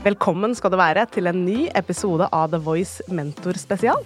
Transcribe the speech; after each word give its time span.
Velkommen 0.00 0.54
skal 0.56 0.72
du 0.72 0.78
være 0.80 1.02
til 1.12 1.28
en 1.28 1.42
ny 1.44 1.66
episode 1.76 2.24
av 2.32 2.46
The 2.54 2.58
Voice 2.64 3.04
Mentor 3.12 3.58
spesial. 3.60 4.00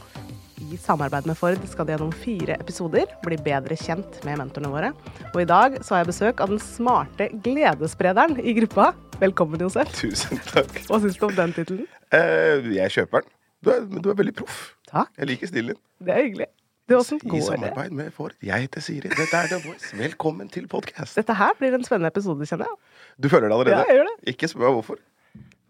I 0.58 0.74
samarbeid 0.82 1.28
med 1.30 1.38
Ford 1.38 1.60
skal 1.70 1.86
de 1.86 1.94
gjennom 1.94 2.10
fire 2.18 2.56
episoder 2.58 3.12
bli 3.22 3.38
bedre 3.46 3.76
kjent 3.78 4.18
med 4.26 4.40
mentorene 4.40 4.72
våre. 4.72 4.90
Og 5.30 5.38
i 5.44 5.46
dag 5.46 5.76
så 5.86 5.94
har 5.94 6.02
jeg 6.02 6.10
besøk 6.10 6.42
av 6.42 6.50
den 6.50 6.58
smarte 6.58 7.28
gledessprederen 7.46 8.40
i 8.42 8.56
gruppa. 8.58 8.88
Velkommen, 9.22 9.62
Josef. 9.62 9.94
Tusen 9.94 10.42
takk. 10.50 10.74
Hva 10.88 10.98
syns 11.04 11.20
du 11.20 11.28
om 11.28 11.38
den 11.38 11.54
tittelen? 11.60 11.86
Eh, 12.10 12.66
jeg 12.74 12.96
kjøper 12.96 13.22
den. 13.22 13.34
Du 13.62 13.72
er, 13.76 13.86
du 13.86 14.10
er 14.10 14.20
veldig 14.24 14.36
proff. 14.42 14.60
Takk. 14.90 15.14
Jeg 15.14 15.30
liker 15.30 15.54
stilen 15.54 15.76
din. 15.76 15.82
Det 16.10 16.18
er 16.18 16.22
hyggelig. 16.24 16.50
Det 16.90 16.98
I 16.98 17.38
samarbeid 17.46 17.94
med 17.96 18.10
Ford. 18.12 18.34
Jeg 18.42 18.66
heter 18.66 18.82
Siri. 18.82 19.14
Dette 19.14 19.38
er 19.38 19.46
The 19.54 19.62
Voice. 19.62 19.94
Velkommen 19.96 20.50
til 20.52 20.66
podkast. 20.68 21.14
Dette 21.16 21.38
her 21.38 21.54
blir 21.62 21.78
en 21.78 21.86
spennende 21.86 22.10
episode, 22.10 22.50
kjenner 22.50 22.66
jeg. 22.66 22.82
Du 23.22 23.30
føler 23.30 23.46
det 23.46 23.54
allerede? 23.56 23.78
Ja, 23.78 23.86
jeg 23.88 24.02
gjør 24.02 24.10
det. 24.10 24.34
Ikke 24.34 24.50
spør 24.50 24.66
meg 24.66 24.80
hvorfor. 24.82 24.98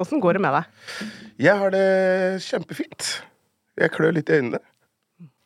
Åssen 0.03 0.21
går 0.23 0.35
det 0.39 0.43
med 0.43 0.55
deg? 0.57 1.11
Jeg 1.45 1.59
har 1.61 1.71
det 1.75 1.85
kjempefint. 2.43 3.11
Jeg 3.79 3.93
klør 3.95 4.15
litt 4.17 4.31
i 4.31 4.39
øynene. 4.41 4.61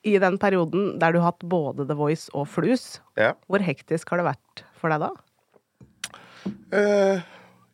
I 0.09 0.15
den 0.23 0.39
perioden 0.41 0.95
der 1.01 1.13
du 1.13 1.19
har 1.21 1.33
hatt 1.35 1.45
både 1.51 1.85
The 1.89 1.97
Voice 1.99 2.31
og 2.33 2.47
Flus, 2.49 3.01
Ja. 3.19 3.35
hvor 3.49 3.61
hektisk 3.65 4.09
har 4.11 4.23
det 4.23 4.29
vært 4.31 4.63
for 4.79 4.89
deg 4.95 5.03
da? 5.05 5.11
Uh, 6.73 7.21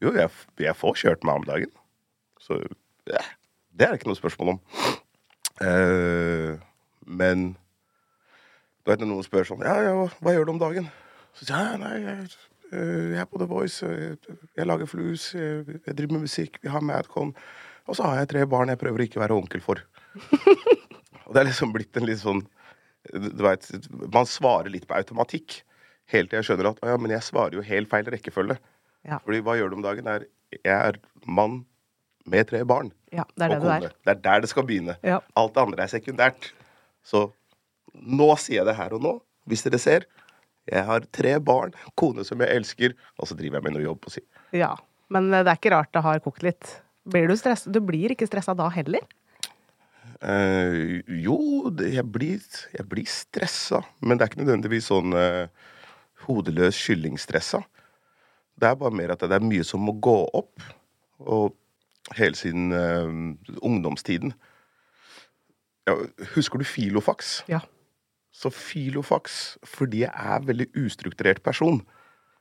jo, 0.03 0.11
jeg, 0.17 0.31
jeg 0.59 0.75
får 0.79 0.97
kjørt 0.99 1.27
meg 1.27 1.43
om 1.43 1.47
dagen. 1.47 1.71
Så 2.43 2.59
ja, 3.07 3.21
det 3.77 3.87
er 3.87 3.93
det 3.95 4.01
ikke 4.01 4.11
noe 4.11 4.19
spørsmål 4.19 4.55
om. 4.57 4.61
Uh, 5.63 6.57
men 7.07 7.53
du 8.83 8.91
vet 8.91 9.01
når 9.05 9.11
noen 9.13 9.25
spør 9.27 9.47
sånn 9.47 9.63
Ja, 9.63 9.77
ja, 9.87 9.93
hva 10.19 10.33
gjør 10.35 10.49
du 10.49 10.55
om 10.57 10.59
dagen? 10.59 10.89
Så 11.39 11.47
sier 11.47 11.71
jeg 11.71 11.79
nei, 11.85 11.93
jeg, 12.03 12.33
jeg 12.75 13.21
er 13.23 13.29
på 13.31 13.41
The 13.41 13.49
Voice, 13.51 13.87
jeg, 13.87 14.39
jeg 14.57 14.67
lager 14.69 14.91
flus, 14.91 15.31
jeg, 15.37 15.79
jeg 15.85 15.97
driver 15.97 16.17
med 16.17 16.27
musikk, 16.27 16.59
vi 16.63 16.73
har 16.73 16.85
Madcon. 16.85 17.35
Og 17.85 17.99
så 17.99 18.07
har 18.07 18.23
jeg 18.23 18.31
tre 18.33 18.45
barn 18.49 18.73
jeg 18.73 18.81
prøver 18.81 19.05
ikke 19.05 19.21
å 19.21 19.25
være 19.25 19.37
onkel 19.37 19.63
for. 19.65 19.83
og 21.27 21.31
det 21.35 21.43
er 21.43 21.49
liksom 21.51 21.75
blitt 21.75 21.97
en 21.99 22.07
litt 22.07 22.21
sånn 22.21 22.45
Du 23.11 23.43
veit, 23.45 23.67
man 24.15 24.29
svarer 24.29 24.73
litt 24.73 24.87
på 24.89 24.97
automatikk. 24.97 25.59
Helt 26.13 26.31
til 26.31 26.41
jeg 26.41 26.49
skjønner 26.49 26.71
at 26.71 26.81
ja, 26.89 26.97
men 27.01 27.13
jeg 27.13 27.27
svarer 27.27 27.59
jo 27.59 27.65
helt 27.65 27.91
feil 27.91 28.09
rekkefølge. 28.15 28.57
Ja. 29.05 29.21
Fordi 29.25 29.41
hva 29.45 29.57
gjør 29.59 29.73
du 29.73 29.79
om 29.79 29.85
dagen? 29.85 30.09
Er, 30.09 30.25
jeg 30.57 30.73
er 30.73 30.99
mann 31.29 31.63
med 32.25 32.49
tre 32.49 32.63
barn. 32.65 32.93
Ja, 33.13 33.27
det 33.37 33.47
er 33.47 33.53
det 33.53 33.61
kone. 33.63 33.91
Det 33.93 34.13
er 34.15 34.21
der 34.25 34.45
det 34.45 34.51
skal 34.53 34.67
begynne. 34.69 34.97
Ja. 35.05 35.21
Alt 35.37 35.55
det 35.57 35.65
andre 35.67 35.85
er 35.85 35.93
sekundært. 35.93 36.51
Så 37.05 37.27
nå 37.93 38.31
sier 38.41 38.63
jeg 38.63 38.69
det 38.69 38.79
her 38.79 38.97
og 38.97 39.05
nå, 39.05 39.15
hvis 39.49 39.65
dere 39.67 39.81
ser. 39.83 40.09
Jeg 40.71 40.87
har 40.89 41.05
tre 41.13 41.35
barn, 41.45 41.75
kone 41.99 42.25
som 42.25 42.41
jeg 42.41 42.57
elsker, 42.57 42.95
og 43.21 43.29
så 43.29 43.37
driver 43.37 43.61
jeg 43.61 43.67
med 43.67 43.77
noe 43.77 43.85
jobb 43.85 44.01
på 44.05 44.15
si. 44.15 44.23
Ja, 44.57 44.73
men 45.13 45.29
det 45.35 45.45
er 45.45 45.59
ikke 45.59 45.75
rart 45.75 45.93
det 45.93 46.05
har 46.07 46.23
kokt 46.25 46.47
litt. 46.47 46.79
Blir 47.05 47.29
du 47.29 47.37
stressa? 47.37 47.69
Du 47.71 47.83
blir 47.85 48.15
ikke 48.15 48.29
stressa 48.29 48.55
da 48.57 48.71
heller? 48.73 49.05
Uh, 50.25 51.03
jo, 51.21 51.37
det, 51.75 51.91
jeg, 51.99 52.07
blir, 52.09 52.41
jeg 52.73 52.87
blir 52.89 53.09
stressa, 53.11 53.83
men 54.01 54.17
det 54.17 54.25
er 54.25 54.33
ikke 54.33 54.41
nødvendigvis 54.41 54.89
sånn 54.89 55.13
uh, 55.13 55.51
hodeløs 56.25 56.79
kyllingstressa. 56.81 57.61
Det 58.57 58.71
er 58.71 58.81
bare 58.81 58.97
mer 58.97 59.13
at 59.13 59.27
det 59.27 59.37
er 59.37 59.45
mye 59.45 59.67
som 59.67 59.85
må 59.85 59.93
gå 60.01 60.17
opp, 60.33 60.65
og 61.21 61.53
hele 62.17 62.39
siden 62.41 62.73
uh, 62.73 63.13
ungdomstiden. 63.61 64.33
Ja, 65.85 65.99
husker 66.39 66.63
du 66.63 66.65
Filofax? 66.65 67.43
Ja. 67.53 67.61
Så 68.35 68.51
Filofax, 68.51 69.57
fordi 69.63 70.03
jeg 70.03 70.11
er 70.11 70.43
veldig 70.43 70.67
ustrukturert 70.83 71.43
person 71.45 71.79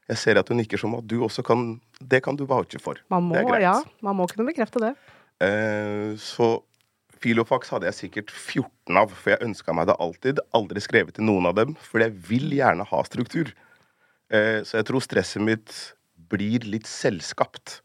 Jeg 0.09 0.17
ser 0.19 0.39
at 0.41 0.49
du 0.49 0.55
nikker 0.57 0.81
som 0.81 0.95
at 0.97 1.05
du 1.07 1.19
også 1.23 1.45
kan 1.45 1.77
Det 2.01 2.23
kan 2.25 2.35
du 2.35 2.47
vouche 2.49 2.81
for. 2.81 2.97
Man 3.13 3.27
må, 3.29 3.37
det 3.37 3.43
er 3.43 3.49
greit. 3.51 3.65
ja, 3.67 3.75
man 4.01 4.17
må 4.17 4.27
kunne 4.31 4.47
bekrefte 4.49 4.81
det. 4.83 4.93
Eh, 5.43 6.15
så 6.19 6.57
Filofax 7.23 7.71
hadde 7.71 7.87
jeg 7.87 7.95
sikkert 8.01 8.33
14 8.33 8.97
av, 8.99 9.13
for 9.15 9.31
jeg 9.31 9.45
ønska 9.45 9.71
meg 9.77 9.87
det 9.87 9.95
alltid. 10.03 10.41
Aldri 10.57 10.81
skrevet 10.83 11.15
til 11.15 11.23
noen 11.29 11.47
av 11.47 11.55
dem, 11.55 11.71
for 11.79 12.03
jeg 12.03 12.11
vil 12.27 12.51
gjerne 12.51 12.83
ha 12.89 12.99
struktur. 13.07 13.53
Eh, 14.33 14.59
så 14.67 14.81
jeg 14.81 14.89
tror 14.89 15.03
stresset 15.05 15.43
mitt 15.45 15.71
blir 16.33 16.65
litt 16.67 16.89
selvskapt. 16.89 17.77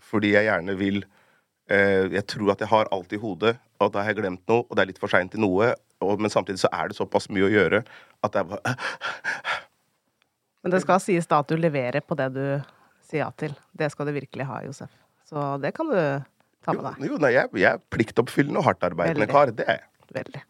Fordi 0.00 0.32
jeg 0.32 0.48
gjerne 0.48 0.74
vil 0.80 1.02
eh, 1.70 2.08
Jeg 2.08 2.24
tror 2.32 2.54
at 2.54 2.64
jeg 2.64 2.72
har 2.72 2.88
alt 2.94 3.12
i 3.12 3.20
hodet, 3.20 3.58
og 3.80 3.92
da 3.92 4.00
har 4.00 4.14
jeg 4.14 4.22
glemt 4.22 4.48
noe, 4.48 4.64
og 4.64 4.72
det 4.76 4.82
er 4.84 4.92
litt 4.94 5.02
for 5.02 5.12
seint 5.12 5.34
til 5.34 5.44
noe. 5.44 5.74
Og, 6.00 6.20
men 6.20 6.32
samtidig 6.32 6.62
så 6.62 6.70
er 6.72 6.90
det 6.90 6.98
såpass 6.98 7.28
mye 7.32 7.46
å 7.48 7.52
gjøre 7.52 7.82
at 8.24 8.34
det 8.34 8.42
er 8.42 8.48
bare 8.50 8.74
Men 10.60 10.74
det 10.74 10.82
skal 10.84 11.00
sies 11.00 11.28
da 11.28 11.40
at 11.40 11.48
du 11.48 11.56
leverer 11.56 12.04
på 12.04 12.16
det 12.18 12.28
du 12.34 12.44
sier 13.06 13.22
ja 13.24 13.30
til. 13.40 13.54
Det 13.72 13.88
skal 13.92 14.08
du 14.08 14.14
virkelig 14.16 14.46
ha, 14.48 14.60
Josef. 14.66 14.90
Så 15.28 15.44
det 15.62 15.72
kan 15.76 15.88
du 15.88 15.96
ta 16.64 16.74
med 16.74 16.84
deg. 16.84 17.06
jo 17.08 17.20
nei, 17.22 17.32
jeg, 17.36 17.52
jeg 17.62 17.78
er 17.78 17.80
pliktoppfyllende 17.92 18.60
og 18.60 18.68
hardtarbeidende 18.68 19.28
kar. 19.30 19.52
Det 19.56 19.64
er 19.66 19.80
jeg. 19.80 19.86
Veldig. 20.10 20.40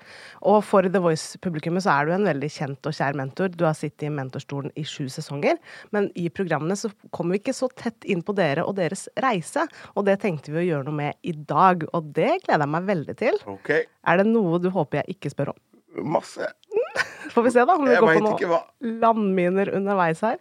Og 0.49 0.63
for 0.65 0.87
The 0.89 1.01
Voice-publikummet 1.05 1.85
så 1.85 1.93
er 1.93 2.07
du 2.09 2.13
en 2.15 2.25
veldig 2.25 2.49
kjent 2.49 2.87
og 2.89 2.95
kjær 2.97 3.17
mentor. 3.19 3.51
Du 3.53 3.67
har 3.67 3.75
sittet 3.77 4.07
i 4.09 4.13
mentorstolen 4.15 4.73
i 4.81 4.85
sju 4.89 5.05
sesonger, 5.13 5.59
men 5.93 6.09
i 6.17 6.31
programmene 6.33 6.79
så 6.81 6.89
kommer 7.13 7.37
vi 7.37 7.43
ikke 7.43 7.53
så 7.59 7.69
tett 7.77 8.07
inn 8.09 8.23
på 8.25 8.33
dere 8.39 8.65
og 8.65 8.79
deres 8.79 9.05
reise. 9.21 9.67
Og 9.95 10.07
det 10.09 10.17
tenkte 10.23 10.55
vi 10.55 10.63
å 10.63 10.67
gjøre 10.71 10.89
noe 10.89 10.97
med 10.97 11.21
i 11.29 11.35
dag, 11.37 11.85
og 11.93 12.09
det 12.17 12.39
gleder 12.47 12.65
jeg 12.65 12.73
meg 12.73 12.89
veldig 12.89 13.17
til. 13.21 13.37
Ok, 13.53 13.71
Er 13.85 14.17
det 14.23 14.27
noe 14.31 14.59
du 14.65 14.71
håper 14.73 15.03
jeg 15.03 15.17
ikke 15.19 15.35
spør 15.35 15.53
om? 15.53 15.61
masse. 16.07 16.47
Får 17.35 17.43
vi 17.45 17.51
se, 17.51 17.65
da. 17.67 17.75
Om 17.77 17.85
vi 17.85 17.93
Jeg 17.93 18.01
går 18.01 18.15
på 18.17 18.21
noen 18.25 18.49
hva. 18.55 18.61
landminer 19.03 19.75
underveis 19.77 20.21
her. 20.25 20.39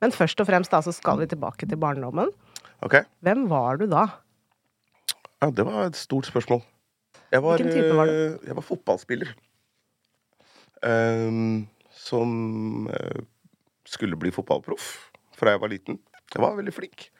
Men 0.00 0.12
først 0.14 0.38
og 0.40 0.46
fremst 0.46 0.70
da 0.72 0.78
så 0.84 0.92
skal 0.94 1.18
vi 1.18 1.26
tilbake 1.26 1.66
til 1.68 1.80
barndommen. 1.80 2.30
Ok, 2.84 3.00
Hvem 3.24 3.48
var 3.50 3.80
du 3.80 3.86
da? 3.90 4.06
ja, 5.42 5.50
Det 5.50 5.64
var 5.66 5.86
et 5.88 5.96
stort 5.96 6.28
spørsmål. 6.30 6.62
Jeg 7.30 7.42
var, 7.44 7.56
Hvilken 7.60 7.76
type 7.76 7.96
var 7.96 8.06
du? 8.10 8.12
eh, 8.12 8.38
Jeg 8.48 8.56
var 8.58 8.66
fotballspiller. 8.66 9.34
Um, 10.82 11.68
som 11.92 12.86
uh, 12.88 13.20
skulle 13.84 14.16
bli 14.16 14.30
fotballproff 14.32 15.10
fra 15.36 15.52
jeg 15.52 15.60
var 15.60 15.68
liten. 15.72 15.98
Jeg 16.32 16.42
var 16.42 16.56
veldig 16.56 16.72
flink. 16.72 17.10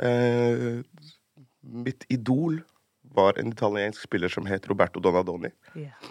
Uh, 0.00 0.80
mitt 1.62 2.06
idol 2.08 2.62
var 3.14 3.36
en 3.40 3.52
italiensk 3.52 4.06
spiller 4.06 4.32
som 4.32 4.46
het 4.48 4.68
Roberto 4.70 5.00
Donadoni. 5.04 5.50
Yeah. 5.76 6.08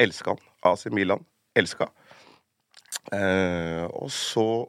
Elska 0.00 0.34
han. 0.34 0.42
AC 0.66 0.86
Milan. 0.90 1.24
Elska. 1.54 1.86
Uh, 3.12 3.86
og 3.94 4.10
så, 4.12 4.66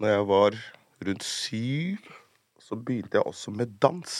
når 0.00 0.08
jeg 0.08 0.28
var 0.28 0.60
rundt 1.08 1.24
syv, 1.24 2.12
så 2.60 2.76
begynte 2.76 3.18
jeg 3.18 3.26
også 3.26 3.50
med 3.50 3.72
dans 3.82 4.12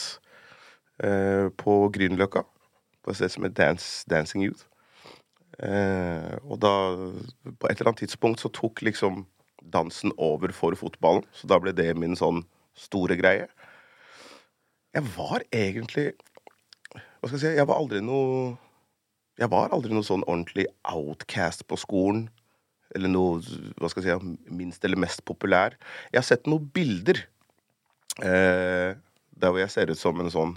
eh, 0.99 1.47
på 1.57 1.75
Grünerløkka. 1.95 2.43
På 3.03 3.11
et 3.11 3.19
sted 3.19 3.33
som 3.33 3.45
het 3.47 3.57
Dance, 3.57 4.05
Dancing 4.09 4.45
Youth. 4.45 4.65
Eh, 5.59 6.33
og 6.47 6.57
da, 6.63 6.73
på 7.45 7.69
et 7.69 7.77
eller 7.77 7.91
annet 7.91 8.05
tidspunkt, 8.05 8.41
så 8.41 8.51
tok 8.53 8.81
liksom 8.85 9.25
dansen 9.73 10.13
over 10.17 10.53
for 10.55 10.75
fotballen. 10.79 11.25
Så 11.35 11.47
da 11.51 11.59
ble 11.61 11.75
det 11.75 11.91
min 11.99 12.17
sånn 12.19 12.43
store 12.77 13.17
greie. 13.19 13.47
Jeg 14.93 15.09
var 15.15 15.41
egentlig 15.53 16.13
Hva 16.93 17.29
skal 17.29 17.37
jeg 17.39 17.41
si? 17.41 17.57
Jeg 17.57 17.65
var 17.65 17.79
aldri 17.79 18.01
noe 18.03 18.53
jeg 19.39 19.49
var 19.49 19.71
aldri 19.73 19.95
noe 19.95 20.05
sånn 20.05 20.25
ordentlig 20.27 20.67
outcast 20.85 21.65
på 21.65 21.77
skolen. 21.81 22.27
Eller 22.93 23.09
noe 23.09 23.39
hva 23.81 23.89
skal 23.89 24.05
jeg 24.05 24.21
si, 24.21 24.33
minst 24.53 24.83
eller 24.85 24.99
mest 25.01 25.23
populær. 25.25 25.73
Jeg 26.11 26.19
har 26.19 26.27
sett 26.27 26.49
noen 26.49 26.67
bilder 26.75 27.23
eh, 28.21 28.93
der 28.93 29.49
hvor 29.49 29.61
jeg 29.63 29.73
ser 29.73 29.89
ut 29.89 29.97
som 29.97 30.21
en 30.21 30.29
sånn 30.33 30.53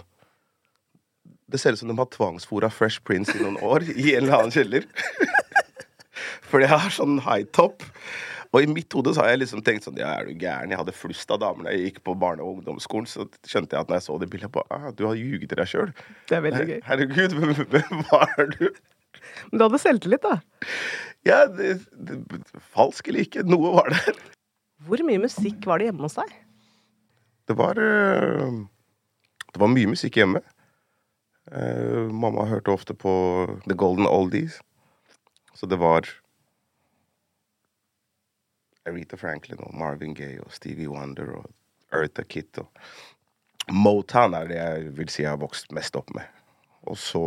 Det 1.47 1.59
ser 1.61 1.75
ut 1.75 1.79
som 1.79 1.87
de 1.87 1.97
har 1.97 2.09
tvangsfora 2.11 2.69
Fresh 2.73 3.03
Prince 3.07 3.31
i 3.37 3.39
noen 3.39 3.59
år 3.63 3.85
i 3.93 4.15
en 4.17 4.25
eller 4.25 4.41
annen 4.41 4.51
kjeller. 4.51 4.87
Fordi 6.49 6.65
jeg 6.65 6.73
har 6.73 6.91
sånn 6.91 7.21
high 7.23 7.45
top. 7.55 7.85
Og 8.55 8.63
i 8.63 8.67
mitt 8.71 8.91
hode 8.95 9.13
så 9.15 9.23
har 9.23 9.33
jeg 9.33 9.41
liksom 9.43 9.61
tenkt 9.63 9.87
sånn 9.87 9.99
Ja, 9.99 10.13
er 10.17 10.27
du 10.27 10.33
gæren? 10.35 10.71
Jeg 10.71 10.79
hadde 10.79 10.95
flust 10.95 11.31
av 11.31 11.39
damer 11.43 11.67
da 11.67 11.75
jeg 11.75 11.89
gikk 11.89 12.01
på 12.07 12.15
barne- 12.19 12.43
og 12.43 12.57
ungdomsskolen. 12.57 13.07
Så 13.07 13.27
skjønte 13.47 13.75
jeg 13.75 13.85
at 13.85 13.91
når 13.91 13.99
jeg 13.99 14.05
så 14.07 14.17
det 14.19 14.29
bildet, 14.33 14.51
på, 14.55 14.63
ah, 14.75 14.89
du 14.91 15.05
har 15.07 15.19
ljuget 15.19 15.47
til 15.51 15.61
deg 15.61 15.71
sjøl. 15.71 15.93
Det 16.27 16.37
er 16.39 16.43
veldig 16.47 16.67
gøy. 16.71 16.79
Herregud, 16.87 17.37
hvem 17.75 18.03
var 18.11 18.53
du? 18.57 18.67
Men 19.47 19.59
du 19.59 19.65
hadde 19.67 19.81
selvtillit, 19.83 20.23
da. 20.23 20.39
Ja, 21.27 21.39
det, 21.51 21.77
det, 21.91 22.19
falsk 22.75 23.07
eller 23.07 23.23
ikke, 23.27 23.43
noe 23.47 23.71
var 23.79 23.91
der. 23.95 24.19
Hvor 24.87 25.01
mye 25.07 25.23
musikk 25.23 25.63
var 25.67 25.79
det 25.79 25.89
hjemme 25.89 26.07
hos 26.07 26.19
deg? 26.19 26.35
Det 27.47 27.55
var 27.55 27.79
øh, 27.79 28.63
Det 29.53 29.61
var 29.63 29.71
mye 29.71 29.95
musikk 29.95 30.19
hjemme. 30.19 30.43
Eh, 31.51 32.07
mamma 32.11 32.45
hørte 32.49 32.73
ofte 32.73 32.95
på 32.97 33.11
The 33.67 33.75
Golden 33.75 34.07
Oldies. 34.07 34.59
Så 35.55 35.65
det 35.65 35.79
var 35.79 36.07
Aretha 38.87 39.17
Franklin 39.19 39.61
og 39.63 39.75
Marvin 39.75 40.15
Gaye 40.15 40.41
og 40.43 40.51
Stevie 40.55 40.89
Wonder 40.91 41.31
og 41.39 41.47
Eartha 41.95 42.23
Kitt 42.27 42.59
og 42.61 42.67
Motown 43.71 44.35
er 44.37 44.47
det 44.47 44.57
jeg 44.59 44.91
vil 44.95 45.09
si 45.11 45.23
jeg 45.23 45.33
har 45.33 45.41
vokst 45.41 45.73
mest 45.75 45.95
opp 45.99 46.13
med. 46.15 46.27
Og 46.87 46.95
så 46.99 47.23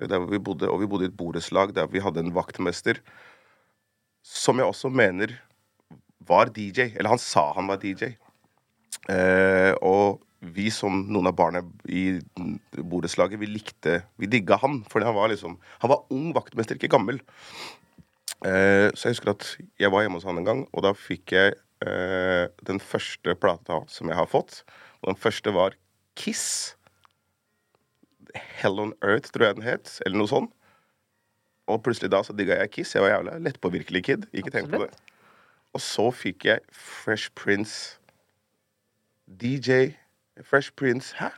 vi 0.00 0.38
bodde, 0.38 0.68
Og 0.68 0.80
vi 0.80 0.86
bodde 0.88 1.04
i 1.04 1.08
et 1.08 1.16
borettslag 1.16 1.74
der 1.76 1.86
vi 1.86 2.00
hadde 2.00 2.20
en 2.20 2.34
vaktmester 2.34 3.00
som 4.24 4.56
jeg 4.60 4.68
også 4.68 4.88
mener 4.88 5.32
var 6.20 6.48
DJ. 6.52 6.92
Eller 6.96 7.08
han 7.08 7.20
sa 7.20 7.52
han 7.52 7.68
var 7.68 7.80
DJ. 7.80 8.16
Eh, 9.08 9.72
og 9.80 10.20
vi 10.40 10.70
som 10.72 11.02
noen 11.12 11.28
av 11.28 11.36
barna 11.36 11.60
i 11.84 12.18
borettslaget, 12.72 13.40
vi 13.42 13.48
likte 13.50 13.98
Vi 14.20 14.28
digga 14.30 14.56
han, 14.62 14.80
for 14.88 15.04
han 15.04 15.16
var 15.16 15.28
liksom 15.28 15.58
Han 15.82 15.92
var 15.92 16.06
ung 16.10 16.30
vaktmester, 16.36 16.78
ikke 16.80 16.92
gammel. 16.96 17.20
Eh, 18.40 18.88
så 18.96 19.08
jeg 19.08 19.18
husker 19.18 19.34
at 19.34 19.46
jeg 19.80 19.92
var 19.92 20.04
hjemme 20.04 20.16
hos 20.16 20.24
han 20.24 20.40
en 20.40 20.46
gang, 20.46 20.62
og 20.72 20.84
da 20.86 20.94
fikk 20.96 21.34
jeg 21.36 21.58
eh, 21.84 22.46
den 22.64 22.80
første 22.80 23.34
plata 23.36 23.82
som 23.92 24.08
jeg 24.08 24.16
har 24.16 24.30
fått. 24.30 24.62
Og 25.02 25.12
den 25.12 25.20
første 25.20 25.52
var 25.52 25.76
Kiss. 26.16 26.76
Hell 28.34 28.80
on 28.80 28.96
Earth, 29.04 29.32
tror 29.34 29.50
jeg 29.50 29.60
den 29.60 29.68
het. 29.68 29.92
Eller 30.06 30.22
noe 30.22 30.30
sånt. 30.30 30.56
Og 31.70 31.82
plutselig 31.84 32.10
da 32.10 32.22
så 32.24 32.34
digga 32.36 32.56
jeg 32.62 32.72
Kiss. 32.78 32.96
Jeg 32.96 33.04
var 33.04 33.12
jævla 33.12 33.38
lettpåvirkelig 33.44 34.04
kid. 34.08 34.28
Ikke 34.32 34.52
tenk 34.54 34.72
på 34.72 34.82
det. 34.86 34.90
Og 35.76 35.84
så 35.84 36.08
fikk 36.14 36.48
jeg 36.48 36.64
Fresh 36.74 37.30
Prince. 37.36 38.00
DJ 39.30 39.92
Fresh 40.44 40.74
Prince 40.76 41.14
Hæ? 41.18 41.30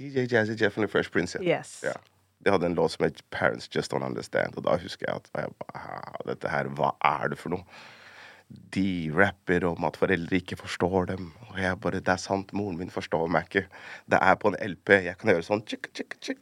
DJ 0.00 0.24
Jazzy 0.30 0.56
Jeff 0.56 0.78
and 0.78 0.88
Fresh 0.88 1.10
Prince. 1.12 1.38
Ja. 1.38 1.58
Yes. 1.58 1.80
Ja. 1.84 1.92
De 2.40 2.50
hadde 2.50 2.66
en 2.66 2.74
låt 2.74 2.94
som 2.94 3.04
het 3.04 3.20
Parents 3.30 3.68
Just 3.68 3.92
Don't 3.92 4.06
Understand. 4.06 4.56
Og 4.56 4.64
da 4.64 4.78
husker 4.80 5.06
jeg 5.08 5.16
at 5.20 5.28
jeg 5.36 5.52
bare, 5.60 5.98
dette 6.30 6.48
her, 6.48 6.70
hva 6.78 6.94
er 7.04 7.28
det 7.28 7.38
for 7.38 7.52
noe? 7.52 7.64
De 8.74 9.10
rapper 9.14 9.66
om 9.68 9.84
at 9.86 9.98
foreldre 10.00 10.40
ikke 10.40 10.56
forstår 10.58 11.10
dem. 11.12 11.28
Og 11.50 11.60
jeg 11.60 11.76
bare 11.84 12.00
Det 12.00 12.14
er 12.14 12.22
sant, 12.22 12.52
moren 12.56 12.78
min 12.80 12.90
forstår 12.90 13.28
meg 13.28 13.50
ikke. 13.50 13.66
Det 14.10 14.18
er 14.22 14.38
på 14.40 14.48
en 14.48 14.58
LP. 14.72 14.96
Jeg 15.04 15.18
kan 15.20 15.34
gjøre 15.34 15.46
sånn 15.46 15.66
tjikk, 15.68 15.92
tjikk, 15.92 16.16
tjikk. 16.20 16.40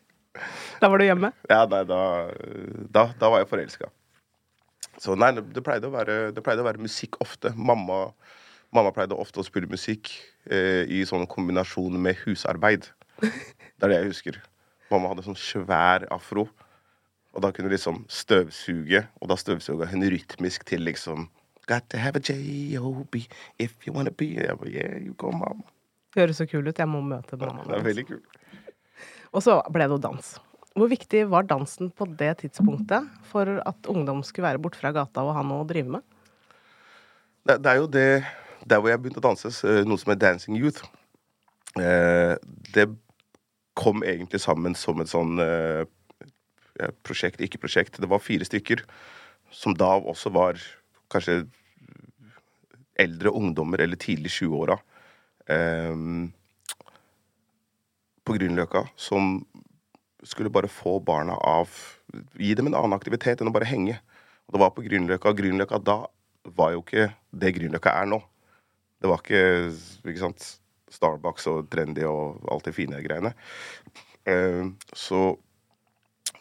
Da 0.79 0.89
var 0.89 1.03
du 1.03 1.09
hjemme? 1.09 1.33
Ja, 1.51 1.65
nei, 1.67 1.83
da, 1.89 2.01
da, 2.95 3.09
da 3.19 3.33
var 3.33 3.43
jeg 3.43 3.51
forelska. 3.51 3.91
Så 5.03 5.15
nei, 5.19 5.33
det 5.35 5.63
pleide, 5.67 5.91
være, 5.91 6.31
det 6.35 6.43
pleide 6.47 6.63
å 6.63 6.69
være 6.69 6.83
musikk 6.83 7.19
ofte. 7.23 7.51
Mamma, 7.59 8.13
mamma 8.75 8.93
pleide 8.95 9.17
ofte 9.17 9.41
å 9.41 9.47
spille 9.47 9.71
musikk 9.71 10.11
eh, 10.51 10.85
i 10.89 11.03
sånn 11.09 11.27
kombinasjon 11.31 11.97
med 12.01 12.19
husarbeid. 12.25 12.89
Det 13.19 13.87
er 13.87 13.93
det 13.93 13.99
jeg 14.01 14.11
husker. 14.13 14.41
Mamma 14.93 15.13
hadde 15.13 15.25
sånn 15.27 15.39
svær 15.39 16.07
afro. 16.15 16.49
Og 17.37 17.45
da 17.45 17.51
kunne 17.53 17.69
hun 17.69 17.75
liksom 17.75 18.01
støvsuge, 18.11 19.05
og 19.21 19.31
da 19.31 19.37
støvsuga 19.39 19.89
hun 19.93 20.07
rytmisk 20.11 20.65
til 20.69 20.87
liksom 20.89 21.29
Got 21.69 21.85
to 21.93 21.99
have 22.01 22.17
a 22.17 22.23
J-O-B 22.25 23.27
if 23.61 23.75
you 23.85 23.93
wanna 23.93 24.11
be 24.11 24.31
Jeg 24.39 24.57
bare, 24.57 24.71
yeah, 24.73 24.97
you 25.05 25.13
go, 25.21 25.29
mamma. 25.31 25.67
Høres 26.17 26.41
så 26.41 26.47
kul 26.49 26.65
ut. 26.65 26.79
Jeg 26.81 26.89
må 26.89 27.03
møte 27.05 27.37
mamma. 27.37 27.67
Det 27.69 27.77
er 27.77 27.85
veldig 27.85 28.05
kul. 28.09 28.23
Og 29.37 29.45
så 29.45 29.59
ble 29.69 29.85
det 29.85 29.93
jo 29.93 30.01
dans. 30.01 30.31
Hvor 30.79 30.89
viktig 30.89 31.27
var 31.29 31.45
dansen 31.51 31.91
på 31.93 32.07
det 32.19 32.31
tidspunktet 32.41 33.07
for 33.29 33.61
at 33.61 33.91
ungdom 33.93 34.23
skulle 34.25 34.49
være 34.49 34.63
borte 34.65 34.81
fra 34.81 34.95
gata 34.97 35.27
og 35.27 35.35
ha 35.37 35.45
noe 35.45 35.67
å 35.67 35.69
drive 35.69 35.99
med? 35.99 36.07
Det, 37.45 37.59
det 37.65 37.71
er 37.73 37.81
jo 37.83 37.91
det 37.93 38.09
Der 38.69 38.81
hvor 38.81 38.93
jeg 38.93 39.01
begynte 39.01 39.23
å 39.23 39.29
danse, 39.29 39.51
noe 39.89 40.01
som 40.01 40.13
er 40.13 40.21
Dancing 40.21 40.59
Youth. 40.59 40.83
Eh, 41.79 42.35
det 42.75 42.89
kom 43.79 44.03
egentlig 44.03 44.41
sammen 44.43 44.75
som 44.77 45.01
et 45.01 45.11
sånn 45.11 45.39
eh, 45.43 45.85
eh, 46.81 46.93
prosjekt, 47.07 47.41
ikke 47.45 47.61
prosjekt. 47.63 48.01
Det 48.01 48.11
var 48.11 48.25
fire 48.25 48.47
stykker 48.49 48.83
som 49.55 49.77
da 49.79 49.95
også 49.97 50.33
var 50.35 50.59
kanskje 51.13 51.45
eldre 52.99 53.31
ungdommer 53.31 53.81
eller 53.85 54.01
tidlig 54.01 54.35
20-åra. 54.41 54.77
Eh, 55.55 55.95
på 58.27 58.37
Grünerløkka 58.37 58.85
som 59.01 59.39
skulle 60.27 60.53
bare 60.53 60.69
få 60.69 60.99
barna 61.01 61.39
av 61.39 61.71
Gi 62.41 62.55
dem 62.57 62.71
en 62.71 62.77
annen 62.79 62.97
aktivitet 62.97 63.43
enn 63.43 63.51
å 63.51 63.53
bare 63.53 63.69
henge. 63.69 63.99
Og 64.49 64.55
det 64.55 64.61
var 64.63 64.71
på 64.73 64.81
Grünerløkka. 64.87 65.35
Grünerløkka 65.37 65.77
da 65.85 65.99
var 66.57 66.73
jo 66.73 66.81
ikke 66.81 67.11
det 67.37 67.51
Grünerløkka 67.59 67.93
er 67.93 68.09
nå. 68.09 68.19
Det 68.99 69.11
var 69.11 69.23
ikke, 69.23 69.43
ikke 70.09 70.23
sant, 70.23 70.47
Starbucks 70.91 71.47
og 71.51 71.69
trendy 71.71 72.05
og 72.09 72.41
alt 72.51 72.67
det 72.67 72.75
fine 72.77 73.01
greiene. 73.05 73.35
Eh, 74.29 74.65
så 74.97 75.23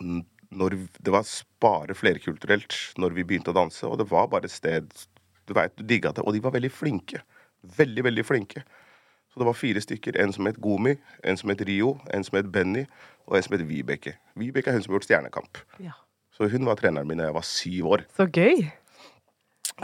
når 0.02 0.78
det 1.04 1.14
var 1.14 1.28
bare 1.62 1.96
flerkulturelt 1.98 2.76
når 2.98 3.16
vi 3.18 3.26
begynte 3.28 3.52
å 3.52 3.58
danse, 3.58 3.86
og 3.88 4.00
det 4.00 4.08
var 4.10 4.30
bare 4.32 4.48
et 4.48 4.54
sted 4.54 4.90
Du 5.48 5.54
vet, 5.56 5.72
du 5.80 5.84
digga 5.88 6.12
det. 6.12 6.26
Og 6.28 6.34
de 6.36 6.42
var 6.44 6.52
veldig 6.52 6.72
flinke. 6.76 7.22
Veldig, 7.78 8.04
veldig 8.04 8.24
flinke. 8.28 8.66
Så 9.32 9.40
det 9.40 9.46
var 9.48 9.56
fire 9.56 9.80
stykker. 9.80 10.18
En 10.20 10.34
som 10.36 10.44
het 10.50 10.58
Gomi, 10.60 10.98
en 11.24 11.38
som 11.40 11.54
het 11.54 11.62
Rio, 11.64 11.94
en 12.12 12.26
som 12.28 12.36
het 12.36 12.50
Benny, 12.52 12.84
og 13.30 13.38
en 13.38 13.46
som 13.46 13.56
het 13.56 13.64
Vibeke. 13.70 14.18
Vibeke 14.36 14.68
er 14.68 14.76
hun 14.76 14.84
som 14.84 14.92
har 14.92 15.00
gjort 15.00 15.08
Stjernekamp. 15.08 15.62
Ja. 15.80 15.96
Så 16.36 16.50
hun 16.52 16.68
var 16.68 16.76
treneren 16.76 17.08
min 17.08 17.22
da 17.22 17.30
jeg 17.30 17.38
var 17.38 17.48
syv 17.48 17.88
år. 17.96 18.04
Så 18.18 18.28
gøy! 18.28 18.68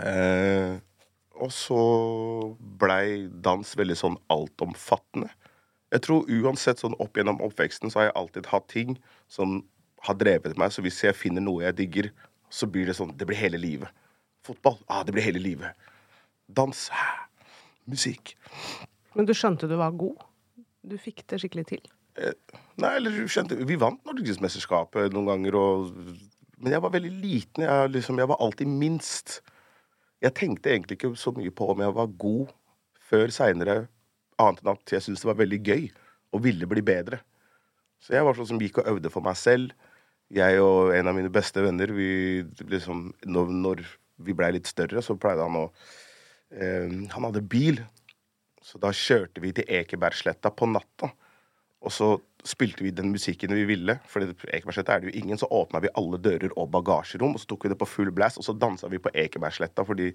Eh, 0.04 0.76
og 1.34 1.52
så 1.54 1.80
blei 2.80 3.28
dans 3.46 3.74
veldig 3.78 3.98
sånn 3.98 4.18
altomfattende. 4.34 5.32
Jeg 5.94 6.06
tror 6.08 6.30
uansett 6.30 6.82
sånn 6.82 6.96
opp 7.02 7.18
gjennom 7.18 7.42
oppveksten 7.46 7.92
så 7.94 8.00
har 8.00 8.08
jeg 8.08 8.18
alltid 8.22 8.50
hatt 8.50 8.70
ting 8.72 8.96
som 9.32 9.62
har 10.08 10.18
drevet 10.18 10.58
meg. 10.58 10.74
Så 10.74 10.84
hvis 10.86 11.02
jeg 11.04 11.18
finner 11.18 11.44
noe 11.44 11.66
jeg 11.68 11.78
digger, 11.78 12.10
så 12.54 12.70
blir 12.70 12.90
det 12.90 12.98
sånn 12.98 13.14
Det 13.18 13.28
blir 13.30 13.38
hele 13.38 13.60
livet. 13.62 13.90
Fotball. 14.46 14.78
Ah, 14.88 15.04
det 15.06 15.14
blir 15.16 15.26
hele 15.26 15.42
livet. 15.42 15.78
Dans. 16.48 16.90
Musikk. 17.90 18.36
Men 19.14 19.30
du 19.30 19.34
skjønte 19.38 19.70
du 19.70 19.78
var 19.80 19.94
god? 19.96 20.22
Du 20.84 20.98
fikk 21.00 21.24
det 21.30 21.40
skikkelig 21.44 21.68
til? 21.70 21.84
Nei, 22.78 22.92
eller 22.98 23.16
skjønte 23.30 23.58
Vi 23.66 23.78
vant 23.82 24.02
Norgesmesterskapet 24.06 25.14
noen 25.14 25.32
ganger, 25.32 25.58
og 25.58 25.96
Men 26.58 26.76
jeg 26.76 26.84
var 26.84 26.94
veldig 26.94 27.12
liten. 27.12 27.66
Jeg, 27.66 27.90
liksom, 27.92 28.20
jeg 28.22 28.30
var 28.30 28.40
alltid 28.40 28.70
minst. 28.70 29.42
Jeg 30.24 30.36
tenkte 30.40 30.72
egentlig 30.72 30.98
ikke 30.98 31.14
så 31.20 31.34
mye 31.36 31.52
på 31.52 31.68
om 31.74 31.82
jeg 31.84 31.96
var 31.98 32.12
god 32.20 32.52
før 33.10 33.34
seinere, 33.36 33.88
annet 34.40 34.62
enn 34.64 34.72
at 34.74 34.94
jeg 34.96 35.04
syntes 35.06 35.24
det 35.24 35.30
var 35.30 35.42
veldig 35.42 35.60
gøy 35.68 35.88
og 36.34 36.44
ville 36.46 36.70
bli 36.70 36.84
bedre. 36.86 37.20
Så 38.04 38.16
jeg 38.16 38.26
var 38.26 38.38
sånn 38.38 38.54
som 38.54 38.62
gikk 38.62 38.82
og 38.82 38.90
øvde 38.96 39.12
for 39.14 39.26
meg 39.26 39.36
selv. 39.40 39.74
Jeg 40.34 40.62
og 40.64 40.94
en 40.96 41.10
av 41.12 41.16
mine 41.18 41.32
beste 41.32 41.62
venner, 41.62 41.92
vi 41.94 42.44
liksom 42.72 43.12
Når, 43.28 43.52
når 43.52 43.84
vi 44.24 44.36
blei 44.36 44.54
litt 44.56 44.68
større, 44.68 45.04
så 45.04 45.16
pleide 45.20 45.46
han 45.46 45.60
å 45.60 45.66
eh, 46.56 46.90
Han 47.14 47.28
hadde 47.28 47.44
bil. 47.44 47.84
Så 48.64 48.80
da 48.80 48.94
kjørte 48.96 49.44
vi 49.44 49.52
til 49.56 49.68
Ekebergsletta 49.68 50.52
på 50.56 50.70
natta. 50.72 51.12
Og 51.84 51.92
så 51.92 52.16
spilte 52.48 52.84
vi 52.84 52.92
den 52.92 53.12
musikken 53.14 53.54
vi 53.56 53.66
ville. 53.68 53.98
For 54.10 54.24
i 54.24 54.30
Ekebergsletta 54.58 54.96
er 54.96 55.04
det 55.04 55.12
jo 55.12 55.24
ingen. 55.24 55.40
Så 55.40 55.50
åpna 55.52 55.82
vi 55.84 55.92
alle 56.00 56.20
dører 56.22 56.54
og 56.60 56.72
bagasjerom, 56.74 57.36
og 57.36 57.42
så 57.42 57.50
tok 57.52 57.66
vi 57.66 57.74
det 57.74 57.80
på 57.80 57.90
full 57.90 58.12
blast. 58.16 58.40
Og 58.42 58.48
så 58.48 58.56
dansa 58.58 58.90
vi 58.92 59.02
på 59.02 59.14
Ekebergsletta 59.14 59.86
fordi 59.88 60.12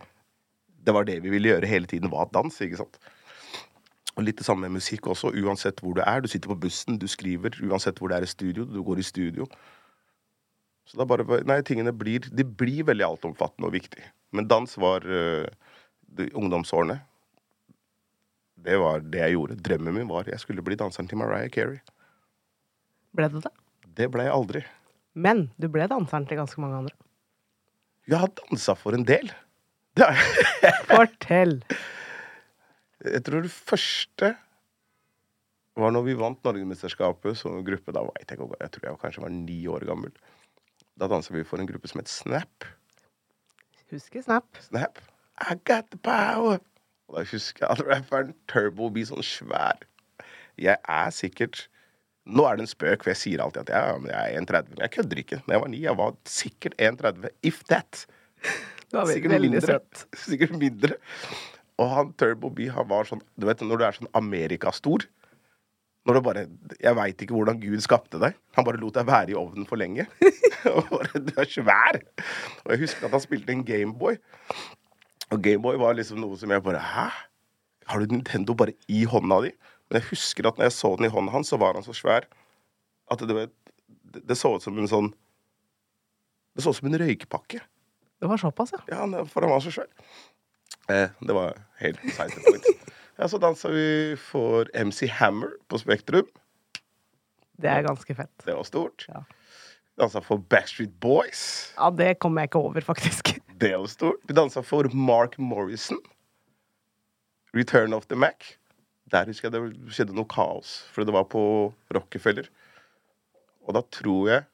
det 0.85 0.95
var 0.95 1.05
det 1.09 1.19
vi 1.25 1.33
ville 1.33 1.51
gjøre 1.51 1.69
hele 1.69 1.89
tiden, 1.91 2.11
var 2.11 2.31
dans. 2.33 2.61
ikke 2.65 2.81
sant? 2.81 3.01
Og 4.17 4.25
litt 4.27 4.39
det 4.41 4.47
samme 4.47 4.67
med 4.67 4.81
musikk 4.81 5.07
også. 5.07 5.33
Uansett 5.37 5.81
hvor 5.85 5.95
du 5.95 6.03
er. 6.05 6.21
Du 6.21 6.29
sitter 6.31 6.51
på 6.51 6.59
bussen, 6.59 6.99
du 6.99 7.07
skriver. 7.11 7.55
Uansett 7.63 8.01
hvor 8.01 8.11
det 8.11 8.19
er 8.19 8.27
i 8.27 8.31
studio. 8.31 8.65
Du 8.67 8.83
går 8.83 9.03
i 9.03 9.07
studio. 9.07 9.47
Så 10.89 10.99
er 10.99 11.09
bare 11.09 11.43
Nei, 11.45 11.61
tingene 11.63 11.93
blir 11.93 12.25
De 12.33 12.45
blir 12.45 12.87
veldig 12.89 13.05
altomfattende 13.05 13.69
og 13.69 13.77
viktig. 13.77 14.03
Men 14.33 14.49
dans 14.49 14.75
var 14.81 15.05
uh, 15.07 15.47
de, 16.03 16.31
ungdomsårene. 16.35 16.99
Det 18.59 18.79
var 18.81 19.05
det 19.05 19.23
jeg 19.23 19.37
gjorde. 19.37 19.61
Drømmen 19.63 19.95
min 19.95 20.11
var 20.11 20.27
jeg 20.29 20.41
skulle 20.43 20.65
bli 20.67 20.77
danseren 20.81 21.09
til 21.09 21.21
Mariah 21.21 21.53
Carey. 21.53 21.79
Ble 23.19 23.27
det 23.33 23.43
det? 23.43 23.55
Det 23.99 24.07
ble 24.15 24.29
jeg 24.29 24.35
aldri. 24.35 24.61
Men 25.19 25.49
du 25.59 25.67
ble 25.73 25.89
danseren 25.91 26.27
til 26.31 26.39
ganske 26.39 26.63
mange 26.63 26.79
andre. 26.85 26.95
Jeg 28.09 28.21
har 28.23 28.31
dansa 28.39 28.77
for 28.79 28.95
en 28.95 29.07
del. 29.09 29.33
Fortell! 30.91 31.59
Jeg 33.03 33.23
tror 33.27 33.43
det 33.43 33.51
første 33.53 34.31
var 35.79 35.93
når 35.95 36.07
vi 36.07 36.15
vant 36.19 36.47
Norgesmesterskapet 36.47 37.39
som 37.39 37.59
gruppe. 37.67 37.95
Da 37.95 38.05
vet 38.07 38.31
jeg 38.31 38.39
ikke, 38.39 38.61
jeg 38.63 38.73
tror 38.75 38.87
jeg 38.87 39.01
kanskje 39.03 39.25
var 39.25 39.35
ni 39.35 39.59
år 39.71 39.87
gammel. 39.89 40.15
Da 40.99 41.09
dansa 41.11 41.35
vi 41.35 41.43
for 41.47 41.59
en 41.63 41.69
gruppe 41.69 41.91
som 41.91 42.03
het 42.03 42.11
Snap. 42.11 42.67
Husker 43.91 44.23
Snap. 44.23 44.47
Snap. 44.63 45.03
I 45.43 45.59
got 45.67 45.91
the 45.91 45.99
power. 45.99 46.59
Og 47.09 47.19
da 47.19 47.27
husker 47.27 47.67
jeg 47.67 47.75
at 47.75 47.83
rapperen 47.89 48.35
Turbo 48.51 48.91
blir 48.95 49.07
sånn 49.11 49.27
svær. 49.27 49.83
Jeg 50.59 50.79
er 50.79 51.13
sikkert 51.15 51.67
Nå 52.29 52.45
er 52.45 52.59
det 52.59 52.67
en 52.67 52.71
spøk, 52.71 53.03
for 53.05 53.13
jeg 53.15 53.21
sier 53.23 53.43
alltid 53.43 53.65
at 53.65 53.71
jeg, 53.73 54.01
jeg 54.11 54.37
er 54.37 54.41
1,30. 54.43 54.73
Men 54.73 54.83
jeg 54.85 54.95
kødder 54.97 55.21
ikke. 55.23 55.41
Da 55.47 55.55
jeg 55.55 55.63
var 55.65 55.71
ni, 55.73 55.83
jeg 55.85 55.97
var 55.99 56.17
sikkert 56.29 56.75
1,30. 56.77 57.31
If 57.49 57.63
that. 57.73 58.03
Sikkert 59.09 59.41
mindre. 59.41 59.79
Sikkert 60.29 60.57
mindre. 60.57 60.99
Og 61.79 61.93
han 61.93 62.13
Turbo 62.19 62.51
B, 62.51 62.67
han 62.75 62.89
var 62.91 63.07
sånn 63.07 63.23
Du 63.39 63.47
vet 63.47 63.61
når 63.63 63.79
du 63.79 63.85
er 63.87 63.95
sånn 63.95 64.11
amerikastor 64.19 65.05
Når 66.09 66.17
du 66.17 66.21
bare 66.27 66.43
Jeg 66.83 66.97
veit 66.99 67.23
ikke 67.23 67.37
hvordan 67.37 67.61
Gud 67.63 67.85
skapte 67.85 68.19
deg. 68.23 68.37
Han 68.59 68.67
bare 68.67 68.81
lot 68.83 68.97
deg 68.99 69.07
være 69.09 69.35
i 69.35 69.39
ovnen 69.39 69.69
for 69.69 69.81
lenge. 69.81 70.09
og 70.75 70.89
bare, 70.91 71.23
Du 71.23 71.33
er 71.37 71.51
svær! 71.53 72.01
Og 72.65 72.75
jeg 72.75 72.85
husker 72.85 73.09
at 73.09 73.17
han 73.17 73.25
spilte 73.25 73.55
en 73.55 73.65
Gameboy. 73.67 74.19
Og 75.29 75.43
Gameboy 75.45 75.79
var 75.81 75.97
liksom 75.99 76.21
noe 76.23 76.39
som 76.41 76.53
jeg 76.55 76.65
bare 76.65 76.83
Hæ? 76.83 77.09
Har 77.89 78.03
du 78.03 78.13
Nintendo 78.13 78.57
bare 78.59 78.75
i 78.93 79.05
hånda 79.09 79.43
di? 79.47 79.55
Men 79.89 80.01
jeg 80.01 80.11
husker 80.11 80.49
at 80.49 80.59
når 80.59 80.69
jeg 80.69 80.77
så 80.77 80.93
den 80.99 81.09
i 81.09 81.13
hånda 81.13 81.33
hans, 81.33 81.51
så 81.53 81.59
var 81.61 81.79
han 81.79 81.87
så 81.87 81.95
svær 81.97 82.29
at 83.09 83.25
det, 83.25 83.49
det, 84.13 84.23
det 84.29 84.37
så 84.37 84.53
ut 84.57 84.65
som 84.65 84.77
en 84.79 84.91
sånn 84.91 85.13
Det 86.57 86.65
så 86.65 86.75
ut 86.75 86.81
som 86.81 86.89
en 86.91 86.99
røykpakke. 87.01 87.61
Det 88.19 88.29
var 88.29 88.41
såpass, 88.41 88.75
ja. 88.75 88.83
Ja, 88.91 89.25
for 89.31 89.47
han 89.47 89.53
var 89.53 89.63
så 89.63 89.73
svær. 89.73 89.89
Eh, 90.91 91.09
det 91.23 91.37
var 91.37 91.55
helt 91.79 92.01
side 92.17 92.43
point. 92.43 92.67
Ja, 93.19 93.29
så 93.31 93.39
dansa 93.39 93.71
vi 93.71 94.17
for 94.19 94.69
MC 94.75 95.07
Hammer 95.11 95.55
på 95.71 95.79
Spektrum. 95.79 96.27
Det 97.59 97.71
er 97.71 97.87
ganske 97.87 98.15
fett. 98.15 98.35
Det 98.45 98.55
var 98.55 98.67
stort. 98.67 99.07
Ja. 99.09 99.23
Dansa 99.99 100.23
for 100.23 100.39
Backstreet 100.39 100.93
Boys. 101.03 101.73
Ja, 101.77 101.91
det 101.91 102.19
kommer 102.23 102.43
jeg 102.45 102.53
ikke 102.53 102.63
over, 102.69 102.85
faktisk. 102.87 103.35
Det 103.59 103.73
var 103.75 103.87
stort. 103.91 104.21
Vi 104.29 104.35
dansa 104.39 104.63
for 104.63 104.87
Mark 104.95 105.35
Morrison. 105.39 105.99
Return 107.55 107.93
of 107.93 108.07
the 108.07 108.15
Mac. 108.15 108.55
Der 109.09 109.29
husker 109.31 109.49
jeg 109.49 109.55
det 109.57 109.95
skjedde 109.95 110.17
noe 110.17 110.29
kaos, 110.29 110.83
for 110.93 111.07
det 111.09 111.15
var 111.15 111.29
på 111.33 111.43
Rockefeller. 111.95 112.49
Og 113.69 113.77
da 113.77 113.83
tror 113.95 114.31
jeg 114.33 114.47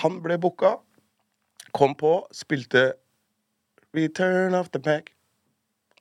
han 0.00 0.20
ble 0.22 0.36
booka, 0.38 0.76
kom 1.74 1.96
på, 1.98 2.12
spilte 2.34 2.92
Return 3.96 4.54
of 4.54 4.70
the 4.74 4.82
Mac. 4.84 5.10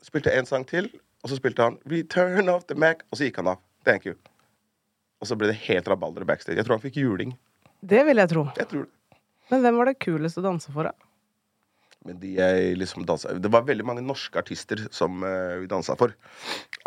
Spilte 0.05 0.33
en 0.35 0.45
sang 0.45 0.65
til, 0.69 0.91
og 1.23 1.31
så 1.31 1.39
spilte 1.39 1.65
han 1.65 1.79
Return 1.89 2.51
of 2.51 2.67
the 2.69 2.77
Mac, 2.77 3.01
og 3.09 3.17
så 3.17 3.27
gikk 3.27 3.41
han 3.41 3.53
av. 3.55 3.63
Thank 3.87 4.05
you. 4.05 4.15
Og 5.19 5.27
så 5.27 5.35
ble 5.39 5.49
det 5.49 5.57
helt 5.65 5.89
rabalder 5.89 6.27
backstage. 6.27 6.59
Jeg 6.59 6.67
tror 6.67 6.77
han 6.77 6.85
fikk 6.85 6.99
juling. 7.01 7.33
Det 7.81 8.03
vil 8.07 8.21
jeg 8.21 8.31
tro. 8.31 8.45
Jeg 8.59 8.69
tror 8.71 8.85
det. 8.85 9.17
Men 9.49 9.63
hvem 9.63 9.79
var 9.81 9.89
det 9.89 9.99
kuleste 10.03 10.43
å 10.43 10.45
danse 10.45 10.71
for, 10.73 10.91
da? 10.91 11.08
Men 12.08 12.15
de 12.22 12.29
jeg 12.38 12.77
liksom 12.79 13.03
dansa 13.08 13.34
Det 13.36 13.50
var 13.51 13.65
veldig 13.68 13.84
mange 13.84 14.03
norske 14.06 14.39
artister 14.39 14.86
som 14.96 15.20
uh, 15.25 15.58
vi 15.60 15.68
dansa 15.68 15.98
for. 16.00 16.13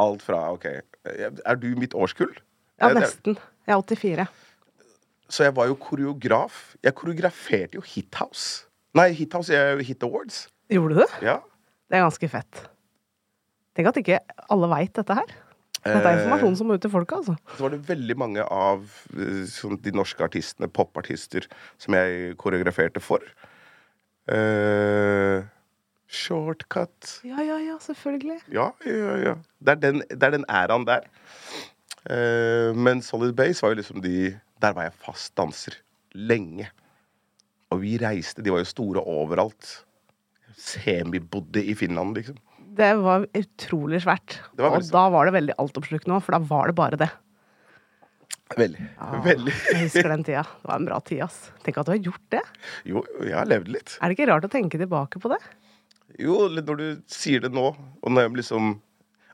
Alt 0.00 0.24
fra 0.24 0.38
OK 0.54 0.64
Er 0.70 1.60
du 1.60 1.68
mitt 1.76 1.92
årskull? 1.94 2.32
Ja, 2.80 2.88
Eh, 2.88 2.96
nesten. 2.98 3.36
Jeg 3.68 3.76
er 3.76 3.82
84. 3.82 4.26
Så 5.30 5.44
jeg 5.46 5.54
var 5.54 5.68
jo 5.70 5.76
koreograf. 5.78 6.74
Jeg 6.82 6.96
koreograferte 6.98 7.78
jo 7.78 7.84
Hit 7.86 8.14
House. 8.18 8.64
Nei, 8.98 9.12
Hit 9.14 9.32
House 9.36 9.52
Hit 9.86 10.02
Awards. 10.02 10.48
Gjorde 10.72 10.98
du? 10.98 11.04
Ja. 11.22 11.38
Det 11.86 12.00
er 12.00 12.02
ganske 12.08 12.28
fett. 12.32 12.64
Tenk 13.76 13.88
at 13.92 14.00
ikke 14.02 14.18
alle 14.50 14.68
veit 14.72 14.92
dette 14.98 15.14
her. 15.16 15.30
Dette 15.82 16.02
er 16.10 16.18
informasjon 16.20 16.56
som 16.58 16.68
må 16.70 16.76
ut 16.78 16.82
til 16.84 16.92
folket, 16.92 17.22
altså. 17.22 17.34
Eh, 17.38 17.54
Så 17.58 17.64
var 17.64 17.72
det 17.74 17.80
veldig 17.88 18.16
mange 18.20 18.44
av 18.44 18.84
eh, 19.16 19.40
sånn, 19.50 19.78
de 19.82 19.94
norske 19.94 20.22
artistene, 20.22 20.68
popartister, 20.70 21.48
som 21.82 21.96
jeg 21.98 22.36
koreograferte 22.38 23.02
for. 23.02 23.24
Eh, 24.32 25.44
shortcut. 26.08 27.18
Ja, 27.26 27.42
ja, 27.44 27.58
ja, 27.60 27.78
selvfølgelig. 27.82 28.38
Ja, 28.52 28.70
ja, 28.86 29.16
ja. 29.20 29.34
Det 29.60 29.76
er 29.76 29.80
den, 29.82 30.02
det 30.08 30.28
er 30.28 30.36
den 30.38 30.46
æraen 30.48 30.86
der. 30.88 31.08
Uh, 32.02 32.74
men 32.74 32.98
Solid 33.04 33.36
Base 33.38 33.62
var 33.62 33.70
jo 33.70 33.78
liksom 33.78 34.00
de 34.02 34.32
Der 34.58 34.72
var 34.74 34.88
jeg 34.88 34.94
fast 35.04 35.36
danser. 35.38 35.76
Lenge. 36.14 36.66
Og 37.70 37.82
vi 37.84 37.96
reiste. 38.00 38.42
De 38.42 38.50
var 38.52 38.62
jo 38.62 38.68
store 38.68 39.04
overalt. 39.06 39.84
Semibodde 40.58 41.62
i 41.64 41.74
Finland, 41.78 42.14
liksom. 42.18 42.38
Det 42.72 42.90
var 43.02 43.26
utrolig 43.36 44.00
svært. 44.02 44.38
Var 44.56 44.76
og 44.78 44.86
da 44.92 45.02
var 45.12 45.28
det 45.28 45.34
veldig 45.34 45.56
altoppslukende 45.60 46.16
òg, 46.16 46.24
for 46.24 46.36
da 46.36 46.40
var 46.48 46.70
det 46.70 46.76
bare 46.78 47.00
det. 47.00 47.10
Veldig. 48.58 48.84
Ja, 48.98 49.08
Veldig. 49.24 49.54
Jeg 49.72 49.80
husker 49.86 50.08
den 50.12 50.24
tida. 50.26 50.44
Det 50.62 50.68
var 50.70 50.80
en 50.80 50.86
bra 50.88 51.00
tid, 51.06 51.22
ass. 51.26 51.40
Tenk 51.64 51.80
at 51.80 51.88
du 51.88 51.92
har 51.94 52.00
gjort 52.10 52.24
det. 52.34 52.42
Jo, 52.88 53.02
jeg 53.24 53.36
har 53.36 53.48
levd 53.50 53.70
litt. 53.74 53.96
Er 54.00 54.10
det 54.10 54.18
ikke 54.18 54.28
rart 54.32 54.46
å 54.48 54.52
tenke 54.52 54.80
tilbake 54.80 55.22
på 55.22 55.30
det? 55.32 55.38
Jo, 56.20 56.46
når 56.52 56.80
du 56.80 56.86
sier 57.10 57.40
det 57.44 57.52
nå, 57.54 57.70
og 57.72 58.12
når 58.12 58.26
jeg 58.26 58.34
liksom 58.42 58.74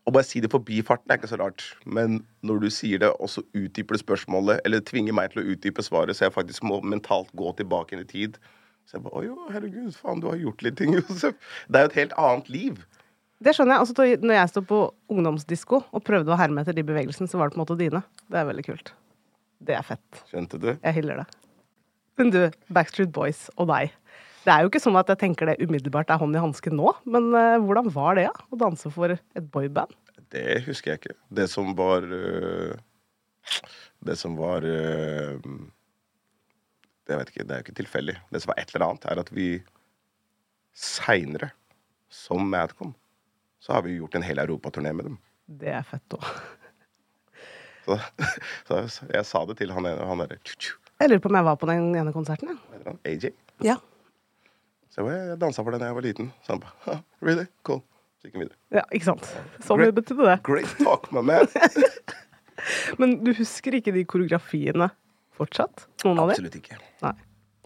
Å 0.08 0.12
bare 0.14 0.24
si 0.24 0.40
det 0.40 0.48
forbi 0.48 0.78
farten 0.86 1.12
er 1.12 1.18
ikke 1.18 1.28
så 1.28 1.36
rart, 1.36 1.60
men 1.84 2.22
når 2.40 2.62
du 2.62 2.68
sier 2.72 3.02
det, 3.02 3.10
og 3.20 3.28
så 3.28 3.42
utdyper 3.52 3.92
du 3.92 4.00
spørsmålet, 4.00 4.62
eller 4.64 4.80
tvinger 4.80 5.12
meg 5.12 5.34
til 5.34 5.42
å 5.42 5.50
utdype 5.52 5.84
svaret, 5.84 6.16
så 6.16 6.24
jeg 6.24 6.32
faktisk 6.32 6.64
må 6.64 6.78
mentalt 6.80 7.28
gå 7.36 7.50
tilbake 7.58 7.92
inn 7.92 8.06
i 8.06 8.08
tid 8.08 8.38
Så 8.88 8.96
jeg 8.96 9.04
bare 9.04 9.20
Å 9.20 9.24
jo, 9.26 9.34
herregud, 9.52 9.90
faen, 9.98 10.22
du 10.24 10.30
har 10.30 10.40
gjort 10.40 10.64
litt 10.64 10.78
ting, 10.80 10.94
Josef. 10.96 11.36
Det 11.68 11.76
er 11.76 11.84
jo 11.84 11.90
et 11.92 11.98
helt 12.00 12.16
annet 12.24 12.48
liv. 12.48 12.80
Det 13.44 13.52
skjønner 13.54 13.76
jeg. 13.76 13.84
Altså, 13.84 14.06
når 14.24 14.38
jeg 14.38 14.52
sto 14.54 14.62
på 14.72 14.78
ungdomsdisko 15.12 15.82
og 15.92 16.06
prøvde 16.08 16.32
å 16.32 16.38
herme 16.40 16.64
etter 16.64 16.74
de 16.78 16.86
bevegelsene, 16.88 17.28
så 17.28 17.36
var 17.36 17.50
det 17.50 17.58
på 17.58 17.60
en 17.60 17.66
måte 17.66 17.76
dine. 17.78 18.00
Det 18.32 18.40
er 18.40 18.48
veldig 18.48 18.64
kult. 18.66 18.94
Det 19.58 19.74
er 19.74 19.84
fett. 19.86 20.22
Skjønte 20.30 20.60
du? 20.62 20.70
Jeg 20.76 20.96
hyller 21.00 21.22
det. 21.22 21.28
Men 22.18 22.32
du, 22.34 22.40
Backstreet 22.74 23.12
Boys 23.14 23.46
og 23.56 23.70
deg. 23.70 23.94
Det 24.44 24.54
er 24.54 24.64
jo 24.64 24.70
ikke 24.70 24.82
sånn 24.82 24.98
at 24.98 25.10
jeg 25.12 25.20
tenker 25.20 25.50
det 25.50 25.58
umiddelbart 25.60 26.10
er 26.10 26.20
hånd 26.20 26.36
i 26.36 26.42
hanske 26.42 26.70
nå, 26.72 26.92
men 27.10 27.30
uh, 27.34 27.58
hvordan 27.62 27.90
var 27.94 28.18
det, 28.18 28.28
ja, 28.28 28.34
Å 28.34 28.58
danse 28.58 28.90
for 28.94 29.12
et 29.12 29.48
boyband? 29.54 29.92
Det 30.32 30.62
husker 30.66 30.92
jeg 30.94 31.02
ikke. 31.02 31.16
Det 31.40 31.48
som 31.50 31.72
var 31.76 32.04
uh, 32.06 32.76
Det 34.04 34.16
som 34.20 34.36
var 34.38 34.64
uh, 34.64 35.36
Jeg 37.08 37.20
vet 37.20 37.32
ikke, 37.32 37.46
det 37.46 37.54
er 37.54 37.60
jo 37.60 37.66
ikke 37.66 37.78
tilfeldig. 37.82 38.16
Det 38.32 38.42
som 38.42 38.52
var 38.52 38.62
et 38.62 38.72
eller 38.74 38.86
annet, 38.88 39.08
er 39.10 39.22
at 39.24 39.32
vi 39.34 39.48
seinere, 40.78 41.50
som 42.08 42.44
Madcom, 42.48 42.94
så 43.60 43.74
har 43.74 43.84
vi 43.84 43.98
gjort 43.98 44.14
en 44.16 44.24
hel 44.24 44.40
europaturné 44.40 44.94
med 44.94 45.10
dem. 45.10 45.18
Det 45.48 45.72
er 45.74 45.84
fett 45.86 46.14
òg. 46.16 46.24
Så, 47.88 48.78
så 48.92 49.08
jeg 49.08 49.24
sa 49.24 49.44
det 49.48 49.58
til 49.60 49.72
han 49.72 49.86
ene, 49.88 50.04
han 50.08 50.20
der, 50.24 50.36
tju, 50.44 50.54
tju, 50.60 50.74
Jeg 51.00 51.12
lurer 51.12 51.22
på 51.24 51.30
om 51.32 51.38
jeg 51.38 51.46
var 51.48 51.56
på 51.60 51.68
den 51.70 51.86
ene 51.96 52.12
konserten, 52.12 52.52
ja. 52.84 52.94
AJ. 53.08 53.30
ja. 53.64 53.78
Så 54.92 55.04
jeg, 55.06 55.28
jeg 55.30 55.38
dansa 55.40 55.62
for 55.64 55.72
det 55.74 55.80
da 55.82 55.88
jeg 55.90 55.96
var 55.98 56.04
liten. 56.04 56.30
Så 56.44 56.54
han 56.56 56.62
bare 56.64 56.74
«Huh, 56.86 57.02
Really? 57.24 57.44
Cool. 57.68 57.80
Så 58.18 58.26
gikk 58.26 58.34
han 58.38 58.42
videre. 58.46 58.58
Ja, 58.74 58.82
ikke 58.90 59.06
sant. 59.12 59.28
Sånn 59.62 59.78
Great. 59.78 59.94
betydde 59.94 60.26
det. 60.26 60.36
Great 60.48 60.72
talk, 60.82 61.06
my 61.14 61.22
man. 61.22 61.46
Men 63.00 63.12
du 63.22 63.30
husker 63.38 63.76
ikke 63.78 63.94
de 63.94 64.02
koreografiene 64.10 64.88
fortsatt? 65.38 65.86
Noen 66.02 66.18
av 66.24 66.32
dem? 66.32 66.34
Absolutt 66.38 66.58
ikke. 66.58 66.78
Nei. 67.04 67.14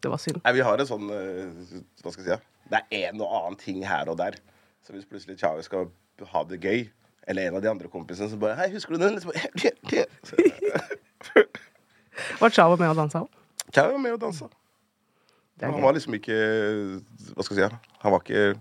Det 0.02 0.10
var 0.12 0.20
synd. 0.20 0.42
Nei, 0.44 0.52
vi 0.58 0.64
har 0.66 0.82
en 0.82 0.88
sånn 0.88 1.08
eh, 1.14 1.78
Hva 2.02 2.10
skal 2.12 2.26
jeg 2.26 2.36
si? 2.36 2.38
Det 2.72 2.80
er 2.82 3.06
en 3.12 3.20
og 3.22 3.32
annen 3.38 3.58
ting 3.60 3.80
her 3.86 4.10
og 4.12 4.18
der. 4.20 4.36
Så 4.84 4.92
hvis 4.96 5.06
plutselig 5.08 5.38
Chau 5.40 5.56
skal 5.64 5.88
ha 6.34 6.42
det 6.50 6.58
gøy, 6.62 6.84
eller 7.26 7.48
en 7.48 7.58
av 7.58 7.62
de 7.62 7.70
andre 7.70 7.90
kompisene 7.92 8.30
som 8.30 8.40
bare 8.42 8.56
Hei, 8.58 8.70
husker 8.74 8.96
du 8.96 9.02
den? 9.02 9.20
Så 9.22 9.30
bare, 9.30 9.46
«Ja, 9.62 9.70
ja, 9.92 10.02
ja». 10.02 10.82
Så, 11.30 11.44
Var 12.40 12.50
Chavo 12.50 12.76
med 12.80 12.90
og 12.92 12.98
dansa 12.98 13.22
òg? 13.24 13.30
Chavi 13.72 13.94
var 13.94 14.02
med 14.02 14.16
og 14.16 14.20
dansa. 14.20 14.50
Han 15.62 15.78
var 15.80 15.94
liksom 15.96 16.16
ikke 16.18 16.36
Hva 17.32 17.46
skal 17.46 17.60
jeg 17.60 17.70
si? 17.70 17.80
Han 18.02 18.14
var 18.14 18.24
ikke 18.24 18.52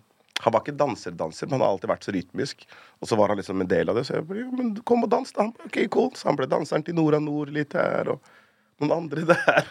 han 0.42 0.54
var 0.56 0.64
ikke 0.64 0.74
danser-danser, 0.74 1.46
men 1.46 1.60
han 1.60 1.62
har 1.68 1.76
alltid 1.76 1.90
vært 1.92 2.06
så 2.08 2.14
rytmisk. 2.16 2.64
Og 2.98 3.10
så 3.10 3.18
var 3.20 3.30
han 3.30 3.38
liksom 3.38 3.62
en 3.62 3.70
del 3.70 3.92
av 3.92 3.98
det. 4.00 4.08
Så 4.08 4.16
jeg 4.16 4.26
bare, 4.26 4.46
men 4.58 4.72
kom 4.90 5.06
og 5.06 5.12
dans, 5.14 5.34
da. 5.36 5.46
Han 5.46 5.90
cool. 5.94 6.10
Så 6.18 6.32
han 6.32 6.40
ble 6.40 6.48
danseren 6.50 6.86
til 6.88 6.98
Nora 6.98 7.20
Nord 7.22 7.52
litt 7.54 7.76
her, 7.78 8.10
og 8.16 8.32
noen 8.82 8.96
andre 8.96 9.28
der. 9.36 9.70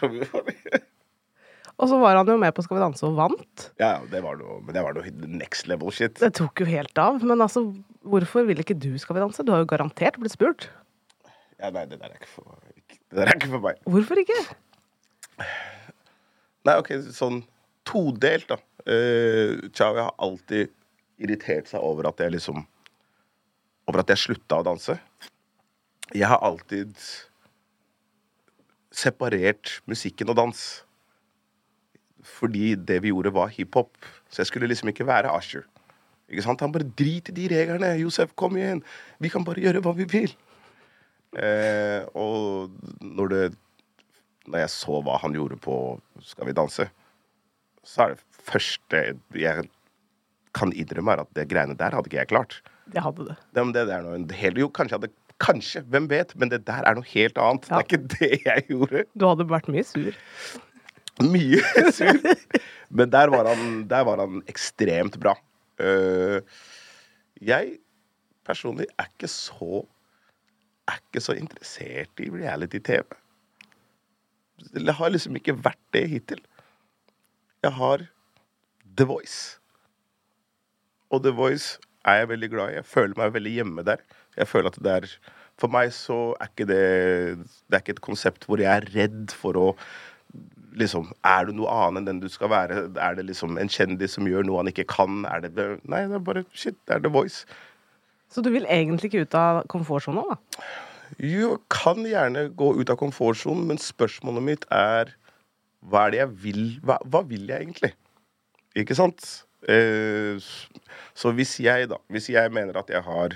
Og 1.79 1.89
så 1.89 1.97
var 2.01 2.17
han 2.19 2.27
jo 2.29 2.35
med 2.41 2.53
på 2.55 2.63
Skal 2.65 2.77
vi 2.77 2.83
danse 2.83 3.05
og 3.07 3.15
vant. 3.17 3.69
ja, 3.79 3.93
det 4.11 4.21
var 4.23 4.37
noe, 4.39 4.59
men 4.65 4.75
det 4.75 4.83
var 4.85 4.97
noe 4.97 5.13
next 5.27 5.67
level 5.71 5.93
shit. 5.95 6.19
Det 6.19 6.33
tok 6.37 6.61
jo 6.63 6.67
helt 6.69 6.97
av. 7.01 7.21
Men 7.23 7.41
altså, 7.41 7.63
hvorfor 8.03 8.45
vil 8.49 8.59
ikke 8.63 8.77
du 8.77 8.91
Skal 9.01 9.17
vi 9.17 9.23
danse? 9.23 9.45
Du 9.45 9.53
har 9.53 9.63
jo 9.63 9.69
garantert 9.71 10.19
blitt 10.21 10.35
spurt. 10.35 10.69
Ja, 11.61 11.69
nei, 11.69 11.85
det 11.85 11.99
der 12.01 12.09
er 12.09 12.17
ikke 12.17 12.31
for, 12.33 12.57
det 12.89 13.17
der 13.19 13.29
er 13.29 13.37
ikke 13.37 13.51
for 13.53 13.61
meg. 13.61 13.81
Hvorfor 13.85 14.17
ikke? 14.17 14.37
Nei, 16.65 16.75
ok, 16.77 16.91
sånn 17.13 17.43
todelt, 17.85 18.49
da. 18.49 18.57
Uh, 18.81 19.57
jeg 19.69 19.97
har 19.97 20.13
alltid 20.17 20.71
irritert 21.21 21.69
seg 21.69 21.83
over 21.85 22.07
at 22.09 22.21
jeg 22.21 22.33
liksom 22.33 22.63
Over 23.89 24.01
at 24.01 24.11
jeg 24.13 24.21
slutta 24.21 24.59
å 24.61 24.65
danse. 24.65 24.93
Jeg 26.13 26.27
har 26.29 26.41
alltid 26.45 26.93
separert 28.93 29.79
musikken 29.89 30.29
og 30.31 30.37
dans. 30.37 30.61
Fordi 32.25 32.75
det 32.75 33.01
vi 33.03 33.11
gjorde, 33.13 33.33
var 33.33 33.51
hiphop. 33.53 33.93
Så 34.29 34.41
jeg 34.43 34.51
skulle 34.51 34.69
liksom 34.69 34.91
ikke 34.91 35.07
være 35.07 35.31
Usher. 35.33 35.65
Ikke 36.31 36.45
sant? 36.45 36.61
Han 36.63 36.71
bare 36.73 36.87
driter 36.87 37.33
i 37.35 37.41
de 37.41 37.49
reglene. 37.51 37.91
Josef, 37.99 38.31
kom 38.39 38.55
igjen. 38.59 38.83
Vi 39.19 39.31
kan 39.31 39.45
bare 39.47 39.63
gjøre 39.63 39.81
hva 39.83 39.93
vi 39.97 40.07
vil. 40.09 40.33
Eh, 41.39 42.03
og 42.15 42.71
når 42.99 43.29
det 43.31 43.43
Når 44.51 44.57
jeg 44.65 44.71
så 44.73 44.97
hva 45.05 45.15
han 45.21 45.31
gjorde 45.31 45.55
på 45.63 45.75
Skal 46.25 46.49
vi 46.49 46.55
danse, 46.57 46.89
så 47.87 48.01
er 48.03 48.15
det 48.15 48.41
første 48.43 49.01
jeg 49.37 49.69
kan 50.51 50.73
innrømme, 50.75 51.13
er 51.13 51.21
at 51.23 51.29
det 51.37 51.45
greiene 51.47 51.77
der 51.79 51.95
hadde 51.95 52.09
ikke 52.09 52.17
jeg 52.17 52.27
klart. 52.27 52.57
Det 52.91 52.99
hadde 53.01 53.23
du. 53.23 53.31
Det, 53.31 53.63
det, 53.71 53.85
det 53.87 53.93
er 53.95 54.03
noe 54.03 54.35
hel, 54.35 54.57
jo, 54.59 54.67
kanskje 54.67 54.97
hadde 54.97 55.13
Kanskje, 55.41 55.81
hvem 55.89 56.05
vet? 56.11 56.35
Men 56.37 56.51
det 56.51 56.59
der 56.67 56.85
er 56.85 56.97
noe 56.97 57.07
helt 57.15 57.39
annet. 57.41 57.65
Ja. 57.71 57.79
Det 57.79 57.81
er 57.81 57.87
ikke 57.87 58.09
det 58.13 58.29
jeg 58.45 58.65
gjorde. 58.67 58.99
Du 59.17 59.25
hadde 59.25 59.47
vært 59.49 59.69
mye 59.73 59.85
sur. 59.87 60.19
Mye 61.19 61.61
sur. 61.95 62.19
Men 62.89 63.11
der 63.11 63.31
var 63.31 63.49
han, 63.51 63.87
der 63.89 64.03
var 64.07 64.23
han 64.23 64.43
ekstremt 64.47 65.19
bra. 65.19 65.35
Uh, 65.81 66.39
jeg 67.41 67.77
personlig 68.45 68.87
er 68.99 69.09
ikke 69.09 69.29
så 69.31 69.85
Er 70.89 70.97
ikke 70.97 71.21
så 71.23 71.33
interessert 71.37 72.19
i 72.19 72.25
reality-TV. 72.29 73.05
Det 74.73 74.93
har 74.97 75.11
liksom 75.13 75.35
ikke 75.37 75.53
vært 75.63 75.79
det 75.93 76.01
hittil. 76.09 76.41
Jeg 77.63 77.71
har 77.77 78.03
The 78.97 79.05
Voice. 79.07 79.59
Og 81.13 81.23
The 81.23 81.31
Voice 81.37 81.77
er 82.03 82.21
jeg 82.21 82.29
veldig 82.33 82.49
glad 82.49 82.71
i. 82.71 82.79
Jeg 82.79 82.89
føler 82.89 83.17
meg 83.17 83.33
veldig 83.37 83.53
hjemme 83.53 83.85
der. 83.87 84.03
Jeg 84.37 84.49
føler 84.49 84.71
at 84.71 84.81
det 84.83 84.91
er 84.97 85.07
For 85.61 85.69
meg 85.69 85.91
så 85.93 86.33
er 86.41 86.49
ikke 86.49 86.65
det 86.65 86.83
Det 87.37 87.75
er 87.75 87.83
ikke 87.83 87.97
et 87.97 88.05
konsept 88.09 88.47
hvor 88.47 88.61
jeg 88.61 88.71
er 88.71 88.87
redd 88.95 89.33
for 89.37 89.59
å 89.59 89.67
liksom 90.77 91.11
Er 91.27 91.47
du 91.47 91.53
noe 91.57 91.71
annet 91.71 92.01
enn 92.01 92.07
den 92.07 92.21
du 92.23 92.29
skal 92.31 92.51
være? 92.53 92.85
Er 92.95 93.17
det 93.17 93.25
liksom 93.27 93.57
en 93.59 93.71
kjendis 93.71 94.17
som 94.17 94.27
gjør 94.29 94.45
noe 94.47 94.61
han 94.61 94.71
ikke 94.71 94.87
kan? 94.91 95.25
Er 95.29 95.43
det? 95.43 95.51
Nei, 95.83 96.05
det 96.07 96.17
er 96.19 96.25
bare 96.25 96.45
shit. 96.53 96.77
Det 96.87 96.95
er 96.95 97.03
The 97.03 97.11
Voice. 97.11 97.45
Så 98.31 98.43
du 98.43 98.51
vil 98.53 98.67
egentlig 98.69 99.11
ikke 99.11 99.25
ut 99.25 99.35
av 99.35 99.65
komfortsona, 99.71 100.23
da? 100.31 100.67
Jo, 101.19 101.57
kan 101.73 102.05
gjerne 102.07 102.47
gå 102.55 102.69
ut 102.79 102.91
av 102.91 102.99
komfortsonen, 103.01 103.65
men 103.67 103.81
spørsmålet 103.81 104.45
mitt 104.45 104.67
er 104.71 105.11
hva 105.81 106.05
er 106.05 106.13
det 106.13 106.19
jeg 106.21 106.35
vil? 106.43 106.61
Hva, 106.85 106.99
hva 107.09 107.23
vil 107.27 107.49
jeg 107.49 107.65
egentlig? 107.65 107.91
Ikke 108.77 108.95
sant? 108.95 109.25
Eh, 109.69 110.37
så 111.17 111.33
hvis 111.37 111.59
jeg, 111.61 111.89
da 111.91 111.99
Hvis 112.09 112.31
jeg 112.31 112.49
mener 112.53 112.79
at 112.79 112.89
jeg 112.89 113.03
har 113.05 113.35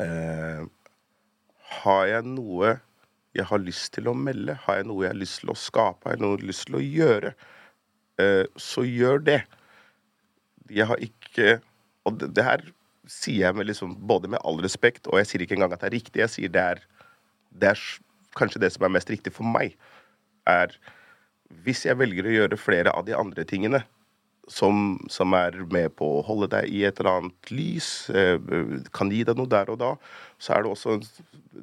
eh, 0.00 0.62
Har 1.82 2.06
jeg 2.08 2.24
noe 2.24 2.78
jeg 3.36 3.46
har 3.46 3.62
lyst 3.62 3.92
til 3.94 4.10
å 4.10 4.16
melde? 4.16 4.56
Har 4.66 4.80
jeg 4.80 4.88
noe 4.90 5.04
jeg 5.04 5.14
har 5.14 5.20
lyst 5.20 5.40
til 5.42 5.52
å 5.52 5.58
skape? 5.58 6.08
Har 6.08 6.16
jeg 6.16 6.22
noe 6.22 6.34
jeg 6.34 6.40
har 6.40 6.50
lyst 6.50 6.66
til 6.68 6.78
å 6.78 6.82
gjøre? 6.84 7.32
Eh, 8.20 8.44
så 8.58 8.84
gjør 8.86 9.24
det. 9.26 9.40
Jeg 10.70 10.86
har 10.90 11.02
ikke 11.02 11.60
Og 12.08 12.14
det, 12.16 12.30
det 12.32 12.44
her 12.44 12.62
sier 13.10 13.42
jeg 13.44 13.56
med 13.58 13.66
liksom, 13.68 13.92
både 14.08 14.30
med 14.32 14.40
all 14.48 14.56
respekt, 14.64 15.04
og 15.10 15.18
jeg 15.20 15.28
sier 15.28 15.42
ikke 15.44 15.58
engang 15.58 15.74
at 15.74 15.82
det 15.82 15.90
er 15.90 15.96
riktig. 15.98 16.22
Jeg 16.22 16.32
sier 16.32 16.52
det 16.52 16.62
er, 16.62 16.80
det 17.52 17.68
er 17.74 17.82
kanskje 18.38 18.62
det 18.62 18.70
som 18.72 18.86
er 18.86 18.94
mest 18.94 19.10
riktig 19.12 19.34
for 19.36 19.44
meg, 19.44 19.74
er 20.48 20.72
hvis 21.66 21.84
jeg 21.84 21.98
velger 22.00 22.24
å 22.24 22.32
gjøre 22.32 22.58
flere 22.60 22.94
av 22.96 23.04
de 23.04 23.12
andre 23.18 23.44
tingene 23.44 23.82
som, 24.50 24.98
som, 25.12 25.34
er 25.38 25.56
med 25.70 25.94
på 25.98 26.06
å 26.18 26.22
holde 26.26 26.50
deg 26.52 26.70
i 26.74 26.82
et 26.88 27.00
eller 27.00 27.20
annet 27.20 27.52
lys, 27.54 27.88
eh, 28.10 28.36
kan 28.96 29.12
gi 29.12 29.22
deg 29.26 29.38
noe 29.38 29.50
der 29.50 29.70
og 29.72 29.80
da, 29.80 29.94
så 30.42 30.56
er 30.56 30.64
det 30.64 30.72
også 30.72 30.98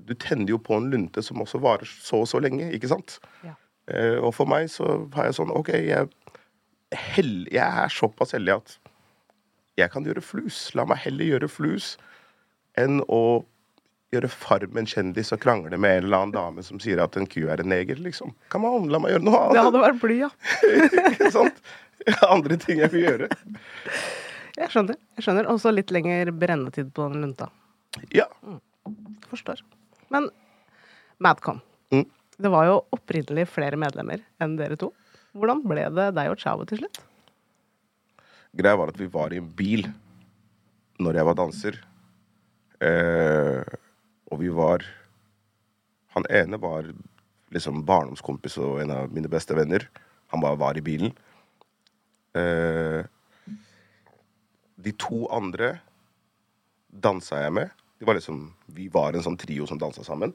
Du 0.07 0.13
tenner 0.15 0.53
jo 0.53 0.59
på 0.61 0.77
en 0.77 0.89
lunte 0.91 1.23
som 1.25 1.41
også 1.43 1.59
varer 1.63 1.89
så 1.89 2.21
og 2.23 2.29
så 2.31 2.39
lenge, 2.43 2.69
ikke 2.75 2.91
sant? 2.91 3.17
Ja. 3.43 3.57
Eh, 3.91 4.17
og 4.19 4.33
for 4.35 4.49
meg 4.49 4.69
så 4.71 5.07
har 5.15 5.29
jeg 5.29 5.37
sånn 5.39 5.53
OK, 5.55 5.73
jeg, 5.73 6.09
hell, 6.95 7.33
jeg 7.51 7.83
er 7.83 7.93
såpass 7.93 8.35
heldig 8.35 8.57
at 8.59 8.77
jeg 9.77 9.91
kan 9.93 10.07
gjøre 10.07 10.23
flus. 10.25 10.71
La 10.77 10.87
meg 10.89 11.03
heller 11.03 11.33
gjøre 11.35 11.51
flus 11.51 11.95
enn 12.77 13.01
å 13.07 13.43
gjøre 14.13 14.29
Farmen 14.31 14.87
kjendis 14.87 15.33
og 15.35 15.41
krangle 15.43 15.77
med 15.79 15.97
en 15.97 16.05
eller 16.07 16.21
annen 16.21 16.35
dame 16.35 16.63
som 16.63 16.79
sier 16.83 17.01
at 17.03 17.17
en 17.19 17.27
ku 17.27 17.41
er 17.51 17.61
en 17.61 17.71
neger, 17.71 17.99
liksom. 17.99 18.31
Kan 18.53 18.63
man 18.63 18.87
la 18.91 19.01
meg 19.03 19.15
gjøre 19.15 19.25
noe 19.27 19.41
annet. 19.41 19.57
Det 19.57 19.65
hadde 19.67 19.83
vært 19.83 19.99
bly, 20.03 20.17
ja. 20.21 20.29
Ikke 21.11 21.31
sant? 21.35 21.61
Andre 22.27 22.57
ting 22.61 22.79
jeg 22.79 22.93
vil 22.93 23.03
gjøre. 23.03 23.29
Jeg 24.57 24.71
skjønner. 24.73 24.99
jeg 25.17 25.25
skjønner. 25.25 25.49
Også 25.51 25.73
litt 25.73 25.91
lengre 25.93 26.33
brennetid 26.33 26.93
på 26.95 27.09
den 27.11 27.25
lunta. 27.25 27.49
Ja. 28.15 28.29
Mm. 28.45 28.61
Forstår. 29.27 29.61
Men 30.13 30.29
Madcon. 31.23 31.59
Mm. 31.91 32.05
Det 32.37 32.51
var 32.53 32.69
jo 32.69 32.79
opprinnelig 32.95 33.47
flere 33.51 33.79
medlemmer 33.79 34.23
enn 34.41 34.55
dere 34.59 34.77
to. 34.79 34.93
Hvordan 35.37 35.61
ble 35.67 35.83
det 35.93 36.07
deg 36.17 36.31
og 36.31 36.39
Chavo 36.41 36.65
til 36.69 36.81
slutt? 36.81 37.01
Greia 38.57 38.77
var 38.79 38.93
at 38.93 39.01
vi 39.01 39.09
var 39.11 39.33
i 39.35 39.41
en 39.41 39.49
bil 39.57 39.83
når 41.03 41.19
jeg 41.19 41.27
var 41.27 41.37
danser. 41.37 41.75
Eh, 42.81 43.75
og 44.31 44.41
vi 44.41 44.49
var 44.53 44.85
Han 46.15 46.25
ene 46.33 46.57
var 46.57 46.87
liksom 47.53 47.83
barndomskompis 47.85 48.55
og 48.57 48.79
en 48.81 48.91
av 48.91 49.11
mine 49.13 49.29
beste 49.29 49.53
venner. 49.53 49.83
Han 50.33 50.41
bare 50.41 50.57
var 50.57 50.77
i 50.79 50.81
bilen. 50.81 51.11
Eh, 52.33 53.05
de 54.81 54.93
to 54.97 55.27
andre 55.29 55.75
dansa 56.89 57.43
jeg 57.43 57.53
med. 57.53 57.69
Var 58.01 58.17
liksom, 58.17 58.41
vi 58.73 58.87
var 58.93 59.13
en 59.13 59.25
sånn 59.27 59.37
trio 59.37 59.67
som 59.69 59.77
dansa 59.77 60.01
sammen. 60.07 60.33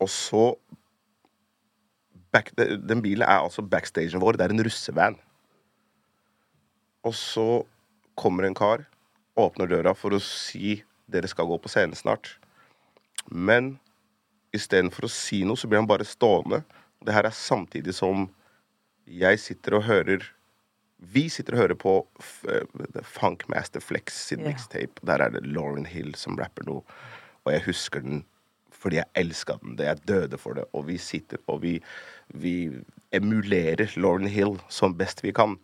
Og 0.00 0.12
så 0.12 0.44
back, 2.32 2.52
Den 2.56 3.02
bilen 3.02 3.24
er 3.24 3.40
altså 3.40 3.62
backstagen 3.62 4.20
vår. 4.20 4.36
Det 4.36 4.46
er 4.46 4.54
en 4.54 4.64
russevan. 4.64 5.18
Og 7.04 7.16
så 7.16 7.64
kommer 8.14 8.44
en 8.44 8.54
kar, 8.54 8.84
åpner 9.40 9.68
døra 9.70 9.94
for 9.96 10.12
å 10.12 10.20
si 10.20 10.82
dere 11.12 11.30
skal 11.30 11.48
gå 11.50 11.58
på 11.60 11.70
scenen 11.72 11.98
snart. 11.98 12.36
Men 13.30 13.76
istedenfor 14.56 15.06
å 15.06 15.12
si 15.12 15.42
noe, 15.46 15.58
så 15.58 15.70
blir 15.70 15.82
han 15.82 15.90
bare 15.90 16.08
stående. 16.08 16.62
Det 17.04 17.14
her 17.14 17.28
er 17.28 17.36
samtidig 17.36 17.94
som 17.96 18.28
jeg 19.10 19.40
sitter 19.42 19.78
og 19.78 19.88
hører 19.88 20.28
Vi 21.00 21.30
sitter 21.32 21.54
og 21.56 21.60
hører 21.62 21.78
på 21.80 21.92
uh, 22.44 22.98
Funkmaster 23.08 23.80
Flex 23.80 24.18
sin 24.28 24.42
yeah. 24.42 24.50
mixtape. 24.50 25.00
Der 25.00 25.22
er 25.24 25.32
det 25.32 25.46
Lauren 25.48 25.86
Hill 25.88 26.12
som 26.12 26.36
rapper 26.36 26.66
noe. 26.68 26.82
Og 27.46 27.54
jeg 27.54 27.64
husker 27.70 28.04
den 28.04 28.20
fordi 28.80 28.98
jeg 28.98 29.08
elska 29.22 29.56
den. 29.62 29.78
Jeg 29.80 30.02
døde 30.08 30.36
for 30.40 30.58
det. 30.58 30.66
Og 30.76 30.84
vi 30.90 30.98
sitter 31.00 31.40
og 31.48 31.62
vi, 31.64 31.78
vi 32.36 32.54
emulerer 33.16 33.96
Lauren 33.96 34.28
Hill 34.28 34.58
som 34.68 34.92
best 34.96 35.24
vi 35.24 35.32
kan. 35.36 35.56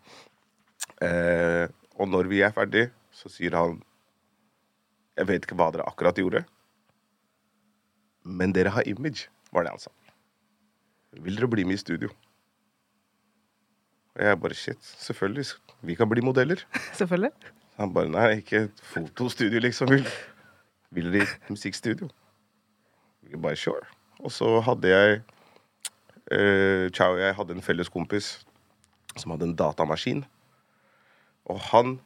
Eh, 1.05 1.69
og 1.97 2.09
når 2.13 2.29
vi 2.33 2.41
er 2.45 2.57
ferdig, 2.57 2.89
så 3.13 3.29
sier 3.33 3.57
han 3.57 3.79
Jeg 5.17 5.29
vet 5.31 5.47
ikke 5.47 5.57
hva 5.57 5.71
dere 5.73 5.87
akkurat 5.89 6.19
gjorde, 6.21 6.43
men 8.27 8.53
dere 8.53 8.73
har 8.75 8.87
image, 8.89 9.31
var 9.55 9.65
det 9.65 9.73
han 9.73 9.83
sa. 9.83 9.93
Vil 11.17 11.39
dere 11.39 11.49
bli 11.49 11.65
med 11.65 11.79
i 11.79 11.81
studio? 11.81 12.11
Og 14.17 14.25
jeg 14.25 14.41
bare 14.41 14.57
shit, 14.57 14.81
selvfølgelig. 14.81 15.47
Vi 15.83 15.95
kan 15.95 16.09
bli 16.09 16.25
modeller. 16.25 16.63
Selvfølgelig. 17.01 17.31
Han 17.77 17.93
bare 17.93 18.09
nei, 18.09 18.29
ikke 18.41 18.71
fotostudio, 18.81 19.61
liksom. 19.61 19.91
Vil, 19.93 20.07
vil 20.91 21.11
dere 21.13 21.29
i 21.29 21.53
musikkstudio? 21.53 22.09
Vi 23.21 23.37
bare 23.37 23.57
sure. 23.61 23.85
Og 24.25 24.33
så 24.33 24.49
hadde 24.65 24.89
jeg 24.89 25.21
uh, 26.33 26.89
Chow 26.97 27.19
og 27.19 27.21
jeg 27.21 27.37
hadde 27.37 27.57
en 27.59 27.63
felles 27.63 27.93
kompis 27.93 28.39
som 29.17 29.35
hadde 29.35 29.51
en 29.51 29.57
datamaskin. 29.57 30.25
Og 31.45 31.61
han 31.71 31.99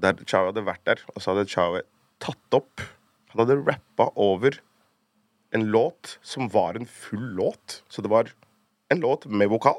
der 0.00 0.20
Chao 0.26 0.48
hadde 0.48 0.64
vært 0.64 0.84
der, 0.86 1.00
og 1.14 1.22
så 1.22 1.34
hadde 1.34 1.48
Chao 1.48 1.80
tatt 2.20 2.56
opp 2.56 2.82
Han 3.30 3.44
hadde 3.44 3.60
rappa 3.62 4.10
over 4.18 4.58
en 5.54 5.66
låt 5.70 6.18
som 6.22 6.48
var 6.50 6.74
en 6.78 6.86
full 6.86 7.34
låt. 7.38 7.82
Så 7.88 8.02
det 8.02 8.10
var 8.10 8.30
en 8.90 9.00
låt 9.00 9.26
med 9.26 9.50
vokal, 9.50 9.78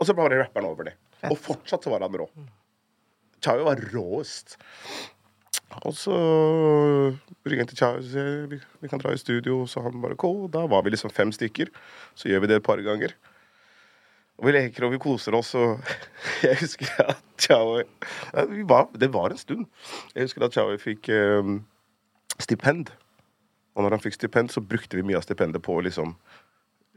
og 0.00 0.06
så 0.08 0.14
bare 0.16 0.38
rapper 0.40 0.62
han 0.62 0.70
over 0.70 0.88
det. 0.88 0.94
Og 1.30 1.36
fortsatt 1.40 1.84
så 1.84 1.92
var 1.92 2.04
han 2.04 2.16
rå. 2.16 2.26
Chayo 3.44 3.66
var 3.68 3.80
råest. 3.92 4.56
Og 5.84 5.94
så 5.96 6.14
ringer 7.44 7.64
jeg 7.64 7.70
til 7.72 7.80
Chayo 7.80 8.00
og 8.00 8.08
sier 8.08 8.48
vi, 8.50 8.58
vi 8.84 8.90
kan 8.90 9.00
dra 9.02 9.12
i 9.14 9.20
studio. 9.20 9.62
Så 9.68 9.82
han 9.84 10.02
bare 10.02 10.18
cool. 10.20 10.46
Da 10.52 10.64
var 10.70 10.84
vi 10.84 10.94
liksom 10.94 11.12
fem 11.12 11.32
stykker. 11.34 11.72
Så 12.16 12.28
gjør 12.30 12.44
vi 12.44 12.52
det 12.52 12.60
et 12.60 12.66
par 12.66 12.80
ganger. 12.84 13.14
Og 14.40 14.48
vi 14.48 14.54
leker 14.56 14.86
og 14.86 14.94
vi 14.94 15.00
koser 15.02 15.36
oss, 15.38 15.52
og 15.58 15.78
jeg 16.46 16.58
husker 16.62 16.90
at 17.04 17.22
Chaui 17.38 17.84
Det 18.98 19.10
var 19.14 19.30
en 19.30 19.38
stund. 19.38 19.66
Jeg 20.14 20.28
husker 20.28 20.46
at 20.46 20.56
Chaui 20.56 20.78
fikk 20.82 21.10
um, 21.14 21.60
stipend. 22.38 22.90
Og 23.74 23.82
når 23.82 23.96
han 23.96 24.02
fikk 24.02 24.18
stipend, 24.18 24.50
så 24.50 24.62
brukte 24.62 24.98
vi 24.98 25.06
mye 25.06 25.18
av 25.18 25.26
stipendet 25.26 25.62
på 25.62 25.78
å 25.78 25.84
liksom 25.86 26.16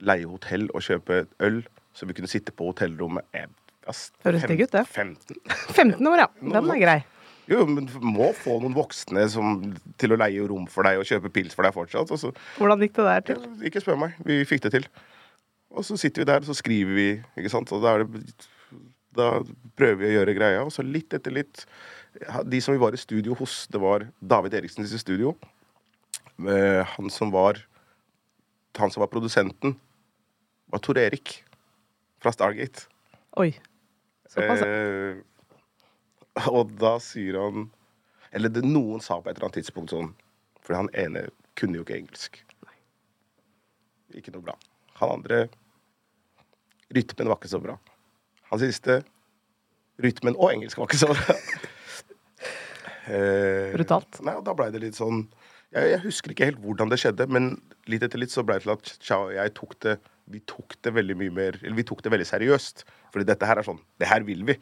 leie 0.06 0.30
hotell 0.30 0.68
og 0.78 0.84
kjøpe 0.86 1.24
øl, 1.42 1.64
så 1.94 2.06
vi 2.06 2.14
kunne 2.18 2.30
sitte 2.30 2.54
på 2.54 2.70
hotellrommet 2.70 3.26
eh, 3.34 3.48
Høres 3.88 4.44
digg 4.50 4.66
ut, 4.66 4.74
det. 4.74 4.84
15. 4.86 5.38
15 5.72 6.10
år, 6.12 6.26
ja. 6.26 6.28
Den 6.54 6.74
er 6.74 6.82
grei. 6.82 6.98
Jo, 7.48 7.64
men 7.70 7.86
du 7.88 7.94
må 8.04 8.34
få 8.36 8.58
noen 8.60 8.76
voksne 8.76 9.24
som, 9.32 9.62
til 9.98 10.14
å 10.14 10.18
leie 10.20 10.44
rom 10.50 10.66
for 10.70 10.84
deg 10.84 11.00
og 11.00 11.08
kjøpe 11.08 11.32
pils 11.32 11.56
for 11.56 11.64
deg 11.64 11.76
fortsatt. 11.76 12.12
Hvordan 12.58 12.84
gikk 12.84 12.98
det 12.98 13.06
der 13.08 13.24
til? 13.30 13.46
Ikke 13.70 13.82
spør 13.82 14.02
meg. 14.02 14.18
Vi 14.28 14.42
fikk 14.50 14.66
det 14.66 14.74
til. 14.76 14.90
Og 15.78 15.86
så 15.86 15.98
sitter 16.00 16.24
vi 16.24 16.30
der, 16.30 16.42
og 16.42 16.50
så 16.50 16.56
skriver 16.58 16.96
vi, 16.98 17.08
ikke 17.38 17.52
sant. 17.54 17.72
Og 17.76 17.84
da, 17.84 17.98
det, 18.02 18.48
da 19.18 19.30
prøver 19.78 20.00
vi 20.02 20.10
å 20.10 20.16
gjøre 20.18 20.36
greia. 20.38 20.64
Og 20.66 20.74
så 20.74 20.86
litt 20.86 21.14
etter 21.14 21.36
litt 21.36 21.66
De 22.50 22.60
som 22.64 22.74
vi 22.74 22.82
var 22.82 22.96
i 22.98 23.00
studio 23.00 23.36
hos, 23.38 23.68
det 23.70 23.82
var 23.82 24.08
David 24.20 24.58
Eriksen 24.58 24.86
i 24.86 25.02
studio. 25.02 25.36
Han 26.38 27.12
som 27.14 27.30
var 27.34 27.62
Han 28.78 28.92
som 28.94 29.02
var 29.02 29.10
produsenten, 29.10 29.76
var 30.70 30.82
Tor 30.86 30.98
Erik 31.02 31.44
fra 32.22 32.34
Stargate. 32.34 32.86
Oi. 33.38 33.52
Såpass. 34.30 34.62
Eh, 34.62 35.18
og 36.52 36.74
da 36.78 36.98
sier 37.02 37.40
han 37.42 37.70
Eller 38.36 38.52
det, 38.54 38.62
noen 38.66 39.02
sa 39.02 39.18
på 39.22 39.30
et 39.30 39.38
eller 39.38 39.48
annet 39.48 39.60
tidspunkt 39.62 39.94
sånn 39.94 40.12
For 40.62 40.78
han 40.78 40.90
ene 40.94 41.30
kunne 41.58 41.80
jo 41.80 41.86
ikke 41.86 41.96
engelsk. 41.98 42.42
Ikke 44.14 44.34
noe 44.36 44.46
bra. 44.46 44.58
Han 45.00 45.16
andre 45.20 45.48
Rytmen 46.96 47.30
var 47.30 47.40
ikke 47.40 47.52
så 47.52 47.62
bra. 47.64 47.78
Han 48.52 48.62
siste 48.62 49.02
Rytmen 50.04 50.38
og 50.38 50.54
engelsk 50.54 50.80
var 50.80 50.90
ikke 50.90 51.02
så 51.02 51.10
bra. 51.12 51.38
eh, 53.14 53.74
Brutalt. 53.74 54.22
Nei, 54.24 54.38
og 54.38 54.46
da 54.46 54.56
blei 54.58 54.70
det 54.74 54.84
litt 54.84 55.00
sånn 55.00 55.26
jeg, 55.74 55.90
jeg, 55.92 56.02
husker 56.06 56.32
ikke 56.32 56.48
helt 56.48 56.62
hvordan 56.64 56.92
det 56.92 57.00
skjedde, 57.02 57.26
men 57.28 57.50
litt 57.92 58.06
etter 58.06 58.22
litt 58.22 58.32
så 58.32 58.44
blei 58.48 58.56
det 58.62 58.68
til 58.68 58.76
at 58.78 58.92
Chao 59.04 59.26
og 59.28 59.34
jeg 59.36 59.52
tok 59.58 59.74
det 59.84 59.98
vi 60.28 60.42
tok 60.44 60.76
det 60.84 60.92
veldig 60.92 61.16
mye 61.16 61.32
mer 61.32 61.58
Eller 61.62 61.78
vi 61.78 61.86
tok 61.88 62.02
det 62.04 62.12
veldig 62.12 62.28
seriøst. 62.28 62.84
Fordi 63.14 63.28
dette 63.28 63.48
her 63.48 63.60
er 63.62 63.68
sånn 63.68 63.80
Det 64.00 64.10
her 64.10 64.26
vil 64.28 64.44
vi. 64.48 64.58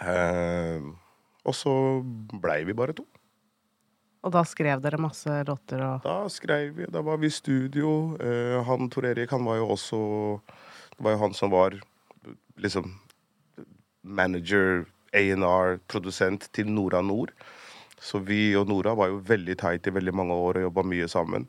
Eh, 0.00 0.86
og 1.42 1.56
så 1.56 1.74
blei 2.40 2.62
vi 2.64 2.76
bare 2.76 2.96
to. 2.96 3.04
Og 4.22 4.32
da 4.32 4.44
skrev 4.46 4.80
dere 4.80 5.00
masse 5.02 5.36
låter 5.48 5.82
og 5.82 6.04
Da 6.06 6.16
skrev 6.30 6.76
vi, 6.78 6.86
da 6.88 7.02
var 7.04 7.18
vi 7.20 7.28
i 7.28 7.34
studio. 7.34 8.14
Eh, 8.22 8.58
han 8.64 8.88
Tor 8.92 9.08
Erik, 9.10 9.34
han 9.34 9.44
var 9.44 9.58
jo 9.60 9.68
også 9.74 10.00
Det 10.96 11.04
var 11.06 11.16
jo 11.16 11.22
han 11.24 11.36
som 11.36 11.52
var 11.52 11.78
liksom 12.60 12.94
manager 14.02 14.84
A&R-produsent 15.12 16.48
til 16.56 16.70
Nora 16.70 17.02
Nord. 17.04 17.32
Så 18.02 18.18
vi 18.18 18.54
og 18.58 18.68
Nora 18.70 18.96
var 18.98 19.12
jo 19.12 19.22
veldig 19.28 19.56
tight 19.60 19.86
i 19.86 19.94
veldig 19.94 20.14
mange 20.14 20.34
år 20.34 20.58
og 20.58 20.66
jobba 20.68 20.84
mye 20.90 21.08
sammen. 21.10 21.46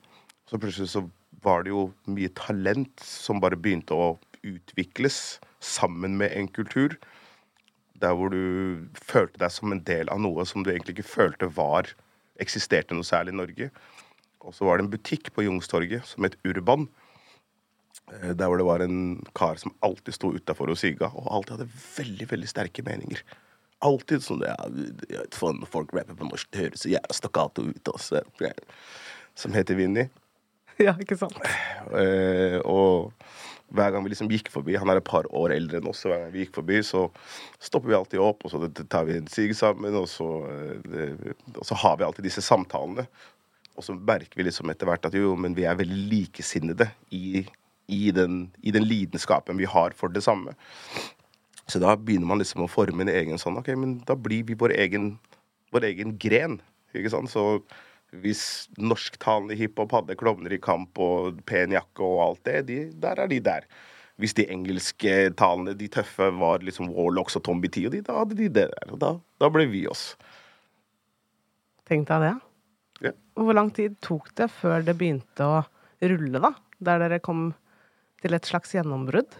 Så 0.49 0.59
plutselig 0.61 0.91
så 0.93 1.05
var 1.43 1.65
det 1.65 1.73
jo 1.73 1.87
mye 2.05 2.31
talent 2.37 3.03
som 3.03 3.41
bare 3.43 3.59
begynte 3.59 3.95
å 3.97 4.13
utvikles 4.43 5.39
sammen 5.63 6.17
med 6.19 6.35
en 6.37 6.49
kultur. 6.51 6.95
Der 7.99 8.15
hvor 8.17 8.33
du 8.33 8.83
følte 8.99 9.39
deg 9.41 9.53
som 9.55 9.71
en 9.73 9.83
del 9.87 10.11
av 10.11 10.21
noe 10.21 10.45
som 10.47 10.63
du 10.63 10.71
egentlig 10.71 10.97
ikke 10.97 11.13
følte 11.15 11.49
var 11.55 11.89
eksisterte 12.43 12.95
noe 12.95 13.07
særlig 13.07 13.33
i 13.33 13.39
Norge. 13.39 13.69
Og 14.43 14.55
så 14.55 14.67
var 14.67 14.77
det 14.77 14.85
en 14.85 14.93
butikk 14.93 15.31
på 15.33 15.45
Jungstorget 15.47 16.05
som 16.07 16.27
het 16.27 16.37
Urban. 16.45 16.89
Eh, 18.11 18.33
Der 18.33 18.49
hvor 18.49 18.59
det 18.59 18.67
var 18.67 18.83
en 18.83 19.21
kar 19.35 19.61
som 19.61 19.75
alltid 19.85 20.17
sto 20.17 20.33
utafor 20.33 20.73
og 20.73 20.79
sigga, 20.79 21.11
og 21.13 21.29
alltid 21.29 21.57
hadde 21.57 21.85
veldig 21.97 22.29
veldig 22.33 22.49
sterke 22.51 22.85
meninger. 22.85 23.23
Alltid 23.83 24.23
sånn 24.23 24.43
ja, 24.47 24.55
Når 24.63 25.69
folk 25.71 25.93
rapper 25.95 26.15
på 26.15 26.27
norsk, 26.27 26.49
det 26.51 26.67
høres 26.67 26.85
så 26.85 26.91
jævla 26.93 27.15
stakkato 27.15 27.65
ut. 27.67 27.89
Også. 27.91 28.23
Som 29.35 29.55
heter 29.55 29.75
Vinni. 29.75 30.07
Ja, 30.81 30.95
ikke 31.01 31.17
sant? 31.19 31.37
Eh, 31.93 32.59
og 32.65 33.11
hver 33.73 33.93
gang 33.93 34.05
vi 34.05 34.13
liksom 34.13 34.29
gikk 34.31 34.49
forbi 34.53 34.75
Han 34.79 34.89
er 34.91 34.99
et 34.99 35.07
par 35.07 35.27
år 35.33 35.53
eldre 35.55 35.79
enn 35.79 35.89
oss, 35.89 36.03
så 36.03 36.11
hver 36.11 36.23
gang 36.23 36.33
vi 36.33 36.45
gikk 36.45 36.57
forbi, 36.57 36.79
så 36.85 37.05
stopper 37.61 37.91
vi 37.91 37.97
alltid 37.97 38.23
opp, 38.23 38.45
og 38.45 38.53
så 38.53 38.69
tar 38.89 39.07
vi 39.09 39.17
en 39.19 39.29
sig 39.31 39.53
sammen, 39.57 39.95
og 39.97 40.07
så, 40.09 40.29
eh, 40.49 40.73
det, 40.87 41.35
og 41.55 41.65
så 41.67 41.77
har 41.83 41.97
vi 41.99 42.07
alltid 42.07 42.29
disse 42.29 42.45
samtalene. 42.45 43.07
Og 43.73 43.85
så 43.85 43.95
merker 43.97 44.37
vi 44.37 44.45
liksom 44.45 44.69
etter 44.69 44.89
hvert 44.89 45.05
at 45.09 45.17
jo, 45.17 45.33
men 45.39 45.55
vi 45.57 45.65
er 45.65 45.77
veldig 45.79 46.01
likesinnede 46.11 46.91
i, 47.13 47.41
i, 47.87 48.11
den, 48.15 48.47
i 48.61 48.71
den 48.71 48.85
lidenskapen 48.87 49.59
vi 49.59 49.67
har 49.69 49.95
for 49.97 50.11
det 50.13 50.23
samme. 50.23 50.55
Så 51.67 51.79
da 51.79 51.95
begynner 51.95 52.27
man 52.27 52.41
liksom 52.41 52.65
å 52.65 52.71
forme 52.71 53.05
en 53.05 53.11
egen 53.11 53.39
sånn 53.39 53.57
Ok, 53.59 53.69
men 53.79 53.97
da 54.07 54.17
blir 54.19 54.43
vi 54.47 54.57
vår 54.59 54.75
egen, 54.83 55.13
vår 55.71 55.87
egen 55.93 56.17
gren. 56.19 56.59
Ikke 56.95 57.11
sant? 57.13 57.31
Så 57.31 57.63
hvis 58.21 58.67
norsktalende 58.77 59.57
hiphop 59.57 59.95
hadde 59.95 60.17
klovner 60.19 60.53
i 60.53 60.61
kamp 60.61 60.99
og 61.01 61.39
pen 61.49 61.73
jakke 61.73 62.05
og 62.05 62.21
alt 62.27 62.43
det, 62.49 62.59
de, 62.69 62.79
der 63.01 63.23
er 63.23 63.31
de 63.31 63.39
der. 63.43 63.67
Hvis 64.21 64.35
de 64.37 64.45
engelske 64.53 65.31
talene, 65.39 65.73
de 65.77 65.87
tøffe, 65.89 66.27
var 66.37 66.61
liksom 66.61 66.91
Warlocks 66.93 67.39
og 67.39 67.45
Tommy 67.47 67.71
T, 67.73 67.87
og 67.87 67.95
de, 67.95 68.03
da 68.05 68.19
hadde 68.19 68.37
de 68.37 68.45
det 68.45 68.67
der. 68.75 68.91
Og 68.93 68.99
da, 69.01 69.15
da 69.41 69.49
ble 69.49 69.65
vi 69.71 69.87
oss. 69.89 70.11
Tenk 71.89 72.05
deg 72.11 72.27
det. 72.27 72.33
Ja. 73.07 73.15
Hvor 73.41 73.57
lang 73.57 73.73
tid 73.73 73.97
tok 74.05 74.29
det 74.37 74.51
før 74.53 74.85
det 74.85 74.95
begynte 74.99 75.47
å 75.49 75.63
rulle, 76.05 76.43
da? 76.43 76.53
Der 76.83 77.01
dere 77.01 77.19
kom 77.23 77.47
til 78.23 78.37
et 78.37 78.47
slags 78.47 78.71
gjennombrudd? 78.75 79.35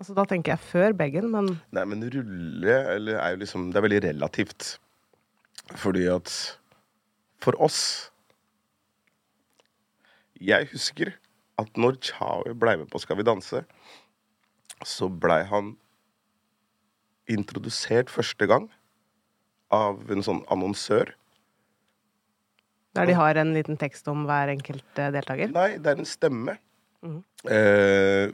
Altså, 0.00 0.14
da 0.16 0.24
tenker 0.24 0.54
jeg 0.54 0.64
før 0.70 0.94
begge, 0.96 1.22
men 1.28 1.52
Nei, 1.76 1.84
men 1.88 2.06
rulle 2.08 2.76
eller, 2.94 3.18
er 3.20 3.34
jo 3.34 3.42
liksom 3.42 3.68
Det 3.68 3.80
er 3.80 3.84
veldig 3.84 4.00
relativt. 4.06 4.70
Fordi 5.76 6.06
at 6.10 6.32
for 7.40 7.56
oss 7.60 8.10
Jeg 10.40 10.70
husker 10.72 11.12
at 11.60 11.76
når 11.76 11.98
Chawi 12.00 12.54
blei 12.56 12.78
med 12.80 12.88
på 12.88 13.02
Skal 13.02 13.20
vi 13.20 13.26
danse, 13.28 13.60
så 14.80 15.10
blei 15.12 15.42
han 15.44 15.74
introdusert 17.30 18.08
første 18.10 18.48
gang 18.48 18.70
av 19.70 20.08
en 20.10 20.24
sånn 20.24 20.40
annonsør. 20.50 21.12
der 22.96 23.06
de 23.06 23.14
har 23.14 23.36
en 23.38 23.52
liten 23.54 23.76
tekst 23.78 24.08
om 24.10 24.24
hver 24.26 24.50
enkelt 24.50 24.98
eh, 24.98 25.12
deltaker? 25.14 25.52
Nei, 25.54 25.76
det 25.78 25.92
er 25.92 26.00
en 26.00 26.08
stemme. 26.08 26.56
Mhm. 27.02 27.20
eh, 27.48 28.32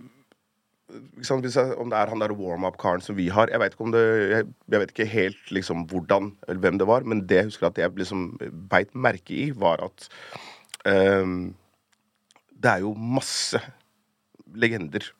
jeg, 1.20 1.66
om 1.76 1.90
det 1.90 1.98
er 1.98 2.10
han 2.10 2.22
der 2.22 2.32
warm-up-karen 2.34 3.02
som 3.02 3.16
vi 3.18 3.26
har 3.28 3.50
Jeg 3.50 3.58
vet 3.60 3.74
ikke 3.74 3.84
om 3.84 3.92
det 3.94 4.02
jeg, 4.30 4.46
jeg 4.70 4.80
vet 4.80 4.92
ikke 4.94 5.06
helt 5.10 5.50
liksom 5.50 5.84
hvordan 5.90 6.30
eller 6.48 6.60
hvem 6.62 6.78
det 6.78 6.86
var, 6.86 7.02
men 7.02 7.24
det 7.26 7.40
jeg 7.40 7.48
husker 7.50 7.66
at 7.68 7.78
jeg 7.78 7.90
liksom 7.98 8.38
beit 8.70 8.94
merke 8.94 9.34
i, 9.34 9.50
var 9.50 9.82
at 9.84 10.08
eh, 10.86 11.26
det 12.56 12.70
er 12.70 12.84
jo 12.86 12.94
masse 12.94 13.60
legender 14.54 15.10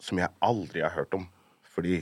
som 0.00 0.18
jeg 0.18 0.32
aldri 0.42 0.80
har 0.80 0.94
hørt 0.96 1.14
om. 1.14 1.28
Fordi 1.62 2.00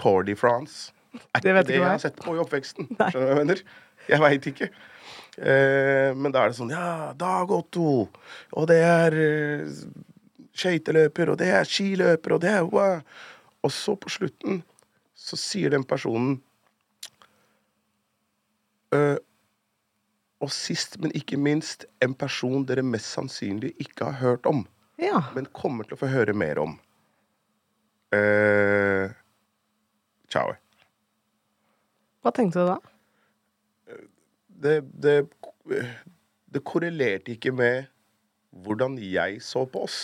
Tour 0.00 0.24
de 0.26 0.34
France 0.36 0.92
er 1.34 1.42
Det 1.42 1.52
ikke 1.52 1.66
det 1.68 1.76
jeg 1.76 1.86
har 1.86 2.02
sett 2.02 2.18
på 2.22 2.34
i 2.34 2.40
oppveksten. 2.40 2.88
Skjønner 2.96 3.12
du 3.14 3.20
hva 3.20 3.30
jeg 3.34 3.40
mener? 3.44 3.62
Jeg 4.10 4.20
veit 4.22 4.46
ikke. 4.50 4.68
Eh, 5.40 6.10
men 6.18 6.32
da 6.34 6.42
er 6.44 6.50
det 6.52 6.58
sånn 6.58 6.72
Ja, 6.74 7.12
Dag 7.16 7.50
Otto, 7.54 8.08
og 8.52 8.66
det 8.68 8.80
er 8.84 9.14
eh, 9.16 9.70
skøyteløper, 10.58 11.30
og 11.32 11.38
det 11.40 11.48
er 11.54 11.68
skiløper, 11.68 12.34
og 12.36 12.42
det 12.44 12.50
er 12.58 12.66
wow. 12.66 12.98
Og 13.64 13.72
så 13.72 13.94
på 14.00 14.10
slutten 14.12 14.62
så 15.20 15.36
sier 15.38 15.72
den 15.72 15.84
personen 15.84 16.38
«Øh, 18.96 19.16
Og 20.40 20.48
sist, 20.50 20.94
men 20.98 21.12
ikke 21.14 21.36
minst, 21.36 21.84
en 22.00 22.14
person 22.16 22.62
dere 22.64 22.80
mest 22.82 23.10
sannsynlig 23.12 23.74
ikke 23.78 24.06
har 24.08 24.16
hørt 24.22 24.46
om, 24.48 24.62
Ja. 24.98 25.20
men 25.36 25.44
kommer 25.52 25.84
til 25.84 25.94
å 25.98 26.00
få 26.00 26.08
høre 26.08 26.32
mer 26.32 26.58
om. 26.58 26.78
Uh, 28.10 29.12
Ciao. 30.32 30.54
Hva 32.24 32.32
tenkte 32.32 32.64
du 32.64 32.70
da? 32.72 32.78
Det, 34.62 34.80
det, 35.02 35.16
det 36.52 36.62
korrelerte 36.66 37.34
ikke 37.34 37.52
med 37.56 37.88
hvordan 38.50 38.98
jeg 39.02 39.38
så 39.44 39.64
på 39.68 39.84
oss. 39.86 40.00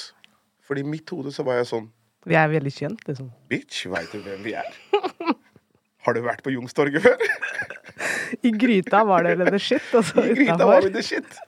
Fordi 0.66 0.82
i 0.82 0.88
mitt 0.88 1.10
hode 1.10 1.32
så 1.34 1.44
var 1.46 1.60
jeg 1.60 1.70
sånn 1.70 1.90
Vi 2.26 2.34
er 2.38 2.48
veldig 2.50 2.72
kjent, 2.74 3.02
liksom. 3.06 3.30
Bitch, 3.50 3.84
veit 3.90 4.10
du 4.10 4.18
hvem 4.24 4.42
vi 4.46 4.56
er? 4.58 4.78
Har 6.06 6.14
du 6.14 6.22
vært 6.22 6.42
på 6.46 6.52
Youngstorget 6.54 7.02
før? 7.02 7.22
I 8.42 8.50
gryta 8.54 9.02
var 9.06 9.26
det 9.26 9.46
the 9.50 9.60
shit, 9.62 9.84
Altså, 9.98 10.22
I 10.22 10.34
gryta 10.34 10.66
var 10.66 10.82
vi 10.86 10.92
the 10.94 11.04
shit. 11.06 11.38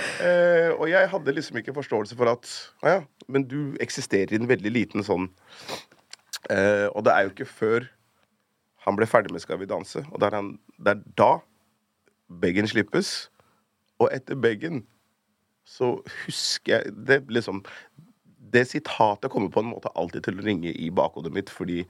Uh, 0.00 0.70
og 0.78 0.86
jeg 0.88 1.08
hadde 1.12 1.34
liksom 1.34 1.58
ikke 1.60 1.74
forståelse 1.76 2.16
for 2.16 2.30
at 2.30 2.46
Å 2.80 2.92
ja, 2.94 3.00
men 3.28 3.42
du 3.44 3.74
eksisterer 3.84 4.32
i 4.32 4.38
en 4.38 4.48
veldig 4.48 4.70
liten 4.72 5.04
sånn 5.04 5.26
uh, 6.48 6.86
Og 6.94 7.02
det 7.04 7.12
er 7.12 7.26
jo 7.26 7.32
ikke 7.34 7.48
før 7.50 7.88
han 8.86 8.96
ble 8.96 9.08
ferdig 9.10 9.34
med 9.34 9.42
Skal 9.44 9.60
vi 9.60 9.68
danse, 9.68 10.00
og 10.08 10.22
det 10.22 10.30
er, 10.30 10.38
han, 10.38 10.54
det 10.80 10.94
er 10.94 11.02
da 11.20 11.32
Beggen 12.30 12.68
slippes. 12.70 13.28
Og 14.00 14.10
etter 14.14 14.38
Beggen 14.38 14.84
så 15.68 15.96
husker 16.24 16.72
jeg 16.72 16.94
det 17.06 17.20
liksom 17.30 17.60
Det 18.50 18.64
sitatet 18.66 19.30
kommer 19.30 19.52
på 19.52 19.62
en 19.62 19.70
måte 19.70 19.92
alltid 19.94 20.24
til 20.26 20.40
å 20.40 20.46
ringe 20.46 20.72
i 20.72 20.88
bakhodet 20.90 21.30
mitt 21.34 21.52
fordi 21.52 21.84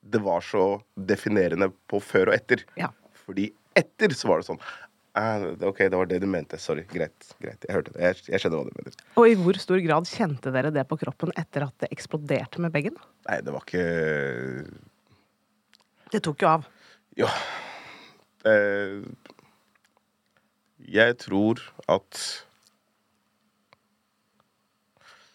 det 0.00 0.22
var 0.24 0.40
så 0.40 0.78
definerende 0.96 1.68
på 1.92 1.98
før 2.00 2.30
og 2.30 2.38
etter. 2.38 2.62
Ja. 2.80 2.88
Fordi 3.26 3.50
etter 3.76 4.14
så 4.16 4.30
var 4.30 4.40
det 4.40 4.46
sånn 4.48 4.62
ah, 5.18 5.44
OK, 5.68 5.82
det 5.82 5.98
var 5.98 6.08
det 6.08 6.20
du 6.22 6.26
mente. 6.30 6.58
Sorry. 6.60 6.86
Greit. 6.88 7.34
greit, 7.42 7.64
Jeg 7.66 7.76
hørte 7.76 7.92
det. 7.94 8.00
Jeg, 8.04 8.22
jeg 8.32 8.42
skjønner 8.42 8.62
hva 8.62 8.70
du 8.70 8.78
mener. 8.78 8.96
Og 9.20 9.28
i 9.28 9.36
hvor 9.38 9.60
stor 9.60 9.82
grad 9.84 10.08
kjente 10.08 10.52
dere 10.54 10.72
det 10.74 10.86
på 10.88 10.98
kroppen 11.00 11.34
etter 11.40 11.66
at 11.66 11.84
det 11.84 11.90
eksploderte 11.94 12.62
med 12.64 12.72
Beggen? 12.74 12.96
Nei, 13.28 13.40
det 13.44 13.54
var 13.54 13.66
ikke 13.66 13.84
Det 16.14 16.22
tok 16.26 16.46
jo 16.46 16.52
av. 16.54 16.68
Ja. 17.18 17.28
Eh, 18.48 19.02
jeg 20.88 21.16
tror 21.18 21.60
at 21.88 22.20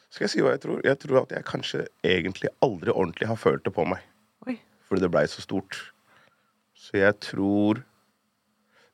Skal 0.09 0.25
jeg 0.25 0.31
si 0.31 0.43
hva 0.43 0.53
jeg 0.53 0.61
tror? 0.63 0.79
Jeg 0.87 0.99
tror 1.01 1.17
at 1.25 1.33
jeg 1.35 1.43
kanskje 1.43 1.81
egentlig 2.07 2.49
aldri 2.63 2.93
ordentlig 2.93 3.27
har 3.27 3.35
følt 3.35 3.65
det 3.65 3.73
på 3.75 3.83
meg. 3.83 3.99
Oi. 4.47 4.55
Fordi 4.87 5.03
det 5.03 5.09
blei 5.11 5.25
så 5.27 5.43
stort. 5.43 5.75
Så 6.71 7.01
jeg 7.01 7.17
tror 7.19 7.81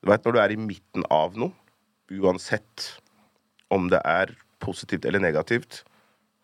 Du 0.01 0.09
veit 0.09 0.25
når 0.25 0.33
du 0.33 0.39
er 0.41 0.53
i 0.55 0.57
midten 0.57 1.05
av 1.13 1.35
noe, 1.37 1.53
uansett 2.09 2.87
om 3.69 3.85
det 3.91 3.99
er 4.01 4.33
positivt 4.59 5.05
eller 5.05 5.21
negativt, 5.21 5.83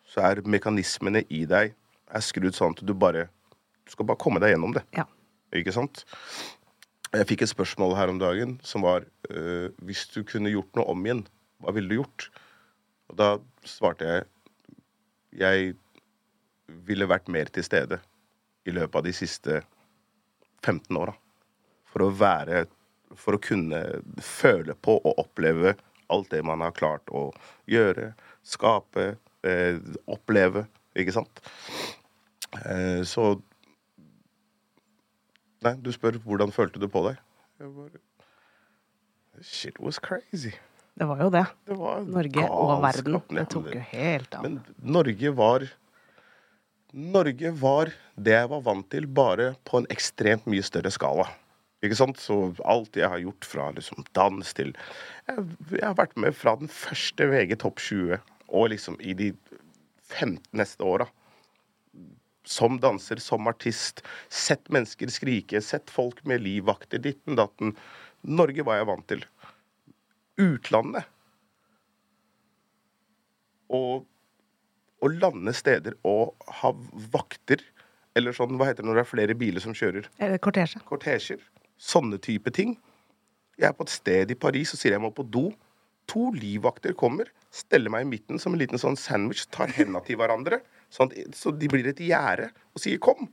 så 0.06 0.22
er 0.30 0.44
mekanismene 0.46 1.24
i 1.28 1.42
deg 1.50 1.74
er 2.08 2.24
skrudd 2.24 2.54
sånn 2.56 2.76
at 2.76 2.84
du 2.86 2.94
bare 2.94 3.26
Du 3.84 3.92
skal 3.92 4.06
bare 4.06 4.20
komme 4.20 4.40
deg 4.40 4.52
gjennom 4.52 4.74
det. 4.76 4.84
Ja. 4.96 5.08
Ikke 5.56 5.72
sant? 5.72 6.04
Jeg 7.08 7.24
fikk 7.30 7.42
et 7.44 7.52
spørsmål 7.54 7.94
her 7.96 8.10
om 8.12 8.18
dagen 8.20 8.58
som 8.66 8.84
var 8.84 9.06
øh, 9.30 9.70
Hvis 9.80 10.06
du 10.12 10.20
kunne 10.28 10.52
gjort 10.52 10.74
noe 10.76 10.92
om 10.92 11.06
igjen, 11.06 11.22
hva 11.62 11.72
ville 11.72 11.88
du 11.88 12.02
gjort? 12.02 12.28
Og 13.08 13.16
da 13.20 13.28
svarte 13.64 14.08
jeg 14.08 14.26
jeg 15.38 15.74
ville 16.88 17.08
vært 17.08 17.28
mer 17.32 17.50
til 17.52 17.64
stede 17.64 18.00
i 18.68 18.72
løpet 18.74 18.96
av 19.00 19.04
de 19.06 19.12
siste 19.16 19.60
15 20.64 20.96
åra. 20.98 21.14
For 21.88 22.04
å 22.04 22.12
være 22.12 22.66
For 23.16 23.36
å 23.36 23.40
kunne 23.40 23.80
føle 24.20 24.74
på 24.76 24.98
og 24.98 25.20
oppleve 25.22 25.76
alt 26.12 26.28
det 26.32 26.42
man 26.44 26.60
har 26.60 26.74
klart 26.76 27.08
å 27.08 27.30
gjøre, 27.68 28.10
skape, 28.44 29.14
eh, 29.44 29.78
oppleve. 30.08 30.66
Ikke 30.96 31.14
sant? 31.16 31.40
Eh, 32.64 33.00
så 33.04 33.40
Nei, 35.66 35.74
du 35.82 35.90
spør 35.94 36.20
hvordan 36.22 36.52
følte 36.54 36.80
du 36.82 36.86
på 36.90 37.02
deg? 37.08 37.18
Jeg 37.58 37.74
bare 37.74 38.04
Shit 39.42 39.76
was 39.78 40.00
crazy. 40.02 40.52
Det 40.98 41.06
var 41.06 41.20
jo 41.22 41.28
det. 41.30 41.44
Det 41.68 41.76
var 41.78 42.00
Norge 42.02 42.46
og 42.50 42.72
verden. 42.82 43.18
Det 43.36 43.44
tok 43.52 43.68
jo 43.70 43.82
helt 43.92 44.32
av. 44.34 44.46
Men 44.46 44.56
Norge 44.82 45.30
var 45.38 45.66
Norge 46.88 47.52
var 47.60 47.92
det 48.16 48.34
jeg 48.34 48.48
var 48.50 48.64
vant 48.66 48.88
til, 48.90 49.06
bare 49.06 49.52
på 49.68 49.78
en 49.78 49.86
ekstremt 49.92 50.48
mye 50.50 50.64
større 50.66 50.90
skala. 50.90 51.28
Ikke 51.84 51.98
sant? 52.00 52.18
Så 52.18 52.38
alt 52.66 52.96
jeg 52.98 53.06
har 53.12 53.22
gjort 53.22 53.46
fra 53.46 53.68
liksom 53.76 54.02
dans 54.16 54.54
til 54.56 54.72
Jeg, 55.28 55.44
jeg 55.70 55.84
har 55.84 55.94
vært 56.00 56.16
med 56.18 56.34
fra 56.34 56.56
den 56.58 56.70
første 56.72 57.28
VG 57.30 57.60
Topp 57.62 57.78
20 57.84 58.18
og 58.48 58.70
liksom 58.72 58.96
i 59.04 59.14
de 59.14 59.30
15 60.08 60.40
neste 60.56 60.82
åra. 60.82 61.06
Som 62.48 62.78
danser, 62.80 63.20
som 63.20 63.46
artist. 63.50 64.00
Sett 64.32 64.70
mennesker 64.72 65.12
skrike, 65.12 65.60
sett 65.64 65.92
folk 65.92 66.24
med 66.28 66.40
livvakter, 66.46 67.02
ditten 67.04 67.36
datten. 67.36 67.74
Norge 68.24 68.64
var 68.64 68.80
jeg 68.80 68.88
vant 68.88 69.08
til. 69.12 69.24
Utlandet 70.40 71.04
å, 73.68 74.00
å 75.00 75.10
lande 75.12 75.54
steder 75.56 75.96
og 76.08 76.34
ha 76.62 76.72
vakter, 77.12 77.62
eller 78.18 78.34
sånn, 78.34 78.56
hva 78.58 78.70
heter 78.70 78.82
det 78.82 78.90
når 78.90 79.00
det 79.00 79.04
er 79.04 79.12
flere 79.12 79.38
biler 79.38 79.62
som 79.62 79.76
kjører? 79.76 80.08
Kortesje. 80.42 80.82
Kortesjer. 80.88 81.42
Sånne 81.78 82.18
type 82.22 82.50
ting. 82.54 82.74
Jeg 83.58 83.70
er 83.70 83.76
på 83.76 83.86
et 83.86 83.92
sted 83.94 84.32
i 84.32 84.38
Paris 84.38 84.72
og 84.74 84.80
sier 84.80 84.96
jeg 84.96 85.02
må 85.02 85.12
på 85.14 85.26
do. 85.26 85.50
To 86.08 86.30
livvakter 86.34 86.94
kommer, 86.98 87.28
steller 87.52 87.92
meg 87.92 88.06
i 88.06 88.10
midten 88.14 88.40
som 88.40 88.54
en 88.54 88.62
liten 88.62 88.80
sånn 88.80 88.96
sandwich, 88.98 89.44
tar 89.52 89.70
hendene 89.76 90.00
til 90.06 90.18
hverandre, 90.18 90.62
sånn 90.92 91.12
at, 91.12 91.36
så 91.36 91.52
de 91.54 91.68
blir 91.70 91.86
et 91.90 92.00
gjerde, 92.00 92.50
og 92.74 92.82
sier 92.82 92.98
'kom'. 92.98 93.28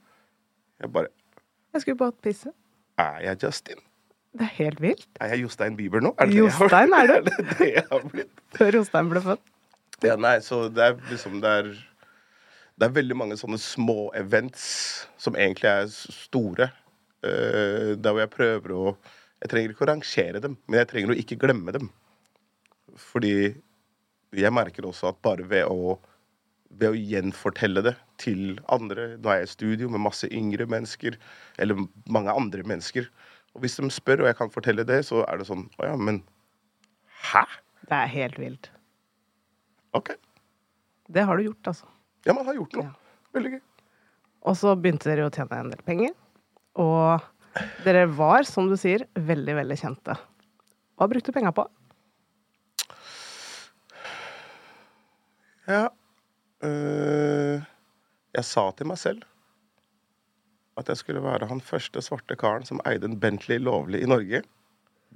Jeg 0.81 0.91
bare 0.91 1.07
Jeg 1.73 1.81
skulle 1.81 1.97
bare 1.97 2.15
pisse. 2.23 2.51
Er 2.97 3.19
jeg 3.21 3.43
Justin? 3.43 3.81
Det 4.35 4.43
er 4.43 4.53
helt 4.57 4.79
vilt. 4.83 5.07
Er 5.23 5.31
jeg 5.33 5.45
Jostein 5.45 5.75
Bieber 5.79 6.03
nå? 6.03 6.11
Er 6.19 6.27
det 6.27 6.35
det 6.35 6.41
Jostein 6.43 6.93
er 6.93 7.07
du. 7.11 7.13
Det 7.23 7.57
det 7.59 7.67
jeg 7.73 7.83
har 7.91 8.07
blitt? 8.11 8.31
Før 8.57 8.79
Jostein 8.79 9.11
ble 9.11 9.21
født. 9.23 9.43
Ja, 10.03 10.15
nei, 10.19 10.39
så 10.43 10.65
det 10.67 10.83
er 10.83 10.97
liksom 11.09 11.37
det 11.43 11.51
er, 11.59 11.69
det 12.75 12.87
er 12.87 12.95
veldig 12.97 13.15
mange 13.15 13.37
sånne 13.39 13.59
små 13.61 14.09
events 14.19 14.65
som 15.17 15.37
egentlig 15.39 15.69
er 15.71 15.87
store. 15.91 16.69
Uh, 17.23 17.95
der 17.95 18.11
hvor 18.11 18.19
jeg 18.21 18.33
prøver 18.33 18.75
å 18.75 18.97
Jeg 19.41 19.49
trenger 19.51 19.71
ikke 19.71 19.83
å 19.85 19.87
rangere 19.91 20.39
dem, 20.41 20.53
men 20.65 20.79
jeg 20.79 20.87
trenger 20.89 21.11
å 21.11 21.17
ikke 21.19 21.37
glemme 21.37 21.71
dem. 21.75 21.89
Fordi 22.97 23.53
jeg 24.33 24.51
merker 24.55 24.87
også 24.87 25.09
at 25.11 25.19
bare 25.21 25.43
ved 25.47 25.67
å 25.69 25.97
ved 26.79 26.91
å 26.91 26.99
gjenfortelle 26.99 27.83
det 27.85 27.95
til 28.21 28.57
andre 28.71 29.13
Nå 29.19 29.31
er 29.31 29.41
jeg 29.41 29.49
i 29.49 29.53
studio 29.53 29.89
med 29.91 30.03
masse 30.05 30.27
yngre 30.33 30.67
mennesker, 30.69 31.17
eller 31.61 31.85
mange 32.11 32.33
andre 32.33 32.65
mennesker. 32.67 33.07
Og 33.55 33.63
hvis 33.63 33.77
de 33.79 33.89
spør, 33.93 34.23
og 34.23 34.29
jeg 34.29 34.39
kan 34.39 34.51
fortelle 34.51 34.85
det, 34.87 35.01
så 35.07 35.23
er 35.27 35.39
det 35.39 35.47
sånn 35.49 35.67
Å 35.79 35.91
ja, 35.91 35.95
men 35.99 36.21
Hæ? 37.31 37.45
Det 37.85 37.97
er 37.97 38.11
helt 38.11 38.37
vilt. 38.41 38.69
OK. 39.97 40.11
Det 41.13 41.23
har 41.25 41.37
du 41.37 41.45
gjort, 41.45 41.69
altså. 41.69 41.87
Ja, 42.25 42.33
man 42.33 42.47
har 42.49 42.57
gjort 42.57 42.73
noe. 42.77 42.87
Ja. 42.89 43.27
Veldig 43.37 43.51
gøy. 43.55 43.59
Og 44.45 44.57
så 44.57 44.73
begynte 44.77 45.09
dere 45.09 45.27
å 45.27 45.33
tjene 45.33 45.59
en 45.61 45.69
del 45.73 45.83
penger. 45.85 46.13
Og 46.81 47.25
dere 47.85 48.05
var, 48.17 48.45
som 48.49 48.69
du 48.69 48.75
sier, 48.77 49.05
veldig, 49.13 49.55
veldig 49.61 49.77
kjente. 49.79 50.17
Hva 50.97 51.09
brukte 51.11 51.29
du 51.29 51.37
penga 51.37 51.53
på? 51.55 51.67
Ja 55.69 55.85
øh, 56.63 57.61
Jeg 58.35 58.43
sa 58.45 58.69
til 58.77 58.85
meg 58.87 58.97
selv 59.01 59.23
at 60.75 60.89
jeg 60.91 60.97
skulle 60.99 61.21
være 61.23 61.47
han 61.47 61.61
første 61.63 62.01
svarte 62.03 62.35
karen 62.35 62.65
som 62.67 62.81
eide 62.85 63.05
en 63.07 63.15
Bentley 63.19 63.59
lovlig 63.63 64.01
i 64.03 64.07
Norge. 64.11 64.41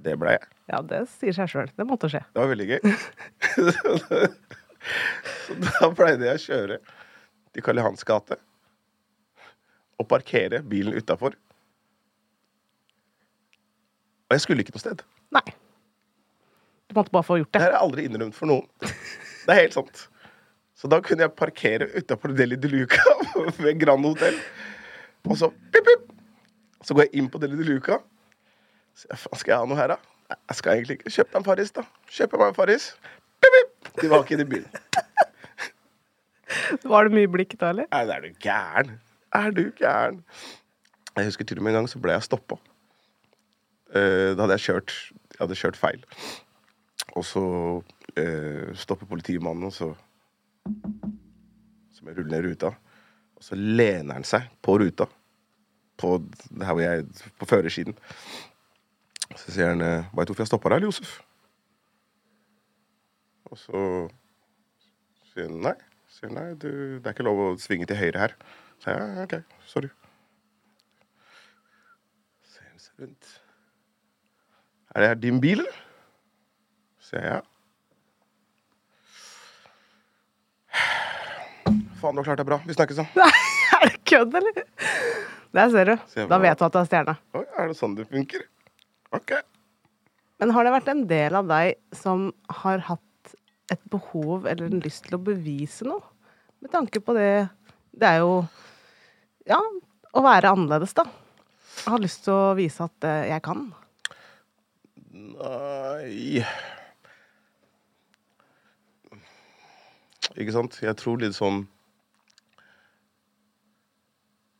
Det 0.00 0.14
ble 0.16 0.30
jeg. 0.38 0.46
Ja, 0.72 0.78
det 0.80 1.02
sier 1.18 1.34
seg 1.36 1.50
sjøl. 1.52 1.68
Det 1.76 1.84
måtte 1.84 2.08
skje. 2.08 2.22
Det 2.32 2.40
var 2.40 2.48
veldig 2.48 2.68
gøy. 2.70 2.80
Så 5.44 5.52
da 5.60 5.90
pleide 5.92 6.24
jeg 6.30 6.38
å 6.38 6.44
kjøre 6.46 6.78
til 7.52 7.62
Karl 7.66 7.76
Johans 7.82 8.06
gate 8.08 8.38
og 10.00 10.08
parkere 10.08 10.62
bilen 10.64 10.96
utafor. 10.96 11.36
Og 14.30 14.38
jeg 14.38 14.44
skulle 14.46 14.64
ikke 14.64 14.72
noe 14.78 14.84
sted. 14.86 15.04
Nei. 15.36 15.44
Du 16.88 16.96
måtte 16.96 17.12
bare 17.12 17.26
få 17.26 17.36
gjort 17.42 17.52
Det 17.52 17.60
det. 17.60 17.66
har 17.66 17.74
jeg 17.76 17.84
aldri 17.84 18.00
innrømt 18.08 18.32
for 18.38 18.48
noen. 18.48 18.64
Det 18.80 19.52
er 19.52 19.60
helt 19.66 19.76
sant. 19.76 20.06
Så 20.80 20.88
da 20.88 20.96
kunne 21.04 21.26
jeg 21.26 21.36
parkere 21.36 21.90
utafor 21.92 22.32
Deli 22.32 22.56
de 22.56 22.68
Luca 22.72 23.02
ved 23.60 23.76
Grand 23.82 24.06
Hotel. 24.06 24.38
Og 25.28 25.36
så 25.36 25.50
pip, 25.74 25.84
pip. 25.84 26.06
Så 26.80 26.96
går 26.96 27.04
jeg 27.04 27.20
inn 27.20 27.28
på 27.28 27.40
Deli 27.42 27.58
de 27.58 27.66
Luca. 27.68 27.98
Så 28.96 29.10
jeg, 29.10 29.20
skal 29.42 29.52
jeg 29.52 29.60
ha 29.60 29.68
noe 29.68 29.76
her, 29.76 29.92
da? 29.92 29.98
Nei, 30.30 30.38
Jeg 30.48 30.60
skal 30.60 30.78
egentlig 30.78 30.96
ikke. 30.98 31.12
Kjøp 31.18 31.34
deg 31.34 31.40
en 31.42 31.48
Farris, 31.50 31.74
da. 31.76 31.84
Kjøp 32.08 32.38
meg 32.40 32.48
en 32.48 32.56
Farris. 32.56 32.86
Pip, 33.44 33.58
pip. 33.58 33.92
De 34.00 34.10
var 34.12 34.24
ikke 34.24 34.38
inne 34.38 34.48
i 34.48 34.52
bilen. 34.56 34.72
Var 36.90 37.06
det 37.06 37.14
mye 37.14 37.28
blikk 37.30 37.52
da, 37.60 37.70
eller? 37.74 37.86
Nei, 37.92 38.02
er 38.16 38.24
du 38.24 38.42
gæren? 38.42 38.96
Er 39.36 39.52
du 39.54 39.64
gæren? 39.78 40.22
Jeg 41.16 41.28
husker 41.28 41.46
til 41.46 41.60
og 41.60 41.66
med 41.66 41.74
en 41.74 41.82
gang 41.82 41.88
så 41.90 42.00
ble 42.02 42.14
jeg 42.16 42.26
stoppa. 42.26 42.56
da 43.92 44.38
hadde 44.38 44.56
jeg 44.56 44.64
kjørt 44.64 44.94
Jeg 45.34 45.40
hadde 45.42 45.58
kjørt 45.60 45.78
feil. 45.78 46.00
Og 47.18 47.26
så 47.26 47.42
uh, 47.82 48.68
stopper 48.78 49.06
politimannen, 49.10 49.68
og 49.68 49.74
så 49.74 49.90
Som 50.66 52.10
jeg 52.10 52.18
ruller 52.18 52.34
ned 52.34 52.46
ruta. 52.48 52.74
Og 53.36 53.44
så 53.44 53.56
lener 53.56 54.18
han 54.18 54.26
seg 54.28 54.48
på 54.64 54.76
ruta. 54.80 55.06
På, 56.00 56.16
her 56.60 56.72
hvor 56.72 56.82
jeg, 56.84 57.06
på 57.40 57.48
førersiden. 57.48 57.96
Så 59.36 59.52
sier 59.54 59.72
han 59.72 59.84
eh, 59.84 60.08
'Veit 60.10 60.28
du 60.28 60.32
hvorfor 60.32 60.44
jeg 60.44 60.50
stoppa 60.50 60.72
deg, 60.74 60.88
Josef?' 60.88 61.20
Og 63.50 63.58
så 63.58 63.82
sier 65.32 65.48
han 65.48 65.62
nei. 65.64 65.76
Sier 66.10 66.32
nei, 66.34 66.48
du, 66.54 66.70
det 66.98 67.06
er 67.06 67.14
ikke 67.14 67.26
lov 67.26 67.40
å 67.44 67.50
svinge 67.58 67.86
til 67.88 67.98
høyre 67.98 68.24
her. 68.24 68.34
Så 68.82 68.92
jeg, 68.92 69.06
ja, 69.16 69.24
OK, 69.24 69.36
sorry. 69.70 69.90
Ser 72.50 72.66
han 72.66 72.82
seg 72.82 73.04
rundt. 73.04 73.30
Er 74.94 75.06
det 75.06 75.22
din 75.22 75.40
bil, 75.42 75.62
eller? 75.62 75.80
Sier 77.10 77.24
jeg 77.24 77.38
ja. 77.38 77.40
Faen, 82.00 82.16
du 82.16 82.22
har 82.22 82.30
klart 82.30 82.40
deg 82.40 82.48
bra. 82.48 82.60
Vi 82.66 82.76
snakkes, 82.76 83.00
da. 83.02 83.06
Nei, 83.20 83.30
er 83.76 83.90
det 83.92 84.00
kødd, 84.08 84.36
eller? 84.40 84.64
Der 85.56 85.70
ser 85.72 85.90
du. 85.90 85.94
Da 86.30 86.38
vet 86.40 86.60
du 86.60 86.64
at 86.66 86.74
du 86.74 86.78
er 86.80 86.88
stjerne. 86.88 87.16
Oi, 87.36 87.44
er 87.58 87.70
det 87.70 87.76
sånn 87.78 87.96
det 87.98 88.06
funker? 88.08 88.44
OK. 89.16 89.34
Men 90.40 90.54
har 90.56 90.64
det 90.64 90.72
vært 90.72 90.90
en 90.92 91.02
del 91.10 91.36
av 91.36 91.48
deg 91.50 91.74
som 91.96 92.30
har 92.62 92.84
hatt 92.86 93.34
et 93.70 93.82
behov 93.92 94.46
eller 94.50 94.70
en 94.70 94.80
lyst 94.82 95.08
til 95.08 95.18
å 95.18 95.22
bevise 95.22 95.84
noe? 95.88 96.00
Med 96.60 96.72
tanke 96.74 97.00
på 97.00 97.14
det 97.16 97.48
Det 97.96 98.04
er 98.04 98.18
jo 98.20 98.32
Ja, 99.48 99.58
å 100.12 100.22
være 100.24 100.50
annerledes, 100.52 100.92
da. 100.96 101.06
Jeg 101.80 101.92
har 101.94 102.02
lyst 102.02 102.24
til 102.26 102.34
å 102.34 102.54
vise 102.58 102.84
at 102.84 103.06
eh, 103.08 103.30
jeg 103.30 103.42
kan. 103.46 103.62
Nei 105.10 106.42
Ikke 110.36 110.54
sant? 110.54 110.78
Jeg 110.84 110.96
tror 111.00 111.20
litt 111.22 111.36
sånn 111.36 111.64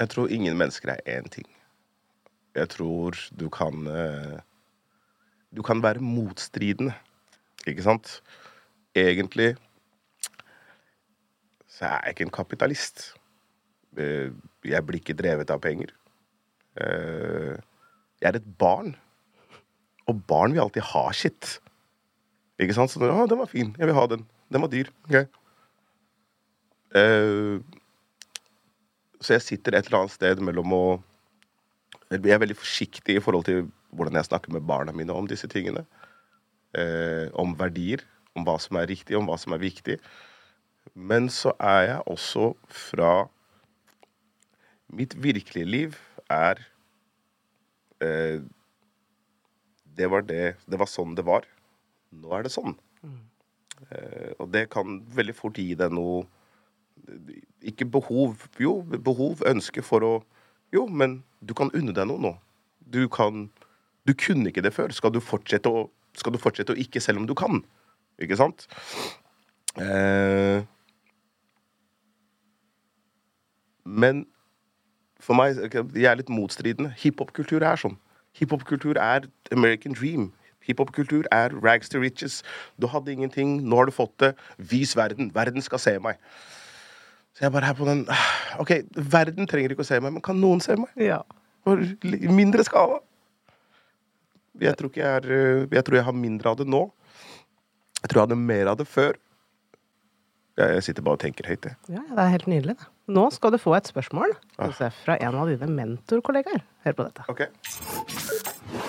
Jeg 0.00 0.08
tror 0.14 0.30
ingen 0.32 0.56
mennesker 0.56 0.94
er 0.94 1.00
én 1.18 1.28
ting. 1.32 1.46
Jeg 2.56 2.68
tror 2.72 3.16
du 3.38 3.48
kan 3.52 3.86
eh, 3.86 4.38
Du 5.54 5.62
kan 5.66 5.82
være 5.82 6.00
motstridende, 6.02 6.94
ikke 7.66 7.82
sant? 7.82 8.20
Egentlig 8.96 9.56
så 11.70 11.86
er 11.88 12.00
jeg 12.04 12.14
ikke 12.14 12.26
en 12.28 12.34
kapitalist. 12.34 13.14
Eh, 13.98 14.30
Jeg 14.64 14.84
blir 14.86 15.00
ikke 15.00 15.16
drevet 15.16 15.50
av 15.50 15.60
penger. 15.64 15.92
Eh, 16.76 17.56
Jeg 18.20 18.28
er 18.28 18.36
et 18.40 18.50
barn. 18.58 18.94
Og 20.06 20.22
barn 20.28 20.52
vil 20.52 20.60
alltid 20.60 20.82
ha 20.82 21.06
shit. 21.12 21.58
Ikke 22.60 22.74
sant? 22.76 22.90
Så, 22.92 23.00
å, 23.00 23.26
den 23.30 23.38
var 23.40 23.48
fin. 23.48 23.74
Jeg 23.78 23.86
vil 23.88 23.96
ha 23.96 24.06
den. 24.10 24.26
Den 24.52 24.60
var 24.64 24.68
dyr. 24.72 24.90
Ok. 25.08 25.16
Så 29.20 29.36
jeg 29.36 29.44
sitter 29.44 29.76
et 29.76 29.88
eller 29.88 30.02
annet 30.04 30.16
sted 30.16 30.40
mellom 30.44 30.76
å 30.76 30.84
Jeg 32.10 32.32
er 32.34 32.42
veldig 32.42 32.58
forsiktig 32.58 33.18
i 33.18 33.22
forhold 33.22 33.44
til 33.46 33.68
hvordan 33.94 34.16
jeg 34.18 34.26
snakker 34.26 34.52
med 34.54 34.66
barna 34.66 34.92
mine 34.94 35.14
om 35.14 35.28
disse 35.30 35.46
tingene. 35.50 35.84
Eh, 36.74 37.30
om 37.38 37.54
verdier, 37.58 38.02
om 38.34 38.46
hva 38.46 38.56
som 38.62 38.78
er 38.80 38.88
riktig, 38.90 39.16
om 39.18 39.26
hva 39.30 39.36
som 39.38 39.54
er 39.54 39.62
viktig. 39.62 39.98
Men 40.94 41.28
så 41.30 41.52
er 41.58 41.82
jeg 41.86 42.06
også 42.06 42.52
fra 42.66 43.12
Mitt 44.90 45.14
virkelige 45.22 45.70
liv 45.70 45.98
er 46.34 46.58
eh, 48.02 48.42
det 49.94 50.08
var 50.10 50.24
det 50.26 50.56
Det 50.66 50.78
var 50.80 50.90
sånn 50.90 51.14
det 51.14 51.22
var. 51.26 51.46
Nå 52.10 52.32
er 52.34 52.42
det 52.42 52.50
sånn. 52.50 52.74
Eh, 53.90 54.34
og 54.38 54.50
det 54.50 54.66
kan 54.72 54.98
veldig 55.14 55.36
fort 55.38 55.58
gi 55.62 55.76
deg 55.78 55.94
noe 55.94 56.24
Ikke 57.62 57.84
behov 57.84 58.46
Jo, 58.60 58.80
behov, 58.82 59.42
ønske 59.46 59.82
for 59.82 60.06
å 60.06 60.12
Jo, 60.72 60.86
men 60.86 61.22
du 61.40 61.54
kan 61.54 61.72
unne 61.74 61.94
deg 61.96 62.06
noe 62.06 62.20
nå. 62.20 62.34
Du 62.80 63.06
kan 63.08 63.48
Du 64.06 64.14
kunne 64.14 64.48
ikke 64.48 64.62
det 64.64 64.74
før. 64.74 64.92
Skal 64.96 65.12
du 65.12 65.20
fortsette 65.20 65.68
å, 65.68 65.88
skal 66.16 66.32
du 66.32 66.38
fortsette 66.38 66.72
å 66.72 66.78
ikke, 66.78 67.00
selv 67.00 67.20
om 67.22 67.26
du 67.28 67.34
kan? 67.34 67.62
Ikke 68.20 68.36
sant? 68.36 68.66
Eh, 69.80 70.62
Men 73.84 74.26
for 75.20 75.36
meg 75.36 75.58
Jeg 75.94 76.06
er 76.08 76.18
litt 76.20 76.32
motstridende. 76.32 76.92
Hiphop-kultur 76.96 77.64
er 77.66 77.80
sånn. 77.80 77.98
Hiphop-kultur 78.38 78.98
er 79.00 79.26
American 79.52 79.96
dream. 79.96 80.30
Hiphop-kultur 80.64 81.26
er 81.32 81.54
rags 81.64 81.88
to 81.88 82.00
riches. 82.00 82.42
Du 82.80 82.86
hadde 82.86 83.12
ingenting, 83.12 83.58
nå 83.66 83.76
har 83.80 83.90
du 83.90 83.92
fått 83.92 84.16
det. 84.22 84.34
Vis 84.58 84.94
verden. 84.96 85.32
Verden 85.34 85.62
skal 85.62 85.82
se 85.82 85.98
meg. 85.98 86.20
Så 87.36 87.46
jeg 87.46 87.54
bare 87.54 87.70
er 87.70 87.76
på 87.78 87.86
den 87.88 88.02
OK, 88.60 88.72
verden 89.12 89.48
trenger 89.48 89.72
ikke 89.74 89.84
å 89.86 89.88
se 89.88 90.00
meg, 90.02 90.12
men 90.16 90.24
kan 90.24 90.38
noen 90.40 90.60
se 90.64 90.76
meg? 90.78 90.90
Ja. 91.00 91.22
For 91.66 91.80
mindre 92.32 92.64
skala. 92.66 93.00
Jeg 94.60 94.76
tror 94.76 94.90
ikke 94.90 95.00
jeg 95.00 95.18
er 95.20 95.26
øh, 95.32 95.66
Jeg 95.72 95.84
tror 95.86 95.96
jeg 96.00 96.04
har 96.04 96.16
mindre 96.16 96.50
av 96.52 96.56
det 96.60 96.66
nå. 96.68 96.82
Jeg 98.00 98.10
tror 98.10 98.20
jeg 98.20 98.26
hadde 98.28 98.40
mer 98.40 98.72
av 98.72 98.78
det 98.80 98.86
før. 98.88 99.16
Jeg 100.58 100.74
jeg 100.76 100.82
sitter 100.84 101.04
bare 101.06 101.16
og 101.16 101.22
tenker 101.22 101.46
høyt, 101.48 101.64
jeg. 101.64 101.76
ja, 101.94 102.02
det 102.10 102.20
er 102.20 102.32
helt 102.34 102.48
nydelig. 102.50 102.74
Da. 102.80 102.88
Nå 103.16 103.22
skal 103.32 103.54
du 103.54 103.58
få 103.58 103.72
et 103.78 103.88
spørsmål 103.88 104.34
Josef, 104.58 104.98
fra 105.06 105.16
en 105.22 105.38
av 105.40 105.48
dine 105.48 105.68
mentorkollegaer. 105.72 106.60
Hør 106.84 106.96
på 106.98 107.06
dette. 107.06 107.24
Okay. 107.32 107.48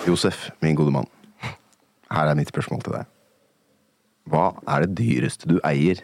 Josef, 0.08 0.50
min 0.62 0.76
gode 0.76 0.92
mann. 0.94 1.08
Her 2.12 2.28
er 2.32 2.36
mitt 2.36 2.52
spørsmål 2.52 2.84
til 2.84 2.98
deg. 2.98 3.08
Hva 4.32 4.50
er 4.70 4.86
det 4.86 4.98
dyreste 5.00 5.48
du 5.50 5.58
eier, 5.68 6.02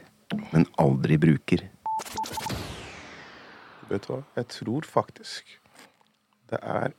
men 0.54 0.66
aldri 0.82 1.18
bruker? 1.22 1.66
Vet 3.88 4.04
du 4.04 4.12
hva? 4.12 4.20
Jeg 4.36 4.48
tror 4.52 4.88
faktisk 4.88 5.54
det 6.52 6.60
er 6.64 6.94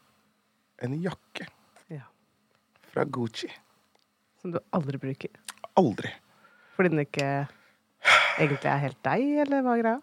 en 0.84 0.94
jakke 1.02 1.46
Ja. 1.92 2.02
fra 2.92 3.04
Gucci. 3.04 3.48
Som 4.40 4.52
du 4.54 4.58
aldri 4.72 4.98
bruker. 5.00 5.30
Aldri. 5.76 6.10
Fordi 6.76 6.88
den 6.92 7.02
ikke 7.04 7.28
egentlig 8.38 8.68
er 8.70 8.82
helt 8.84 9.00
deg, 9.04 9.24
eller 9.44 9.62
hva 9.66 9.76
er 9.76 9.82
greia? 9.82 10.00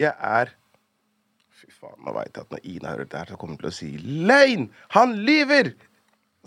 Jeg 0.00 0.14
er 0.16 0.54
Fy 1.60 1.68
faen, 1.76 1.98
nå 2.06 2.12
veit 2.16 2.32
jeg 2.36 2.40
at 2.46 2.52
når 2.54 2.60
Ina 2.64 2.92
hører 2.94 3.04
det 3.04 3.18
her, 3.20 3.28
så 3.28 3.36
kommer 3.36 3.52
hun 3.52 3.60
til 3.60 3.68
å 3.68 3.74
si 3.76 3.88
'Løgn! 4.00 4.70
Han 4.96 5.10
lyver!' 5.26 5.74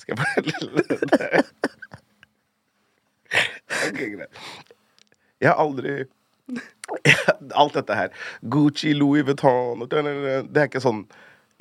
Skal 0.01 0.15
jeg 0.15 0.25
bare 0.25 0.41
det? 0.47 1.45
Okay, 3.89 4.07
greit. 4.15 4.39
Jeg 5.41 5.49
har 5.51 5.59
aldri 5.61 5.93
Alt 7.61 7.77
dette 7.77 7.95
her. 7.97 8.09
Gucci, 8.41 8.93
Louis 8.93 9.23
Vuitton 9.25 9.85
Det 9.87 10.59
er 10.59 10.67
ikke 10.67 10.83
sånn 10.83 11.05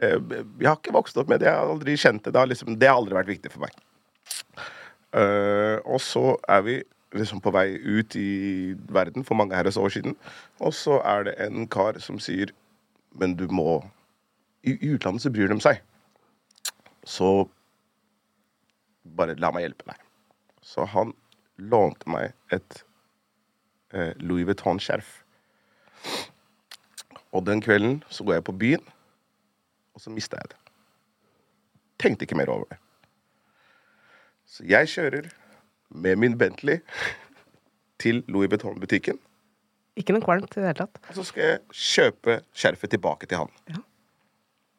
eh, 0.03 0.19
Jeg 0.19 0.67
har 0.67 0.79
ikke 0.79 0.95
vokst 0.97 1.19
opp 1.21 1.31
med 1.31 1.43
det. 1.43 1.51
Jeg 1.51 1.59
har 1.59 1.73
aldri 1.75 1.97
kjent 2.01 2.25
det. 2.25 2.35
Det 2.35 2.43
har, 2.43 2.51
liksom, 2.51 2.75
det 2.79 2.91
har 2.91 2.99
aldri 3.01 3.19
vært 3.19 3.33
viktig 3.33 3.53
for 3.55 3.67
meg. 3.67 3.77
Eh, 5.13 5.79
og 5.85 6.01
så 6.03 6.37
er 6.51 6.67
vi 6.67 6.77
liksom 7.13 7.43
på 7.45 7.53
vei 7.53 7.67
ut 7.77 8.17
i 8.17 8.73
verden 8.93 9.27
for 9.29 9.37
mange 9.37 9.57
herres 9.57 9.77
år 9.77 9.93
siden. 9.93 10.17
Og 10.65 10.75
så 10.77 10.99
er 11.05 11.29
det 11.29 11.39
en 11.45 11.67
kar 11.69 12.01
som 12.01 12.21
sier 12.23 12.55
Men 13.13 13.35
du 13.37 13.45
må 13.53 13.83
I 14.65 14.73
utlandet 14.95 15.21
så 15.21 15.31
bryr 15.31 15.51
de 15.53 15.59
seg. 15.61 15.83
Så 17.05 17.45
bare 19.19 19.35
la 19.37 19.51
meg 19.53 19.67
hjelpe 19.67 19.91
deg. 19.91 19.99
Så 20.65 20.87
han 20.89 21.13
lånte 21.59 22.09
meg 22.09 22.33
et 22.55 22.85
Louis 24.21 24.47
Vuitton-skjerf. 24.49 25.19
Og 27.33 27.45
den 27.47 27.63
kvelden 27.65 28.03
så 28.13 28.25
går 28.25 28.39
jeg 28.39 28.45
på 28.49 28.57
byen, 28.57 28.85
og 29.95 30.01
så 30.05 30.13
mista 30.13 30.41
jeg 30.41 30.53
det. 30.53 30.59
Tenkte 32.03 32.27
ikke 32.27 32.37
mer 32.37 32.53
over 32.53 32.69
det. 32.73 32.79
Så 34.49 34.67
jeg 34.69 34.89
kjører 34.93 35.31
med 35.89 36.19
min 36.21 36.37
Bentley 36.39 36.81
til 38.03 38.25
Louis 38.29 38.51
Vuitton-butikken. 38.53 39.21
Ikke 39.97 40.17
noe 40.17 40.25
kvalmt 40.25 40.57
i 40.57 40.61
det 40.61 40.71
hele 40.71 40.87
tatt. 40.87 41.01
Og 41.11 41.19
så 41.21 41.25
skal 41.29 41.51
jeg 41.51 41.59
kjøpe 41.77 42.39
skjerfet 42.57 42.95
tilbake 42.95 43.29
til 43.29 43.43
han. 43.45 43.53
Ja. 43.69 43.83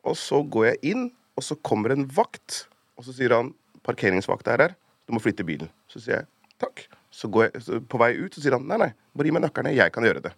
Og 0.10 0.18
så 0.20 0.42
går 0.44 0.72
jeg 0.72 0.94
inn, 0.94 1.06
og 1.38 1.46
så 1.46 1.58
kommer 1.66 1.94
en 1.94 2.06
vakt, 2.10 2.66
og 2.98 3.06
så 3.06 3.14
sier 3.16 3.34
han 3.34 3.54
parkeringsvakta 3.86 4.54
er 4.54 4.66
her, 4.68 4.76
du 5.08 5.16
må 5.16 5.22
flytte 5.24 5.46
bilen. 5.48 5.70
Så 5.92 6.02
sier 6.02 6.22
jeg 6.22 6.30
takk. 6.62 6.86
Så 7.14 7.30
går 7.30 7.50
jeg 7.50 7.64
så 7.66 7.80
på 7.86 8.00
vei 8.02 8.14
ut, 8.18 8.34
så 8.34 8.42
sier 8.42 8.56
han 8.58 8.66
nei, 8.70 8.80
nei, 8.82 8.92
bare 9.14 9.30
gi 9.30 9.36
meg 9.36 9.46
nøklene, 9.46 9.76
jeg 9.76 9.94
kan 9.94 10.06
gjøre 10.08 10.24
det. 10.26 10.34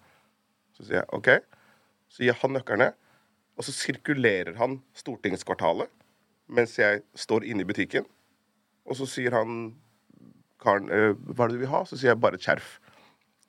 Så 0.76 0.88
sier 0.88 1.02
jeg 1.02 1.08
OK. 1.16 1.30
Så 2.12 2.26
gir 2.26 2.36
han 2.42 2.56
nøklene, 2.56 2.90
og 3.56 3.64
så 3.64 3.72
sirkulerer 3.72 4.58
han 4.60 4.82
Stortingskvartalet 4.98 5.92
mens 6.52 6.76
jeg 6.78 7.02
står 7.18 7.46
inne 7.50 7.64
i 7.64 7.68
butikken. 7.68 8.06
Og 8.86 9.00
så 9.00 9.08
sier 9.10 9.34
han 9.34 9.72
karen 10.62 10.92
«Eh, 10.94 11.14
hva 11.34 11.46
er 11.46 11.52
det 11.54 11.58
du 11.58 11.64
vil 11.64 11.72
ha? 11.72 11.82
Så 11.88 11.98
sier 11.98 12.12
jeg 12.12 12.22
bare 12.22 12.40
skjerf. 12.42 12.76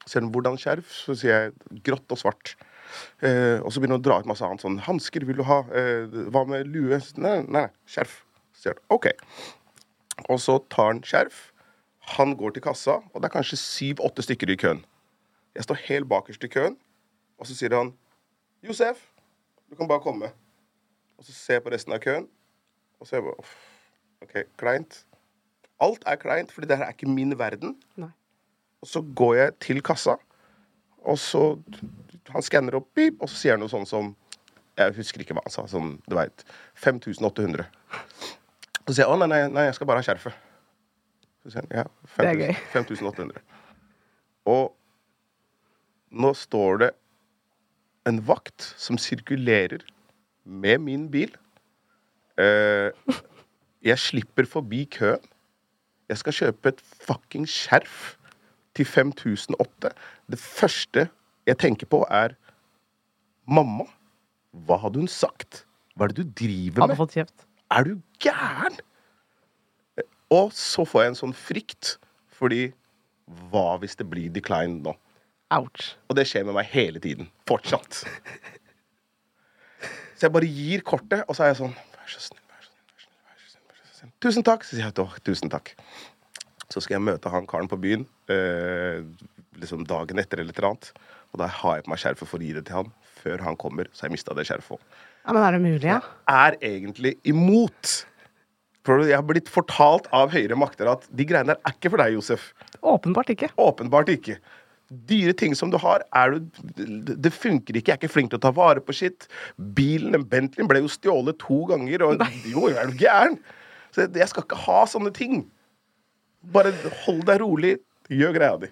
Sier 0.07 0.23
han 0.23 0.31
hvordan 0.33 0.57
skjerf? 0.61 0.89
Så 1.05 1.17
sier 1.19 1.35
jeg 1.35 1.83
grått 1.87 2.15
og 2.15 2.21
svart. 2.21 2.55
Eh, 3.21 3.59
og 3.61 3.69
så 3.73 3.83
begynner 3.83 3.99
han 3.99 4.05
å 4.05 4.07
dra 4.07 4.21
ut 4.23 4.31
masse 4.31 4.47
annet 4.47 4.63
sånn 4.63 4.79
hansker 4.87 5.27
vil 5.29 5.43
du 5.43 5.45
ha? 5.49 5.61
Eh, 5.77 6.07
hva 6.33 6.47
med 6.49 6.71
lue? 6.73 7.01
Nei, 7.21 7.41
nei, 7.53 7.67
skjerf. 7.91 8.23
Så 8.55 8.69
sier 8.69 8.79
han 8.79 8.97
OK. 8.97 9.11
Og 10.31 10.41
så 10.41 10.59
tar 10.73 10.95
han 10.95 11.05
skjerf. 11.05 11.51
Han 12.15 12.37
går 12.39 12.55
til 12.55 12.63
kassa, 12.63 13.01
og 13.13 13.21
det 13.23 13.29
er 13.29 13.35
kanskje 13.35 13.59
syv-åtte 13.59 14.23
stykker 14.23 14.53
i 14.53 14.57
køen. 14.61 14.85
Jeg 15.57 15.65
står 15.67 15.81
helt 15.89 16.09
bakerst 16.09 16.45
i 16.45 16.51
køen, 16.53 16.77
og 17.39 17.49
så 17.49 17.57
sier 17.57 17.75
han 17.75 17.95
Josef, 18.63 19.01
du 19.71 19.75
kan 19.77 19.89
bare 19.89 20.01
komme. 20.05 20.31
Og 21.19 21.25
så 21.25 21.33
ser 21.33 21.59
jeg 21.59 21.65
på 21.65 21.73
resten 21.73 21.95
av 21.97 22.01
køen, 22.05 22.29
og 23.01 23.07
så 23.07 23.17
er 23.17 23.21
jeg 23.21 23.25
bare 23.27 23.41
"Uff, 23.41 23.55
OK, 24.23 24.35
kleint. 24.61 25.05
Alt 25.81 26.05
er 26.07 26.17
kleint, 26.17 26.53
fordi 26.53 26.69
det 26.69 26.77
her 26.79 26.85
er 26.87 26.93
ikke 26.95 27.09
min 27.09 27.39
verden. 27.39 27.77
Nei. 27.97 28.09
Og 28.81 28.89
så 28.89 29.03
går 29.17 29.35
jeg 29.35 29.59
til 29.61 29.83
kassa, 29.83 30.17
og 31.05 31.19
så 31.19 31.63
Han 32.31 32.43
skanner 32.43 32.75
opp, 32.75 32.89
pip, 32.95 33.21
og 33.23 33.29
så 33.29 33.37
sier 33.37 33.53
han 33.53 33.61
noe 33.61 33.69
sånn 33.71 33.87
som 33.87 34.17
Jeg 34.77 34.93
husker 34.97 35.21
ikke 35.21 35.33
hva 35.33 35.43
han 35.45 35.51
sa. 35.51 35.63
Sånn, 35.67 36.03
du 36.09 36.15
veit 36.17 36.45
5800. 36.75 37.67
Så 38.89 38.95
sier 38.95 39.05
jeg 39.07 39.09
å 39.09 39.17
nei, 39.17 39.29
nei, 39.29 39.49
nei, 39.49 39.65
jeg 39.65 39.75
skal 39.75 39.87
bare 39.87 40.03
ha 40.03 40.03
skjerfet. 40.03 40.35
Ja, 41.55 41.85
Det 42.17 42.27
er 42.27 42.41
gøy. 42.41 42.55
5800. 42.75 43.41
Og 44.47 44.73
nå 46.11 46.33
står 46.39 46.79
det 46.85 46.91
en 48.07 48.21
vakt 48.29 48.63
som 48.79 48.99
sirkulerer 48.99 49.83
med 50.47 50.79
min 50.85 51.09
bil. 51.11 51.33
Eh, 52.39 52.91
jeg 53.83 53.99
slipper 53.99 54.47
forbi 54.47 54.85
køen. 54.95 55.23
Jeg 56.09 56.21
skal 56.23 56.33
kjøpe 56.37 56.71
et 56.71 56.81
fucking 57.03 57.49
skjerf 57.51 58.15
til 58.79 58.87
5008. 58.87 59.91
Det 60.31 60.39
første 60.39 61.09
jeg 61.47 61.59
tenker 61.59 61.87
på, 61.91 62.05
er 62.11 62.35
Mamma, 63.47 63.85
hva 64.67 64.79
hadde 64.83 64.99
hun 65.03 65.11
sagt? 65.11 65.65
Hva 65.95 66.07
er 66.07 66.13
det 66.15 66.25
du 66.25 66.31
driver 66.45 66.83
med? 66.91 66.97
Er 67.71 67.85
du 67.87 67.97
gæren? 68.23 68.79
Og 70.35 70.51
så 70.57 70.85
får 70.89 71.05
jeg 71.05 71.13
en 71.13 71.19
sånn 71.21 71.37
frykt, 71.39 71.97
fordi 72.35 72.71
hva 73.51 73.77
hvis 73.83 73.97
det 73.99 74.07
blir 74.11 74.33
decline 74.35 74.81
nå? 74.83 74.95
Ouch. 75.55 75.93
Og 76.11 76.19
det 76.19 76.27
skjer 76.27 76.47
med 76.47 76.57
meg 76.59 76.67
hele 76.73 77.03
tiden. 77.03 77.29
Fortsatt. 77.47 78.03
Så 80.17 80.27
jeg 80.27 80.33
bare 80.35 80.49
gir 80.49 80.83
kortet, 80.87 81.23
og 81.29 81.37
så 81.37 81.45
er 81.47 81.53
jeg 81.53 81.61
sånn 81.61 81.75
Vær 81.77 82.09
så 82.11 82.23
snill, 82.25 82.43
vær 82.49 82.63
så 82.65 82.73
snill, 82.73 82.83
vær 82.89 82.99
så 82.99 83.09
snill. 83.13 83.15
Vær 83.27 83.39
så 83.39 83.51
snill, 83.53 83.65
vær 83.71 83.81
så 83.91 83.99
snill. 84.01 84.13
Tusen 84.25 84.47
takk. 84.47 84.67
Så 84.67 84.77
sier 84.79 84.87
jeg 84.89 84.99
«Åh, 85.03 85.17
tusen 85.27 85.53
takk. 85.53 85.73
Så 86.73 86.83
skal 86.83 86.97
jeg 86.97 87.07
møte 87.07 87.31
han 87.31 87.47
karen 87.51 87.69
på 87.71 87.79
byen 87.79 88.07
eh, 88.33 89.03
liksom 89.61 89.85
dagen 89.87 90.19
etter 90.23 90.43
eller 90.43 90.55
et 90.55 90.59
eller 90.61 90.73
annet. 90.73 90.91
Og 91.35 91.41
da 91.43 91.49
har 91.53 91.79
jeg 91.79 91.87
på 91.87 91.93
meg 91.93 92.03
skjerfet 92.03 92.31
for 92.31 92.43
å 92.43 92.47
gi 92.47 92.55
det 92.57 92.65
til 92.69 92.81
han. 92.81 92.91
Før 93.21 93.43
han 93.47 93.59
kommer, 93.61 93.91
så 93.93 94.05
har 94.05 94.11
jeg 94.11 94.17
mista 94.17 94.35
det 94.39 94.47
skjerfet 94.49 94.79
òg. 94.79 94.83
Ja, 95.27 95.35
men 95.35 95.43
er 95.43 95.57
det 95.57 95.63
mulig, 95.63 95.89
ja? 95.91 96.01
Er 96.31 96.57
egentlig 96.65 97.17
imot. 97.27 97.95
Jeg 98.87 99.17
har 99.19 99.25
blitt 99.27 99.51
fortalt 99.51 100.07
av 100.15 100.31
høyere 100.35 100.59
makter 100.59 100.89
at 100.91 101.07
de 101.11 101.27
greiene 101.29 101.55
der 101.55 101.59
er 101.67 101.75
ikke 101.75 101.91
for 101.93 102.03
deg, 102.03 102.15
Josef. 102.15 102.53
Åpenbart 102.87 103.33
ikke. 103.35 103.51
Åpenbart 103.59 104.13
ikke. 104.13 104.39
Dyre 104.87 105.33
ting 105.35 105.57
som 105.59 105.73
du 105.73 105.79
har, 105.83 106.05
er 106.15 106.37
du, 106.37 106.61
det- 107.19 107.35
funker 107.35 107.75
ikke. 107.75 107.91
Jeg 107.91 107.97
er 107.97 108.01
ikke 108.01 108.13
flink 108.13 108.31
til 108.31 108.39
å 108.39 108.45
ta 108.45 108.53
vare 108.55 108.81
på 108.81 108.95
skitt. 108.95 109.27
Bilen, 109.59 110.15
Bentleyen, 110.31 110.69
ble 110.71 110.85
jo 110.85 110.93
stjålet 110.93 111.39
to 111.43 111.65
ganger. 111.67 112.05
Og, 112.07 112.23
jo, 112.47 112.69
er 112.71 112.93
du 112.93 113.01
gæren? 113.01 113.41
Så 113.91 114.07
jeg, 114.07 114.29
skal 114.31 114.47
ikke 114.47 114.63
ha 114.67 114.85
sånne 114.87 115.11
ting. 115.17 115.47
Bare 116.55 116.71
hold 117.03 117.25
deg 117.27 117.43
rolig. 117.43 117.75
Gjør 118.13 118.37
greia 118.37 118.57
di. 118.63 118.71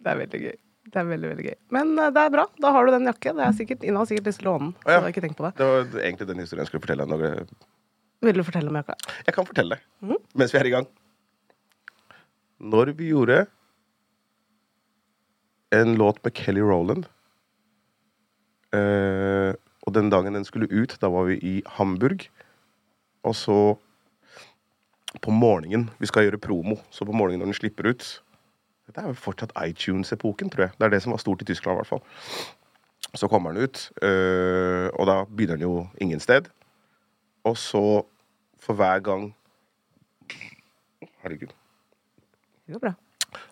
Det 0.00 0.10
er 0.10 0.18
veldig 0.24 0.40
gøy. 0.42 0.56
Det 0.90 0.98
er 0.98 1.06
veldig, 1.06 1.28
veldig 1.30 1.44
gøy. 1.46 1.56
Men 1.76 1.92
eh, 2.00 2.10
det 2.10 2.22
er 2.24 2.32
bra. 2.34 2.46
Da 2.58 2.72
har 2.74 2.86
du 2.86 2.94
den 2.96 3.06
jakken. 3.06 3.36
Det 3.38 3.46
er 3.46 3.58
sikkert, 3.60 3.84
Ina 3.86 4.02
har 4.02 4.08
sikkert 4.10 4.30
lyst 4.32 4.40
til 4.42 4.48
å 4.48 4.54
låne 4.56 4.70
den. 4.70 4.72
Så 4.80 4.88
ja. 4.88 4.96
jeg 4.96 5.04
har 5.04 5.12
ikke 5.12 5.22
tenkt 5.26 5.38
på 5.38 5.46
det. 5.46 5.52
Det 5.60 5.68
var 5.70 6.00
egentlig 6.02 6.30
den 6.32 6.42
historien 6.42 6.64
jeg 6.64 6.72
skulle 6.72 6.86
fortelle. 6.88 7.06
deg 7.06 7.52
Vil 8.20 8.36
du 8.36 8.44
fortelle 8.44 8.68
om 8.68 8.76
jakka? 8.76 8.96
jeg 9.26 9.34
kan 9.34 9.46
fortelle 9.48 9.78
det 9.78 10.18
mens 10.36 10.52
vi 10.54 10.58
er 10.60 10.68
i 10.68 10.74
gang. 10.74 10.86
Når 12.60 12.92
vi 12.98 13.08
gjorde 13.08 13.46
en 15.72 15.94
låt 15.96 16.18
med 16.24 16.34
Kelly 16.34 16.60
Rowland 16.60 17.06
eh, 18.74 19.54
Og 19.86 19.94
den 19.94 20.10
dagen 20.10 20.34
den 20.34 20.44
skulle 20.44 20.68
ut, 20.68 20.96
da 21.00 21.08
var 21.08 21.30
vi 21.30 21.38
i 21.40 21.62
Hamburg. 21.66 22.26
Og 23.22 23.36
så 23.36 23.76
på 25.22 25.30
morgenen 25.30 25.88
Vi 25.98 26.06
skal 26.06 26.28
gjøre 26.28 26.38
promo, 26.38 26.76
så 26.90 27.04
på 27.04 27.12
morgenen 27.12 27.40
når 27.40 27.52
den 27.52 27.60
slipper 27.60 27.90
ut 27.90 28.22
Dette 28.86 29.00
er 29.00 29.12
jo 29.12 29.14
fortsatt 29.14 29.52
iTunes-epoken, 29.62 30.50
tror 30.50 30.66
jeg. 30.66 30.72
Det 30.76 30.84
er 30.84 30.90
det 30.90 31.02
som 31.04 31.12
var 31.14 31.20
stort 31.22 31.42
i 31.42 31.46
Tyskland, 31.46 31.76
i 31.76 31.78
hvert 31.78 31.86
fall. 31.86 32.00
Så 33.14 33.28
kommer 33.30 33.54
den 33.54 33.62
ut, 33.62 33.84
øh, 34.02 34.88
og 34.98 35.06
da 35.06 35.20
begynner 35.24 35.60
den 35.60 35.62
jo 35.62 35.86
ingen 36.02 36.18
sted. 36.20 36.48
Og 37.50 37.58
så, 37.58 37.84
for 38.62 38.78
hver 38.78 39.02
gang 39.04 39.30
Herregud. 41.20 41.52
Det 42.64 42.76
går 42.76 42.82
bra. 42.86 42.92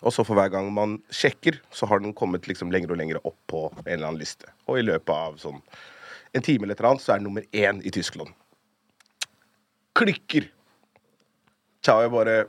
Og 0.01 0.13
så 0.15 0.23
for 0.25 0.37
hver 0.39 0.49
gang 0.51 0.69
man 0.73 0.97
sjekker, 1.13 1.59
så 1.75 1.87
har 1.89 2.01
den 2.01 2.15
kommet 2.17 2.47
liksom 2.49 2.71
lenger 2.73 2.93
og 2.93 2.99
lenger 2.99 3.19
opp 3.21 3.37
på 3.51 3.65
en 3.83 3.83
eller 3.85 4.09
annen 4.09 4.21
liste. 4.21 4.49
Og 4.67 4.79
i 4.79 4.85
løpet 4.85 5.11
av 5.13 5.37
sånn 5.41 5.59
en 6.33 6.45
time 6.45 6.65
eller 6.65 6.75
et 6.77 6.81
eller 6.81 6.93
annet, 6.93 7.03
så 7.03 7.13
er 7.13 7.19
den 7.21 7.27
nummer 7.29 7.45
én 7.51 7.81
i 7.85 7.91
Tyskland. 7.93 8.31
Klikker! 9.97 10.49
Jeg 11.89 12.11
bare 12.13 12.43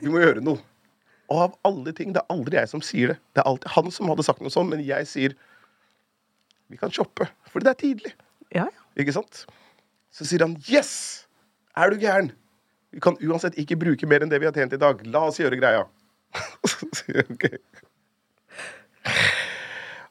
Vi 0.00 0.08
må 0.08 0.22
gjøre 0.22 0.42
noe. 0.44 0.60
Og 1.30 1.42
av 1.44 1.56
alle 1.68 1.92
ting, 1.94 2.14
det 2.14 2.22
er 2.22 2.32
aldri 2.32 2.56
jeg 2.56 2.70
som 2.70 2.82
sier 2.84 3.12
det. 3.12 3.18
Det 3.36 3.42
er 3.42 3.50
alltid 3.50 3.74
han 3.74 3.90
som 3.94 4.08
hadde 4.10 4.24
sagt 4.26 4.40
noe 4.42 4.52
sånn, 4.52 4.70
men 4.72 4.82
jeg 4.86 5.08
sier 5.10 5.36
Vi 6.70 6.78
kan 6.80 6.92
shoppe, 6.94 7.28
for 7.50 7.62
det 7.62 7.74
er 7.74 7.80
tidlig. 7.80 8.14
Ja, 8.54 8.66
ja. 8.66 8.86
Ikke 8.98 9.14
sant? 9.14 9.44
Så 10.14 10.26
sier 10.26 10.44
han 10.44 10.56
yes! 10.70 10.92
Er 11.78 11.92
du 11.92 12.00
gæren? 12.02 12.32
Vi 12.90 13.00
kan 13.02 13.18
uansett 13.22 13.58
ikke 13.60 13.78
bruke 13.78 14.08
mer 14.10 14.24
enn 14.24 14.32
det 14.32 14.40
vi 14.42 14.48
har 14.48 14.56
tjent 14.56 14.74
i 14.74 14.80
dag. 14.80 15.02
La 15.06 15.22
oss 15.28 15.38
gjøre 15.38 15.58
greia. 15.60 15.84
Så 16.70 16.88
sier 16.98 17.22
jeg 17.22 17.28
ok. 17.36 17.46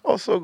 Og 0.10 0.18
så 0.18 0.40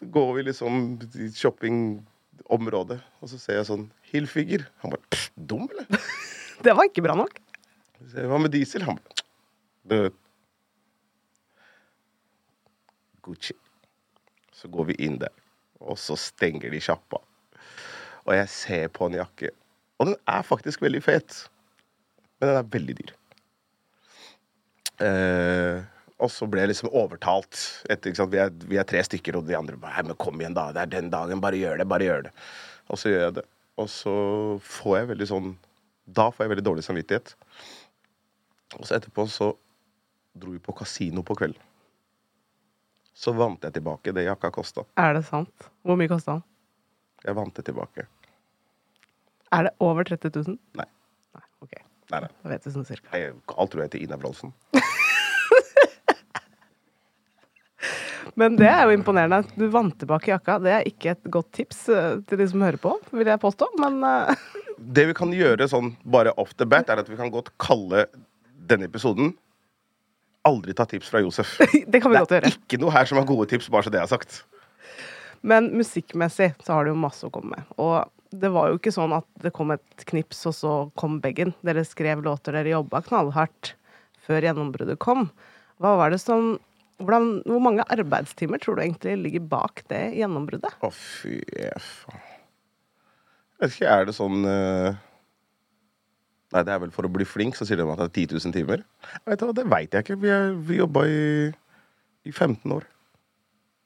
går 0.00 0.30
vi 0.34 0.42
liksom 0.48 0.78
i 1.22 1.28
shoppingområdet, 1.30 2.96
og 3.22 3.30
så 3.30 3.38
ser 3.38 3.60
jeg 3.60 3.68
sånn 3.68 3.84
Hilfiger. 4.10 4.64
Han 4.82 4.94
bare 4.96 5.20
Dum, 5.36 5.68
eller? 5.70 6.08
Det 6.64 6.74
var 6.74 6.88
ikke 6.88 7.04
bra 7.04 7.14
nok. 7.18 7.36
Hva 8.14 8.40
med 8.42 8.50
diesel? 8.56 8.82
Han 8.88 8.98
bare 8.98 9.22
Død. 9.84 10.16
Gucci. 13.24 13.54
Så 14.52 14.68
går 14.72 14.90
vi 14.90 14.98
inn 15.06 15.20
der, 15.20 15.32
og 15.84 16.00
så 16.00 16.16
stenger 16.18 16.72
de 16.72 16.80
sjappa. 16.82 17.20
Og 18.24 18.36
jeg 18.36 18.50
ser 18.52 18.88
på 18.94 19.08
en 19.08 19.18
jakke. 19.18 19.50
Og 20.00 20.10
den 20.10 20.16
er 20.30 20.46
faktisk 20.46 20.82
veldig 20.84 21.02
fet. 21.04 21.42
Men 22.40 22.50
den 22.50 22.60
er 22.60 22.70
veldig 22.74 22.96
dyr. 23.00 23.12
Eh, 25.04 25.82
og 26.22 26.30
så 26.30 26.46
ble 26.48 26.62
jeg 26.62 26.72
liksom 26.72 26.92
overtalt. 26.94 27.58
Etter? 27.90 28.14
Vi, 28.30 28.40
er, 28.40 28.54
vi 28.70 28.78
er 28.80 28.88
tre 28.88 29.02
stykker, 29.04 29.38
og 29.38 29.48
de 29.48 29.56
andre 29.58 29.78
bare 29.80 30.06
men 30.06 30.18
kom 30.20 30.40
igjen, 30.40 30.56
da. 30.56 30.70
Det 30.74 30.84
er 30.84 30.94
den 30.96 31.10
dagen. 31.12 31.42
Bare 31.44 31.60
gjør 31.60 31.80
det. 31.80 31.88
Bare 31.90 32.08
gjør 32.08 32.26
det. 32.28 32.34
Og 32.88 33.00
så 33.00 33.12
gjør 33.12 33.26
jeg 33.26 33.36
det. 33.40 33.46
Og 33.80 33.90
så 33.90 34.14
får 34.62 34.98
jeg 35.00 35.10
veldig 35.10 35.26
sånn 35.26 35.46
Da 36.04 36.28
får 36.30 36.44
jeg 36.44 36.50
veldig 36.52 36.66
dårlig 36.66 36.84
samvittighet. 36.86 37.32
Og 38.78 38.84
så 38.86 38.98
etterpå 38.98 39.24
så 39.30 39.54
dro 40.38 40.52
vi 40.52 40.60
på 40.62 40.74
kasino 40.76 41.22
på 41.26 41.36
kvelden. 41.38 41.60
Så 43.14 43.32
vant 43.34 43.62
jeg 43.62 43.76
tilbake 43.76 44.12
det 44.14 44.26
jakka 44.26 44.50
kosta. 44.54 44.84
Er 44.98 45.14
det 45.16 45.24
sant? 45.28 45.70
Hvor 45.86 45.98
mye 45.98 46.10
kosta 46.10 46.36
den? 46.36 46.44
Jeg 47.24 47.36
vant 47.38 47.56
det 47.56 47.64
tilbake. 47.68 48.06
Er 49.54 49.68
det 49.68 49.72
over 49.84 50.04
30 50.08 50.30
000? 50.34 50.58
Nei. 50.80 50.88
Nei, 51.34 51.46
ok. 51.64 51.74
Nei, 52.12 52.20
nei. 52.26 52.30
Da 52.42 52.52
vet 52.52 52.66
du 52.66 52.70
sånn 52.74 52.88
cirka. 52.88 53.08
Jeg, 53.16 53.34
alt 53.54 53.70
tror 53.72 53.84
jeg 53.86 53.94
til 53.94 54.04
Ina 54.06 54.16
Bronsen. 54.20 54.52
Men 58.40 58.56
det 58.58 58.66
er 58.66 58.88
jo 58.88 58.96
imponerende. 58.96 59.44
Du 59.54 59.68
vant 59.70 59.94
tilbake 60.00 60.32
jakka. 60.32 60.58
Det 60.64 60.72
er 60.74 60.88
ikke 60.90 61.12
et 61.14 61.24
godt 61.32 61.50
tips 61.54 61.84
eh, 61.92 62.16
til 62.28 62.40
de 62.40 62.46
som 62.50 62.64
hører 62.64 62.80
på, 62.82 62.96
vil 63.14 63.30
jeg 63.30 63.42
påstå. 63.42 63.68
Men 63.78 64.00
eh, 64.08 64.44
Det 64.78 65.04
vi 65.10 65.14
kan 65.16 65.32
gjøre 65.34 65.68
sånn 65.70 65.92
bare 66.02 66.34
off 66.40 66.54
the 66.58 66.66
bat, 66.66 66.90
er 66.90 67.02
at 67.04 67.10
vi 67.10 67.18
kan 67.20 67.30
godt 67.32 67.52
kalle 67.62 68.06
denne 68.68 68.88
episoden 68.90 69.34
Aldri 70.44 70.74
ta 70.76 70.84
tips 70.84 71.08
fra 71.08 71.22
Josef. 71.24 71.54
det 71.92 72.00
kan 72.04 72.12
vi 72.12 72.18
Det 72.18 72.24
godt 72.26 72.34
er 72.36 72.44
ikke 72.50 72.76
noe 72.82 72.92
her 72.92 73.08
som 73.08 73.16
har 73.16 73.24
gode 73.28 73.46
tips, 73.48 73.70
bare 73.72 73.86
så 73.86 73.92
det 73.94 74.02
er 74.02 74.10
sagt. 74.10 74.42
Men 75.44 75.70
musikkmessig 75.76 76.54
så 76.64 76.76
har 76.76 76.86
det 76.86 76.94
jo 76.94 77.00
masse 77.04 77.26
å 77.26 77.32
komme 77.32 77.58
med. 77.58 77.72
Og 77.76 78.04
det 78.34 78.50
var 78.54 78.70
jo 78.70 78.78
ikke 78.78 78.94
sånn 78.94 79.14
at 79.14 79.26
det 79.44 79.52
kom 79.54 79.74
et 79.74 80.04
knips, 80.08 80.40
og 80.48 80.54
så 80.56 80.74
kom 80.98 81.18
beggen. 81.22 81.52
Dere 81.66 81.84
skrev 81.86 82.24
låter, 82.24 82.56
dere 82.56 82.72
jobba 82.72 83.02
knallhardt 83.04 83.74
før 84.24 84.46
gjennombruddet 84.48 85.00
kom. 85.02 85.28
Hva 85.82 85.96
var 86.00 86.14
det 86.14 86.22
som 86.22 86.56
hvordan, 87.02 87.42
Hvor 87.42 87.58
mange 87.58 87.82
arbeidstimer 87.90 88.60
tror 88.62 88.76
du 88.78 88.84
egentlig 88.84 89.16
ligger 89.18 89.42
bak 89.50 89.82
det 89.90 90.14
gjennombruddet? 90.14 90.76
Å, 90.78 90.90
fy 90.94 91.40
faen. 91.82 92.22
Jeg 93.58 93.64
vet 93.64 93.74
ikke, 93.74 93.90
er 93.90 94.06
det 94.06 94.14
sånn 94.14 94.46
uh... 94.46 94.94
Nei, 96.54 96.62
det 96.62 96.70
er 96.70 96.80
vel 96.84 96.94
for 96.94 97.06
å 97.06 97.10
bli 97.10 97.26
flink, 97.26 97.58
så 97.58 97.66
sier 97.66 97.80
de 97.80 97.86
at 97.90 97.98
det 97.98 98.06
er 98.06 98.14
10 98.22 98.38
000 98.46 98.54
timer. 98.54 98.84
Vet 99.26 99.42
du 99.42 99.50
Det 99.58 99.66
veit 99.66 99.94
jeg 99.94 100.06
ikke. 100.06 100.20
Vi, 100.22 100.30
er, 100.30 100.54
vi 100.54 100.78
jobba 100.78 101.02
i, 101.10 101.22
i 102.30 102.32
15 102.32 102.76
år. 102.76 102.86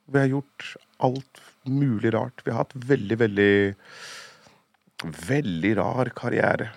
Vi 0.08 0.18
har 0.18 0.30
gjort 0.32 0.76
alt 1.04 1.40
mulig 1.68 2.14
rart. 2.14 2.40
Vi 2.44 2.50
har 2.52 2.64
hatt 2.64 2.76
veldig, 2.88 3.18
veldig 3.24 3.52
Veldig 5.28 5.76
rar 5.78 6.08
karriere. 6.10 6.72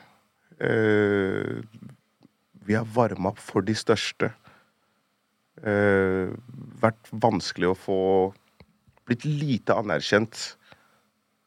Uh, 0.61 1.63
vi 2.61 2.75
har 2.77 2.85
varma 2.85 3.31
opp 3.31 3.39
for 3.41 3.65
de 3.65 3.73
største. 3.73 4.29
Uh, 5.57 6.29
vært 6.83 7.09
vanskelig 7.09 7.71
å 7.71 7.77
få 7.77 7.99
Blitt 9.09 9.25
lite 9.25 9.73
anerkjent. 9.73 10.37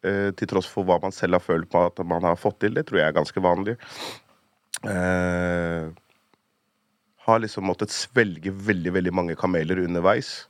Uh, 0.04 0.34
til 0.34 0.50
tross 0.50 0.66
for 0.66 0.84
hva 0.84 0.98
man 1.00 1.14
selv 1.14 1.38
har 1.38 1.44
følt 1.44 1.70
på 1.70 1.84
at 1.86 2.02
man 2.02 2.26
har 2.26 2.34
fått 2.36 2.58
til. 2.64 2.74
Det 2.74 2.88
tror 2.88 3.00
jeg 3.00 3.12
er 3.12 3.16
ganske 3.20 3.44
vanlig. 3.44 3.76
Uh, 4.82 5.94
har 7.24 7.40
liksom 7.40 7.70
måttet 7.70 7.94
svelge 7.94 8.50
veldig, 8.50 8.92
veldig 8.98 9.14
mange 9.14 9.38
kameler 9.38 9.80
underveis. 9.86 10.48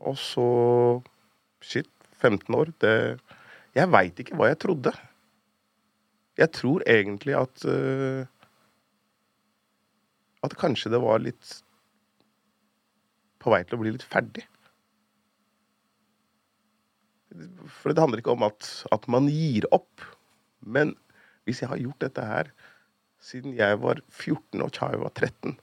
Og 0.00 0.18
så 0.18 0.46
Shit, 1.60 1.90
15 2.20 2.54
år. 2.56 2.72
Det 2.80 3.20
Jeg 3.76 3.92
veit 3.92 4.20
ikke 4.20 4.36
hva 4.38 4.48
jeg 4.48 4.60
trodde. 4.64 4.92
Jeg 6.40 6.52
tror 6.56 6.84
egentlig 6.88 7.36
at 7.36 7.64
uh, 7.68 8.24
At 10.42 10.56
kanskje 10.56 10.92
det 10.94 11.02
var 11.02 11.20
litt 11.20 11.58
På 13.40 13.52
vei 13.52 13.60
til 13.64 13.76
å 13.76 13.82
bli 13.82 13.92
litt 13.92 14.06
ferdig. 14.06 14.46
For 17.70 17.92
det 17.92 18.02
handler 18.02 18.20
ikke 18.20 18.34
om 18.34 18.42
at, 18.42 18.66
at 18.92 19.06
man 19.08 19.28
gir 19.30 19.68
opp. 19.72 20.02
Men 20.60 20.96
hvis 21.46 21.62
jeg 21.62 21.70
har 21.70 21.80
gjort 21.80 22.02
dette 22.02 22.24
her 22.26 22.50
siden 23.20 23.54
jeg 23.56 23.78
var 23.80 24.00
14 24.08 24.64
og 24.64 24.72
Chai 24.74 24.96
var 25.00 25.12
13 25.12 25.54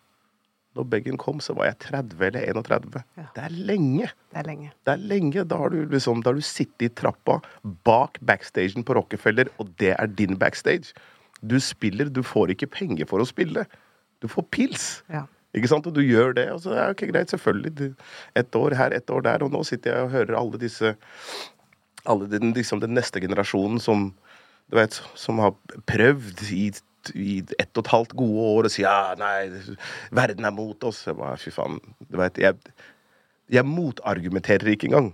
Når 0.78 0.88
bagen 0.92 1.20
kom, 1.22 1.42
så 1.44 1.56
var 1.58 1.72
jeg 1.72 1.80
30 1.90 2.28
eller 2.30 2.48
31. 2.54 3.00
Ja. 3.18 3.28
Det 3.36 3.46
er 3.48 3.56
lenge. 3.70 4.10
Det 4.32 4.42
er 4.42 4.48
lenge. 4.48 4.72
Det 4.86 4.94
er 4.94 5.06
lenge. 5.12 5.46
Da 5.50 5.62
har 5.62 5.74
du 5.74 5.80
liksom 5.90 6.22
Da 6.24 6.32
har 6.32 6.40
du 6.40 6.46
sittet 6.46 6.88
i 6.88 6.92
trappa 7.02 7.40
bak 7.88 8.22
backstagen 8.22 8.86
på 8.86 8.98
Rockefeller, 8.98 9.50
og 9.58 9.74
det 9.82 9.96
er 9.98 10.08
din 10.08 10.38
backstage. 10.38 10.94
Du 11.42 11.60
spiller, 11.62 12.10
du 12.10 12.24
får 12.26 12.54
ikke 12.54 12.70
penger 12.80 13.10
for 13.10 13.22
å 13.22 13.28
spille. 13.28 13.66
Du 14.22 14.30
får 14.32 14.48
pils. 14.54 14.88
Ja. 15.14 15.26
Ikke 15.58 15.70
sant? 15.72 15.88
Og 15.90 15.94
du 15.98 16.02
gjør 16.06 16.34
det. 16.38 16.48
Og 16.54 16.64
så 16.64 16.74
er 16.74 16.88
det 16.88 16.98
ikke 16.98 17.12
greit, 17.12 17.34
selvfølgelig. 17.34 17.92
Ett 18.38 18.56
år 18.58 18.78
her, 18.78 18.94
ett 18.94 19.10
år 19.10 19.26
der. 19.26 19.46
Og 19.46 19.54
nå 19.54 19.64
sitter 19.66 19.94
jeg 19.94 20.08
og 20.08 20.14
hører 20.14 20.38
alle 20.38 20.62
disse 20.62 20.96
alle 22.08 22.28
den, 22.32 22.54
liksom 22.56 22.80
den 22.80 22.96
neste 22.96 23.22
generasjonen 23.24 23.82
som 23.84 24.12
du 24.68 24.76
vet, 24.76 24.98
som 25.16 25.40
har 25.40 25.54
prøvd 25.88 26.44
i, 26.52 26.66
i 27.16 27.40
ett 27.58 27.72
og 27.78 27.86
et 27.86 27.94
halvt 27.94 28.16
gode 28.20 28.46
år 28.58 28.68
og 28.68 28.74
si 28.74 28.84
ja, 28.84 29.14
nei, 29.20 29.48
verden 30.16 30.48
er 30.48 30.56
mot 30.56 30.88
oss. 30.88 31.04
Jeg 31.08 31.18
bare, 31.20 31.40
fy 31.42 31.54
faen. 31.54 31.80
Du 32.08 32.18
vet, 32.20 32.40
jeg, 32.42 32.78
jeg 33.54 33.68
motargumenterer 33.68 34.74
ikke 34.74 34.92
engang. 34.92 35.12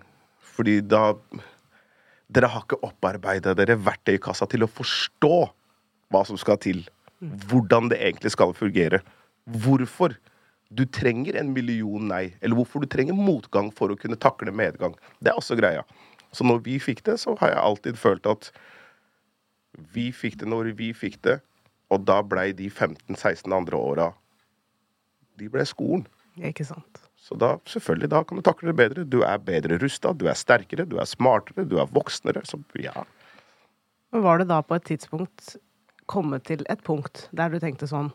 Fordi 0.53 0.79
da 0.85 1.11
Dere 2.33 2.49
har 2.49 2.63
ikke 2.63 2.79
opparbeida 2.87 3.51
dere 3.53 3.75
verktøykassa 3.77 4.47
til 4.49 4.65
å 4.65 4.69
forstå 4.71 5.35
hva 6.13 6.21
som 6.25 6.37
skal 6.39 6.57
til. 6.63 6.79
Hvordan 7.19 7.91
det 7.91 7.99
egentlig 8.01 8.31
skal 8.33 8.55
fungere. 8.57 9.03
Hvorfor 9.45 10.15
du 10.73 10.85
trenger 10.89 11.37
en 11.37 11.51
million 11.53 12.07
nei, 12.09 12.33
eller 12.41 12.57
hvorfor 12.57 12.81
du 12.81 12.89
trenger 12.89 13.17
motgang 13.17 13.69
for 13.75 13.93
å 13.93 13.97
kunne 13.99 14.17
takle 14.17 14.53
medgang. 14.55 14.95
Det 15.21 15.29
er 15.29 15.37
også 15.37 15.57
greia. 15.59 15.83
Så 16.33 16.45
når 16.47 16.63
vi 16.65 16.79
fikk 16.81 17.03
det, 17.05 17.19
så 17.21 17.35
har 17.41 17.53
jeg 17.53 17.61
alltid 17.61 17.99
følt 18.01 18.29
at 18.29 18.49
vi 19.93 20.07
fikk 20.13 20.39
det 20.41 20.49
når 20.49 20.71
vi 20.77 20.89
fikk 20.97 21.19
det, 21.25 21.39
og 21.93 22.03
da 22.07 22.19
blei 22.25 22.51
de 22.57 22.69
15-16 22.71 23.53
andre 23.53 23.79
åra 23.79 24.11
De 25.39 25.47
ble 25.49 25.65
skolen. 25.65 26.05
Ikke 26.37 26.65
sant. 26.65 27.01
Så 27.17 27.37
da, 27.39 27.55
selvfølgelig, 27.69 28.09
da 28.11 28.19
kan 28.27 28.37
du 28.37 28.43
takle 28.45 28.69
det 28.69 28.75
bedre. 28.77 29.05
Du 29.07 29.21
er 29.25 29.39
bedre 29.41 29.77
rusta, 29.81 30.11
du 30.13 30.27
er 30.29 30.37
sterkere, 30.37 30.85
du 30.89 30.97
er 31.01 31.07
smartere, 31.09 31.65
du 31.65 31.77
er 31.81 31.89
voksnere. 31.89 32.43
Så 32.45 32.59
ja. 32.81 33.05
Men 34.13 34.25
var 34.25 34.41
det 34.41 34.49
da 34.51 34.59
på 34.65 34.75
et 34.77 34.85
tidspunkt 34.89 35.55
kommet 36.11 36.45
til 36.49 36.65
et 36.69 36.83
punkt 36.85 37.27
der 37.31 37.53
du 37.53 37.61
tenkte 37.63 37.87
sånn 37.89 38.11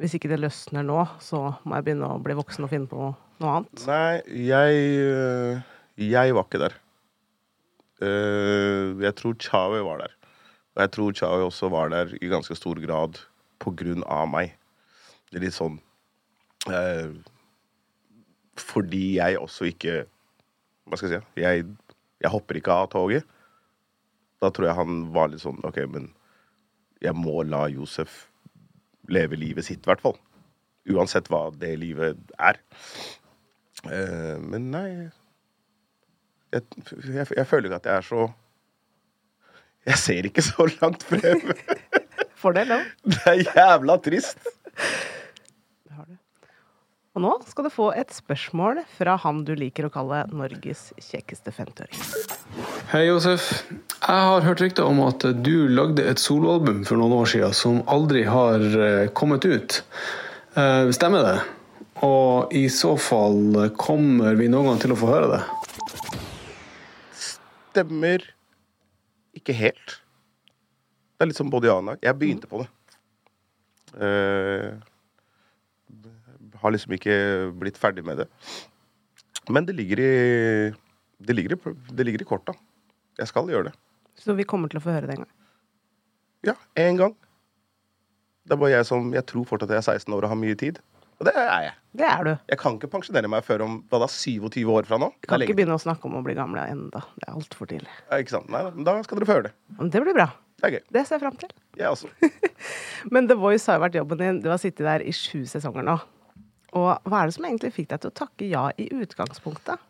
Hvis 0.00 0.14
ikke 0.16 0.28
det 0.28 0.38
løsner 0.42 0.84
nå, 0.84 1.02
så 1.24 1.56
må 1.64 1.78
jeg 1.78 1.86
begynne 1.86 2.08
å 2.12 2.20
bli 2.22 2.36
voksen 2.36 2.66
og 2.66 2.72
finne 2.72 2.88
på 2.90 3.10
noe 3.42 3.52
annet? 3.58 3.84
Nei, 3.88 4.40
jeg 4.46 4.80
øh, 5.00 5.62
Jeg 5.96 6.34
var 6.36 6.44
ikke 6.46 6.60
der. 6.60 6.76
Eh, 8.04 8.92
jeg 9.00 9.16
tror 9.16 9.38
Chawi 9.40 9.80
var 9.86 10.04
der. 10.04 10.12
Og 10.76 10.82
jeg 10.84 10.92
tror 10.92 11.16
Chai 11.16 11.40
også 11.40 11.70
var 11.72 11.88
der 11.92 12.12
i 12.20 12.28
ganske 12.28 12.54
stor 12.58 12.78
grad 12.82 13.16
på 13.62 13.72
grunn 13.72 14.04
av 14.04 14.28
meg. 14.28 14.52
Det 15.30 15.40
er 15.40 15.46
litt 15.46 15.56
sånn 15.56 15.78
eh, 16.70 17.16
Fordi 18.60 19.16
jeg 19.16 19.40
også 19.40 19.66
ikke 19.72 20.04
Hva 20.86 20.98
skal 21.00 21.10
jeg 21.10 21.24
si? 21.24 21.42
Jeg, 21.42 21.64
jeg 22.22 22.30
hopper 22.30 22.60
ikke 22.60 22.76
av 22.84 22.90
toget. 22.92 23.26
Da 24.44 24.52
tror 24.52 24.68
jeg 24.68 24.78
han 24.78 25.00
var 25.16 25.32
litt 25.32 25.42
sånn 25.42 25.58
OK, 25.66 25.80
men 25.90 26.12
jeg 27.02 27.16
må 27.16 27.40
la 27.48 27.66
Josef 27.72 28.26
leve 29.12 29.38
livet 29.38 29.66
sitt, 29.66 29.82
i 29.82 29.90
hvert 29.90 30.02
fall. 30.02 30.16
Uansett 30.92 31.28
hva 31.32 31.48
det 31.58 31.72
livet 31.80 32.20
er. 32.38 32.60
Eh, 33.90 34.36
men 34.42 34.70
nei 34.72 34.88
jeg, 36.54 36.62
jeg, 37.10 37.26
jeg 37.36 37.46
føler 37.48 37.68
ikke 37.68 37.80
at 37.80 37.88
jeg 37.90 38.00
er 38.00 38.06
så 38.06 38.26
Jeg 39.86 39.98
ser 40.02 40.26
ikke 40.28 40.42
så 40.44 40.66
langt 40.80 41.04
frem. 41.06 41.42
Fordel, 42.42 42.68
det 42.72 42.78
òg. 42.80 42.86
Det 43.14 43.20
er 43.30 43.42
jævla 43.46 43.96
trist. 44.02 44.38
Det 45.86 45.94
har 45.94 46.04
du. 46.08 46.16
Og 47.16 47.22
nå 47.24 47.30
skal 47.48 47.64
du 47.68 47.72
få 47.72 47.86
et 47.96 48.10
spørsmål 48.12 48.82
fra 48.98 49.14
han 49.22 49.44
du 49.48 49.54
liker 49.56 49.86
å 49.88 49.92
kalle 49.94 50.24
Norges 50.36 50.90
kjekkeste 51.00 51.54
50-åring. 51.54 52.02
Hei, 52.92 53.06
Josef. 53.08 53.46
Jeg 53.72 54.26
har 54.28 54.44
hørt 54.44 54.60
rykter 54.62 54.84
om 54.90 55.00
at 55.06 55.24
du 55.42 55.54
lagde 55.72 56.04
et 56.06 56.20
soloalbum 56.22 56.82
for 56.86 57.00
noen 57.00 57.16
år 57.22 57.30
siden 57.32 57.56
som 57.56 57.80
aldri 57.90 58.26
har 58.28 58.60
eh, 58.60 59.08
kommet 59.16 59.46
ut. 59.48 59.80
Eh, 60.58 60.90
Stemmer 60.94 61.24
det? 61.30 61.38
Og 62.04 62.52
i 62.54 62.66
så 62.68 62.92
fall, 63.00 63.70
kommer 63.80 64.36
vi 64.36 64.50
noen 64.52 64.68
gang 64.74 64.82
til 64.82 64.92
å 64.92 64.98
få 65.00 65.08
høre 65.14 65.38
det? 65.38 65.42
Stemmer 67.16 68.26
ikke 69.46 69.58
helt. 69.60 69.96
Det 71.16 71.24
er 71.24 71.30
litt 71.30 71.38
som 71.38 71.48
nei. 71.48 71.96
Jeg 72.02 72.18
begynte 72.18 72.50
på 72.50 72.60
det. 72.60 72.68
Uh, 73.96 74.76
har 76.60 76.74
liksom 76.74 76.96
ikke 76.96 77.16
blitt 77.56 77.78
ferdig 77.78 78.04
med 78.04 78.24
det. 78.24 78.26
Men 79.48 79.64
det 79.64 79.76
ligger 79.78 80.02
i 80.02 80.74
Det 81.16 81.32
ligger 81.32 81.54
i, 81.54 81.74
det 81.96 82.04
ligger 82.04 82.20
i 82.20 82.28
korta. 82.28 82.52
Jeg 83.16 83.28
skal 83.28 83.48
gjøre 83.48 83.70
det. 83.70 83.74
Så 84.20 84.34
vi 84.36 84.44
kommer 84.44 84.68
til 84.68 84.76
å 84.76 84.84
få 84.84 84.92
høre 84.92 85.06
det 85.06 85.14
en 85.16 85.24
gang. 85.24 85.32
Ja, 86.44 86.54
én 86.76 86.98
gang. 86.98 87.14
Det 88.44 88.52
er 88.52 88.60
bare 88.60 88.74
jeg 88.74 88.86
som 88.86 89.14
Jeg 89.14 89.24
tror 89.26 89.46
fortsatt 89.48 89.70
at 89.70 89.78
jeg 89.78 89.96
er 89.96 89.98
16 90.04 90.12
år 90.12 90.26
og 90.26 90.28
har 90.28 90.36
mye 90.36 90.54
tid. 90.54 90.78
Og 91.16 91.28
det 91.28 91.32
er 91.40 91.62
jeg. 91.64 91.74
Det 91.96 92.04
er 92.04 92.26
du. 92.26 92.32
Jeg 92.52 92.58
kan 92.60 92.74
ikke 92.76 92.90
pensjonere 92.92 93.28
meg 93.32 93.44
før 93.46 93.64
om 93.64 93.76
hva 93.88 94.02
da, 94.02 94.08
27 94.12 94.58
år 94.68 94.88
fra 94.88 94.98
nå. 95.00 95.08
Er 95.16 95.30
Kan 95.30 95.44
ikke 95.44 95.56
begynne 95.56 95.78
å 95.78 95.80
snakke 95.80 96.04
om 96.10 96.18
å 96.18 96.24
bli 96.24 96.34
gamle 96.36 96.64
enda. 96.68 97.00
Det 97.16 97.24
er 97.24 97.38
altfor 97.38 97.70
tidlig. 97.70 97.92
Ja, 98.10 98.18
ikke 98.20 98.34
sant? 98.34 98.50
Nei, 98.52 98.60
da 98.84 98.96
skal 99.06 99.20
dere 99.20 99.28
få 99.30 99.38
høre 99.38 99.46
det. 99.48 99.54
Men 99.78 99.92
det 99.94 100.02
blir 100.04 100.16
bra. 100.18 100.26
Det 100.56 100.68
er 100.68 100.74
gøy. 100.76 100.82
Det 100.92 101.04
ser 101.06 101.16
jeg 101.16 101.24
fram 101.24 101.38
til. 101.40 101.54
Jeg 101.76 101.88
også. 101.88 102.10
Men 103.12 103.30
The 103.30 103.36
Voice 103.40 103.68
har 103.68 103.78
jo 103.78 103.84
vært 103.86 103.96
jobben 103.96 104.20
din. 104.20 104.42
Du 104.44 104.50
har 104.52 104.60
sittet 104.60 104.84
der 104.84 105.04
i 105.04 105.12
sju 105.16 105.46
sesonger 105.48 105.84
nå. 105.88 105.96
Og 106.76 107.08
hva 107.08 107.22
er 107.22 107.30
det 107.30 107.36
som 107.36 107.48
egentlig 107.48 107.72
fikk 107.76 107.90
deg 107.94 108.02
til 108.02 108.12
å 108.12 108.18
takke 108.20 108.48
ja 108.48 108.66
i 108.76 108.88
utgangspunktet? 108.92 109.80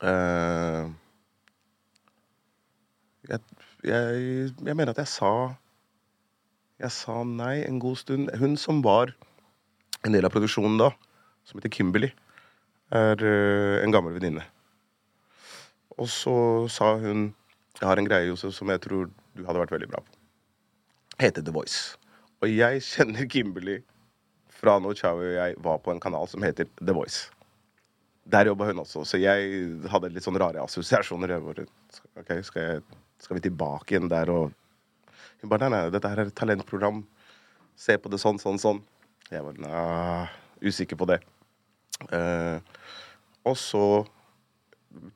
Uh, 0.00 0.92
jeg, 3.28 3.40
jeg, 3.84 4.20
jeg 4.64 4.76
mener 4.76 4.94
at 4.94 5.02
jeg 5.02 5.10
sa 5.12 5.32
Jeg 6.80 6.88
sa 6.96 7.18
nei 7.28 7.58
en 7.66 7.80
god 7.80 8.00
stund. 8.00 8.32
Hun 8.40 8.56
som 8.60 8.80
var 8.84 9.12
en 10.06 10.14
del 10.14 10.26
av 10.26 10.32
produksjonen 10.34 10.78
da, 10.80 10.90
som 11.44 11.60
heter 11.60 11.72
Kimberley, 11.74 12.12
er 12.94 13.22
eh, 13.22 13.82
en 13.84 13.94
gammel 13.94 14.16
venninne. 14.16 14.44
Og 16.00 16.08
så 16.10 16.34
sa 16.72 16.94
hun 17.02 17.30
Jeg 17.80 17.88
har 17.88 17.96
en 17.96 18.04
greie, 18.04 18.26
Josef, 18.28 18.52
som 18.52 18.68
jeg 18.68 18.80
tror 18.84 19.06
du 19.08 19.44
hadde 19.46 19.60
vært 19.62 19.72
veldig 19.72 19.88
bra 19.88 20.02
på. 20.04 20.16
Heter 21.20 21.44
The 21.44 21.52
Voice. 21.54 21.96
Og 22.42 22.50
jeg 22.52 22.82
kjenner 22.84 23.28
Kimberley 23.30 23.80
fra 24.60 24.76
når 24.82 24.98
Chow 25.00 25.20
og 25.22 25.30
jeg 25.32 25.56
var 25.64 25.78
på 25.80 25.94
en 25.94 26.02
kanal 26.02 26.28
som 26.28 26.44
heter 26.44 26.68
The 26.80 26.92
Voice. 26.96 27.30
Der 28.30 28.50
jobba 28.50 28.68
hun 28.68 28.82
også, 28.82 29.06
så 29.08 29.18
jeg 29.18 29.64
hadde 29.90 30.10
litt 30.12 30.26
sånn 30.26 30.38
rare 30.38 30.60
assosiasjoner. 30.62 31.38
Ok, 31.40 32.34
skal, 32.44 32.60
jeg, 32.66 32.82
skal 33.22 33.38
vi 33.38 33.44
tilbake 33.48 33.94
igjen 33.94 34.10
der 34.12 34.32
og 34.34 34.56
Hun 35.40 35.48
bare 35.48 35.70
nei, 35.70 35.78
nei, 35.78 35.92
dette 35.94 36.08
her 36.12 36.20
er 36.20 36.28
et 36.28 36.36
talentprogram. 36.36 36.98
Se 37.72 37.94
på 37.96 38.10
det 38.12 38.18
sånn, 38.20 38.36
sånn, 38.36 38.58
sånn. 38.60 38.82
Jeg 39.30 39.44
var 39.46 40.30
usikker 40.60 40.98
på 40.98 41.06
det. 41.06 41.20
Uh, 42.10 42.58
og 43.46 43.54
så 43.58 43.84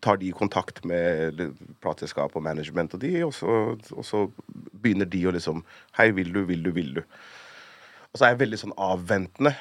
tar 0.04 0.20
de 0.20 0.30
kontakt 0.36 0.84
med 0.86 1.40
plateselskap 1.82 2.36
og 2.38 2.44
management, 2.46 2.94
og 2.94 3.02
de, 3.02 3.10
og 3.26 3.32
så, 3.34 3.74
og 3.74 4.04
så 4.06 4.20
begynner 4.54 5.08
de 5.10 5.24
å 5.26 5.34
liksom 5.34 5.64
Hei, 5.98 6.12
vil 6.14 6.30
du, 6.34 6.44
vil 6.46 6.62
du, 6.62 6.70
vil 6.76 6.92
du? 7.00 7.02
Og 8.12 8.20
så 8.20 8.28
er 8.28 8.34
jeg 8.34 8.42
veldig 8.44 8.60
sånn 8.62 8.76
avventende. 8.78 9.54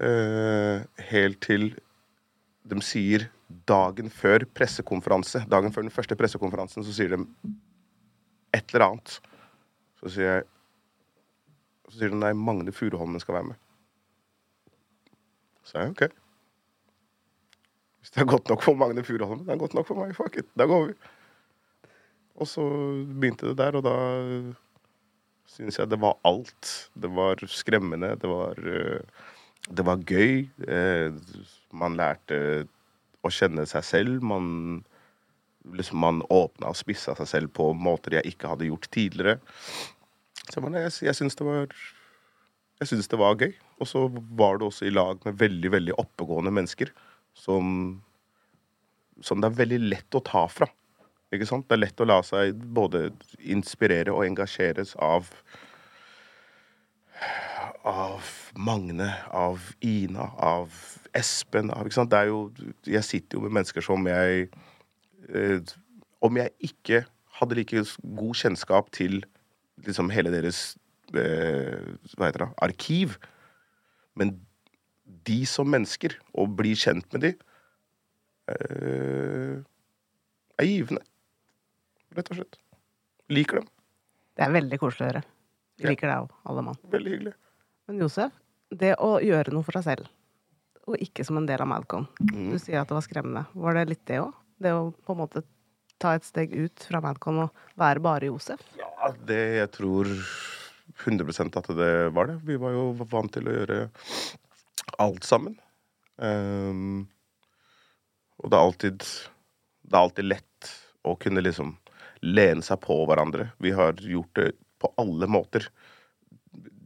uh, 0.00 0.80
helt 1.10 1.40
til 1.44 1.74
de 2.70 2.80
sier 2.80 3.28
dagen 3.68 4.08
før 4.12 4.46
pressekonferanse 4.54 5.42
Dagen 5.50 5.72
før 5.74 5.84
den 5.84 5.92
første 5.92 6.16
pressekonferansen 6.16 6.86
så 6.86 6.94
sier 6.94 7.12
de 7.12 7.24
et 8.56 8.72
eller 8.72 8.86
annet. 8.86 9.18
Så 10.00 10.14
sier 10.14 10.30
jeg 10.30 10.46
Så 11.90 11.98
sier 11.98 12.14
de 12.14 12.20
nei, 12.22 12.32
Magne 12.32 12.72
Furuholmen 12.72 13.20
skal 13.20 13.42
være 13.42 13.52
med. 13.52 13.66
Så 15.66 15.78
jeg 15.78 15.94
OK. 15.94 16.04
Hvis 18.00 18.14
det 18.14 18.22
er 18.22 18.30
godt 18.32 18.48
nok 18.48 18.62
for 18.64 18.78
Magne 18.80 19.04
Furuholmen, 19.04 19.44
det 19.46 19.54
er 19.54 19.60
godt 19.60 19.76
nok 19.76 19.88
for 19.90 20.00
meg. 20.00 20.14
Fuck 20.16 20.40
it. 20.40 20.48
Da 20.58 20.66
går 20.70 20.90
vi. 20.90 20.94
Og 22.40 22.48
så 22.48 22.64
begynte 23.20 23.50
det 23.50 23.58
der, 23.60 23.76
og 23.76 23.84
da 23.84 23.96
syns 25.50 25.78
jeg 25.78 25.90
det 25.90 26.00
var 26.00 26.16
alt. 26.24 26.70
Det 26.96 27.10
var 27.12 27.42
skremmende, 27.50 28.14
det 28.20 28.30
var 28.30 28.60
eh, 28.64 29.26
Det 29.68 29.84
var 29.86 30.00
gøy. 30.08 30.48
Eh, 30.66 31.12
Man 31.76 31.96
lærte 32.00 32.66
å 33.22 33.30
kjenne 33.30 33.66
seg 33.68 33.84
selv. 33.84 34.22
Man 34.24 34.80
liksom 35.76 36.00
man 36.00 36.22
åpna 36.32 36.70
og 36.72 36.78
spissa 36.78 37.12
seg 37.18 37.28
selv 37.28 37.52
på 37.52 37.70
måter 37.76 38.16
jeg 38.16 38.32
ikke 38.32 38.48
hadde 38.48 38.70
gjort 38.70 38.88
tidligere. 38.90 39.36
Så 40.50 40.62
jeg, 40.64 40.92
jeg 41.04 41.14
syns 41.18 41.36
det 41.36 41.46
var 41.46 41.66
Jeg 42.80 42.88
syns 42.88 43.10
det 43.12 43.20
var 43.20 43.36
gøy. 43.36 43.52
Og 43.80 43.88
så 43.88 44.04
var 44.36 44.60
det 44.60 44.68
også 44.68 44.86
i 44.88 44.92
lag 44.92 45.22
med 45.24 45.38
veldig, 45.40 45.72
veldig 45.76 45.96
oppegående 46.00 46.52
mennesker 46.52 46.92
som 47.36 48.00
Som 49.20 49.40
det 49.40 49.50
er 49.50 49.58
veldig 49.58 49.78
lett 49.84 50.16
å 50.16 50.22
ta 50.24 50.46
fra. 50.48 50.66
Ikke 51.30 51.46
sant? 51.46 51.66
Det 51.68 51.76
er 51.76 51.82
lett 51.82 52.00
å 52.00 52.06
la 52.08 52.22
seg 52.24 52.56
både 52.56 53.10
inspirere 53.38 54.14
og 54.14 54.24
engasjeres 54.24 54.94
av 54.96 55.28
av 57.84 58.24
Magne, 58.60 59.08
av 59.32 59.60
Ina, 59.80 60.26
av 60.36 60.72
Espen 61.16 61.70
av, 61.72 61.86
ikke 61.88 61.96
sant? 61.96 62.10
Det 62.12 62.18
er 62.18 62.28
jo, 62.30 62.40
Jeg 62.86 63.04
sitter 63.04 63.38
jo 63.38 63.44
med 63.44 63.54
mennesker 63.56 63.84
som 63.84 64.04
jeg 64.08 64.48
eh, 65.32 65.60
Om 66.20 66.40
jeg 66.40 66.70
ikke 66.70 67.04
hadde 67.40 67.56
like 67.56 67.84
god 68.16 68.36
kjennskap 68.36 68.90
til 68.92 69.22
liksom 69.86 70.10
hele 70.12 70.32
deres 70.32 70.76
eh, 71.16 71.96
hva 72.16 72.28
heter 72.28 72.44
det, 72.44 72.50
arkiv, 72.60 73.16
men 74.16 74.34
de 75.26 75.44
som 75.46 75.68
mennesker, 75.70 76.14
og 76.38 76.54
bli 76.56 76.72
kjent 76.78 77.06
med 77.12 77.20
de, 77.22 77.30
eh, 78.48 79.60
er 80.60 80.66
givende. 80.68 81.02
Rett 82.16 82.30
og 82.32 82.40
slett. 82.40 82.58
Liker 83.30 83.60
dem. 83.60 83.68
Det 84.36 84.46
er 84.46 84.54
veldig 84.54 84.78
koselig 84.82 85.06
å 85.06 85.10
høre. 85.12 85.22
Vi 85.78 85.84
Ja. 85.84 85.90
liker 85.90 86.08
deg 86.08 86.16
òg, 86.24 86.30
alle 86.46 86.62
mann. 86.62 86.78
Veldig 86.90 87.10
hyggelig. 87.14 87.34
Men 87.88 87.98
Josef, 87.98 88.32
det 88.70 88.96
å 88.98 89.20
gjøre 89.22 89.52
noe 89.52 89.62
for 89.62 89.72
seg 89.72 89.84
selv, 89.84 90.08
og 90.86 90.96
ikke 90.98 91.24
som 91.24 91.36
en 91.36 91.46
del 91.46 91.60
av 91.60 91.68
Malcolm 91.68 92.08
Mm. 92.20 92.50
Du 92.50 92.58
sier 92.58 92.80
at 92.80 92.88
det 92.88 92.94
var 92.94 93.02
skremmende. 93.02 93.46
Var 93.54 93.74
det 93.74 93.88
litt 93.88 94.04
det 94.06 94.20
òg? 94.20 94.34
Det 94.60 94.70
å 94.72 94.92
på 95.06 95.10
en 95.12 95.16
måte 95.26 95.44
ta 95.98 96.14
et 96.14 96.22
steg 96.24 96.52
ut 96.52 96.74
fra 96.80 97.00
Malcolm 97.00 97.38
og 97.44 97.50
være 97.78 98.00
bare 98.02 98.20
Josef? 98.22 98.60
Ja, 98.76 99.10
det 99.12 99.56
jeg 99.58 99.70
tror 99.72 100.04
100 100.98 101.56
at 101.56 101.70
det 101.76 101.92
var 102.14 102.30
det. 102.30 102.40
Vi 102.44 102.56
var 102.60 102.74
jo 102.74 102.84
vant 103.10 103.32
til 103.32 103.48
å 103.48 103.54
gjøre 103.54 103.80
alt 104.98 105.26
sammen. 105.26 105.56
Um, 106.20 107.08
og 108.40 108.50
det 108.50 108.56
er 108.56 108.64
alltid 108.66 108.98
Det 109.00 109.94
er 109.94 110.02
alltid 110.02 110.26
lett 110.28 110.72
å 111.08 111.14
kunne 111.16 111.40
liksom 111.40 111.76
lene 112.20 112.62
seg 112.62 112.80
på 112.84 112.98
hverandre. 113.08 113.50
Vi 113.58 113.72
har 113.72 113.96
gjort 113.96 114.34
det 114.36 114.50
på 114.80 114.90
alle 115.00 115.26
måter. 115.26 115.66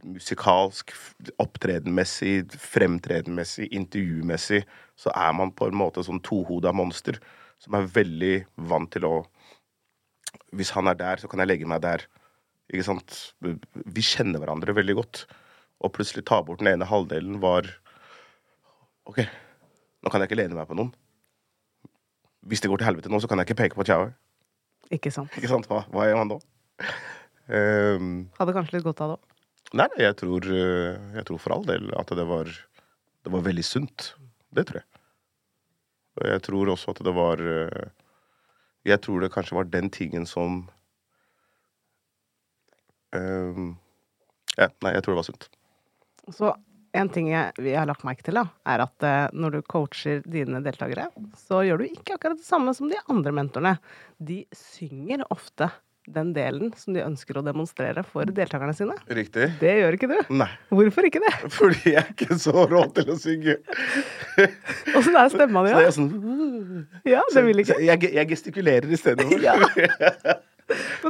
Musikalsk, 0.05 0.93
opptredenmessig, 1.41 2.53
fremtredenmessig, 2.61 3.67
intervjumessig. 3.75 4.63
Så 4.95 5.11
er 5.11 5.33
man 5.35 5.51
på 5.51 5.67
en 5.67 5.77
måte 5.77 6.05
sånn 6.05 6.23
tohoda 6.23 6.71
monster 6.75 7.19
som 7.59 7.75
er 7.77 7.91
veldig 7.91 8.35
vant 8.71 8.91
til 8.95 9.07
å 9.07 9.15
Hvis 10.55 10.71
han 10.75 10.87
er 10.87 10.95
der, 10.95 11.19
så 11.19 11.27
kan 11.31 11.39
jeg 11.39 11.47
legge 11.47 11.67
meg 11.67 11.81
der. 11.83 12.03
Ikke 12.73 12.85
sant? 12.87 13.17
Vi 13.41 14.03
kjenner 14.05 14.41
hverandre 14.41 14.73
veldig 14.75 14.95
godt. 14.97 15.25
Og 15.83 15.91
plutselig 15.93 16.23
ta 16.25 16.39
bort 16.45 16.61
den 16.63 16.71
ene 16.71 16.87
halvdelen 16.89 17.37
var 17.43 17.67
OK, 19.05 19.19
nå 20.01 20.09
kan 20.09 20.23
jeg 20.23 20.31
ikke 20.31 20.39
lene 20.39 20.57
meg 20.57 20.65
på 20.69 20.77
noen. 20.79 20.89
Hvis 22.49 22.61
det 22.63 22.69
går 22.71 22.81
til 22.81 22.87
helvete 22.89 23.11
nå, 23.11 23.19
så 23.21 23.29
kan 23.29 23.37
jeg 23.41 23.49
ikke 23.49 23.59
peke 23.59 23.77
på 23.77 23.85
Tjaue. 23.85 24.11
Ikke 24.93 25.11
sant? 25.13 25.33
Ikke 25.37 25.49
sant? 25.51 25.67
Hva, 25.69 25.83
hva 25.93 26.07
gjør 26.07 26.19
man 26.23 26.31
da? 26.33 26.39
um, 27.49 28.09
Hadde 28.39 28.55
kanskje 28.57 28.77
litt 28.77 28.85
godt 28.87 29.01
av 29.05 29.11
det 29.13 29.17
òg. 29.19 29.31
nei, 29.81 29.87
jeg 30.01 30.15
tror, 30.21 30.45
eh, 30.53 30.97
jeg 31.19 31.25
tror 31.29 31.41
for 31.41 31.55
all 31.57 31.65
del 31.67 31.89
at 31.97 32.13
det 32.17 32.25
var, 32.29 32.49
det 33.25 33.33
var 33.33 33.45
veldig 33.45 33.65
sunt. 33.65 34.11
Det 34.55 34.65
tror 34.69 34.81
jeg. 34.81 34.87
Og 36.21 36.27
jeg 36.31 36.43
tror 36.45 36.69
også 36.73 36.93
at 36.95 37.01
det 37.03 37.13
var 37.17 37.41
eh, 37.43 37.89
Jeg 38.87 39.01
tror 39.03 39.19
det 39.25 39.31
kanskje 39.33 39.57
var 39.57 39.65
den 39.73 39.89
tingen 39.89 40.25
som 40.29 40.63
Ja, 44.55 44.69
nei, 44.85 44.93
jeg 44.95 45.03
tror 45.03 45.15
det 45.15 45.19
var 45.21 45.27
sunt. 45.27 45.49
Så 46.33 46.53
en 46.95 47.09
ting 47.11 47.27
jeg, 47.27 47.51
vi 47.59 47.73
har 47.75 47.87
lagt 47.89 48.05
merke 48.07 48.23
til, 48.23 48.37
da, 48.39 48.45
er 48.71 48.85
at 48.85 49.03
eh, 49.03 49.25
når 49.35 49.57
du 49.57 49.63
coacher 49.67 50.21
dine 50.31 50.61
deltakere, 50.63 51.09
så 51.35 51.59
gjør 51.67 51.81
du 51.83 51.89
ikke 51.89 52.15
akkurat 52.15 52.39
det 52.39 52.47
samme 52.47 52.71
som 52.77 52.87
de 52.91 52.95
andre 53.11 53.33
mentorene. 53.35 53.73
De 54.23 54.45
synger 54.55 55.25
ofte 55.33 55.67
den 56.05 56.29
delen 56.35 56.69
som 56.77 56.93
de 56.93 57.01
ønsker 57.01 57.39
å 57.39 57.43
demonstrere 57.43 58.03
for 58.05 58.29
deltakerne 58.29 58.75
sine. 58.77 58.93
Riktig? 59.09 59.47
Det 59.59 59.71
gjør 59.81 59.97
ikke 59.97 60.09
du. 60.11 60.15
Nei. 60.37 60.47
Hvorfor 60.69 61.07
ikke 61.09 61.19
det? 61.25 61.33
Fordi 61.57 61.95
jeg 61.95 61.99
er 62.03 62.11
ikke 62.13 62.37
så 62.39 62.63
rå 62.69 62.83
til 62.95 63.09
å 63.11 63.17
synge. 63.19 63.57
Åssen 64.97 65.17
er 65.19 65.31
stemma 65.33 65.65
di, 65.65 65.73
Så 65.73 65.81
jeg 65.81 65.81
da? 65.81 65.85
er 65.89 65.95
sånn 65.97 66.11
Ja, 67.09 67.23
det 67.33 67.45
vil 67.49 67.63
ikke. 67.65 67.79
Så 67.79 67.87
Jeg, 67.89 68.11
jeg 68.21 68.31
gestikulerer 68.35 68.95
istedenfor. 68.95 69.41
Ja. 69.49 70.39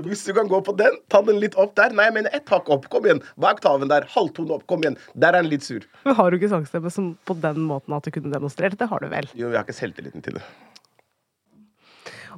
Hvis 0.06 0.26
du 0.28 0.34
kan 0.36 0.50
gå 0.52 0.60
på 0.66 0.76
den, 0.76 0.98
ta 1.12 1.22
den 1.26 1.40
litt 1.40 1.56
opp 1.60 1.76
der. 1.80 1.94
Nei, 1.96 2.10
jeg 2.10 2.16
mener 2.18 2.36
ett 2.36 2.50
hakk 2.52 2.70
opp. 2.74 2.90
Kom 2.92 3.08
igjen. 3.08 3.22
Bak 3.40 3.62
taven 3.64 3.92
der? 3.92 4.08
Halvtone 4.12 4.58
opp. 4.58 4.66
Kom 4.72 4.84
igjen. 4.84 4.98
Der 5.16 5.34
er 5.34 5.46
den 5.46 5.52
litt 5.54 5.64
sur. 5.68 5.86
Men 6.04 6.18
har 6.18 6.32
du 6.32 6.40
ikke 6.40 6.52
sangstemme 6.52 6.92
som 6.94 7.14
på 7.28 7.38
den 7.40 7.64
måten 7.70 7.96
at 7.96 8.06
du 8.06 8.12
kunne 8.16 8.34
demonstrert? 8.34 8.78
Det 8.80 8.90
har 8.92 9.04
du 9.04 9.08
vel. 9.12 9.30
Jo, 9.34 9.52
vi 9.54 9.60
har 9.60 9.68
ikke 9.68 9.78
selvtilliten 9.78 10.26
til 10.26 10.40
det. 10.40 10.44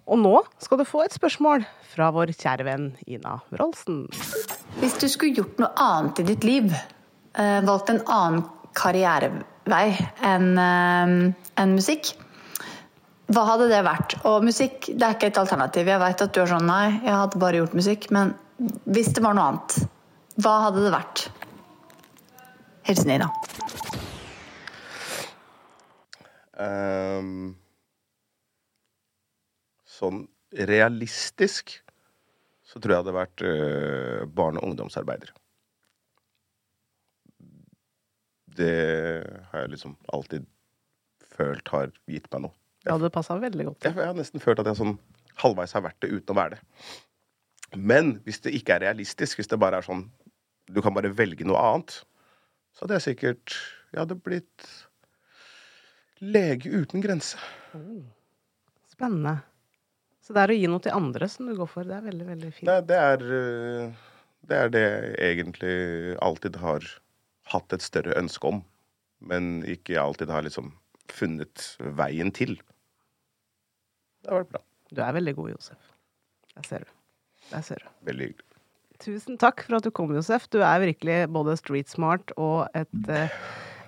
Og 0.08 0.20
nå 0.22 0.36
skal 0.64 0.80
du 0.80 0.86
få 0.88 1.02
et 1.04 1.16
spørsmål 1.16 1.66
fra 1.92 2.12
vår 2.16 2.32
kjære 2.38 2.68
venn 2.68 2.92
Ina 3.10 3.40
Wroldsen. 3.52 4.06
Hvis 4.80 4.96
du 5.02 5.08
skulle 5.12 5.36
gjort 5.36 5.58
noe 5.60 5.74
annet 5.84 6.22
i 6.22 6.28
ditt 6.30 6.46
liv, 6.48 6.70
eh, 7.36 7.60
valgt 7.66 7.92
en 7.92 8.04
annen 8.06 8.46
karrierevei 8.78 9.90
enn 10.22 10.54
en 10.62 11.18
enn 11.58 11.74
musikk, 11.74 12.14
hva 13.28 13.44
hadde 13.44 13.68
det 13.68 13.84
vært? 13.84 14.16
Og 14.28 14.46
musikk 14.48 14.88
det 14.88 15.04
er 15.04 15.16
ikke 15.18 15.32
et 15.32 15.40
alternativ. 15.42 15.90
Jeg 15.92 16.00
vet 16.00 16.22
at 16.24 16.34
du 16.34 16.42
er 16.42 16.52
sånn 16.52 16.68
nei, 16.70 16.86
jeg 17.04 17.12
hadde 17.12 17.42
bare 17.42 17.60
gjort 17.60 17.76
musikk. 17.76 18.08
Men 18.16 18.32
hvis 18.88 19.12
det 19.16 19.24
var 19.26 19.36
noe 19.36 19.48
annet, 19.52 19.80
hva 20.40 20.54
hadde 20.68 20.86
det 20.86 20.94
vært? 20.94 21.26
Hilsen 22.88 23.12
Ina. 23.18 23.28
Um, 26.58 27.52
sånn 29.86 30.24
realistisk 30.56 31.76
så 32.68 32.80
tror 32.80 32.94
jeg 32.94 32.96
det 32.96 33.02
hadde 33.04 33.18
vært 33.18 33.44
uh, 33.44 34.24
barne- 34.32 34.64
og 34.64 34.72
ungdomsarbeider. 34.72 35.34
Det 38.58 38.72
har 39.52 39.66
jeg 39.66 39.74
liksom 39.76 39.98
alltid 40.16 40.48
følt 41.36 41.76
har 41.76 41.92
gitt 42.10 42.32
meg 42.32 42.48
noe. 42.48 42.56
Det 42.88 42.96
hadde 42.96 43.12
passa 43.12 43.36
veldig 43.42 43.66
godt. 43.68 43.84
Jeg, 43.84 43.98
jeg 44.00 44.08
har 44.08 44.16
nesten 44.16 44.42
følt 44.44 44.62
at 44.64 44.70
jeg 44.72 44.80
sånn 44.80 44.94
halvveis 45.42 45.76
har 45.76 45.84
vært 45.84 46.00
det 46.06 46.14
uten 46.14 46.32
å 46.32 46.38
være 46.38 46.56
det. 46.56 46.62
Men 47.76 48.14
hvis 48.24 48.40
det 48.46 48.54
ikke 48.56 48.78
er 48.78 48.86
realistisk, 48.86 49.42
hvis 49.42 49.52
det 49.52 49.60
bare 49.60 49.82
er 49.82 49.86
sånn 49.86 50.06
du 50.72 50.80
kan 50.84 50.96
bare 50.96 51.12
velge 51.16 51.48
noe 51.48 51.60
annet, 51.64 51.94
så 52.76 52.86
hadde 52.86 52.98
jeg 53.00 53.06
sikkert 53.10 53.56
Jeg 53.94 54.02
hadde 54.02 54.18
blitt 54.20 54.66
lege 56.20 56.72
uten 56.74 57.04
grense. 57.04 57.40
Spennende. 58.92 59.38
Så 60.20 60.36
det 60.36 60.42
er 60.44 60.52
å 60.52 60.58
gi 60.58 60.68
noe 60.68 60.84
til 60.84 60.96
andre 60.96 61.30
som 61.32 61.48
du 61.48 61.54
går 61.56 61.70
for. 61.72 61.88
Det 61.88 61.96
er 61.96 62.08
veldig, 62.08 62.26
veldig 62.28 62.50
fint. 62.52 62.68
Det, 62.68 62.78
det, 62.90 62.98
er, 63.00 63.24
øh, 63.38 64.08
det 64.50 64.58
er 64.58 64.74
det 64.74 64.84
jeg 64.84 65.30
egentlig 65.30 65.76
alltid 66.26 66.60
har 66.60 66.88
hatt 67.54 67.78
et 67.78 67.86
større 67.86 68.18
ønske 68.20 68.50
om, 68.50 68.60
men 69.24 69.62
ikke 69.70 70.02
alltid 70.02 70.34
har 70.34 70.44
liksom 70.44 70.74
funnet 71.14 71.70
veien 71.96 72.34
til. 72.36 72.58
Det 74.28 74.36
har 74.36 74.44
vært 74.44 74.52
bra. 74.52 74.62
Du 74.92 75.00
er 75.04 75.14
veldig 75.16 75.34
god, 75.38 75.50
Josef. 75.54 75.92
Der 76.58 76.66
ser 76.68 76.84
du. 76.84 76.90
Der 77.48 77.62
ser 77.64 77.80
du. 77.80 77.92
Veldig 78.10 78.26
hyggelig. 78.28 78.44
Tusen 79.00 79.38
takk 79.40 79.62
for 79.64 79.78
at 79.78 79.86
du 79.88 79.92
kom, 79.96 80.12
Josef. 80.12 80.50
Du 80.52 80.58
er 80.60 80.82
virkelig 80.84 81.20
både 81.32 81.56
street 81.56 81.88
smart 81.88 82.34
og 82.36 82.66
et 82.76 83.08
uh, 83.08 83.38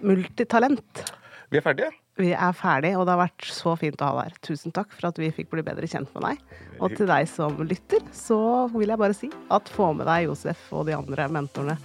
multitalent. 0.05 1.03
Vi 1.51 1.59
er 1.59 1.65
ferdige. 1.65 1.91
Vi 2.19 2.31
er 2.31 2.55
ferdige, 2.55 2.95
og 2.99 3.03
det 3.07 3.15
har 3.15 3.21
vært 3.25 3.49
så 3.51 3.73
fint 3.79 3.99
å 3.99 4.09
ha 4.13 4.15
deg 4.21 4.29
her. 4.29 4.39
Tusen 4.47 4.75
takk 4.75 4.95
for 4.95 5.09
at 5.09 5.19
vi 5.19 5.31
fikk 5.35 5.51
bli 5.51 5.65
bedre 5.65 5.87
kjent 5.91 6.11
med 6.15 6.23
deg. 6.27 6.55
Og 6.79 6.95
til 6.95 7.11
deg 7.11 7.27
som 7.31 7.59
lytter, 7.63 8.03
så 8.15 8.39
vil 8.75 8.91
jeg 8.91 9.01
bare 9.03 9.17
si 9.17 9.31
at 9.51 9.71
få 9.75 9.91
med 9.97 10.07
deg 10.07 10.29
Josef 10.29 10.69
og 10.71 10.87
de 10.87 10.95
andre 10.95 11.27
mentorene 11.35 11.75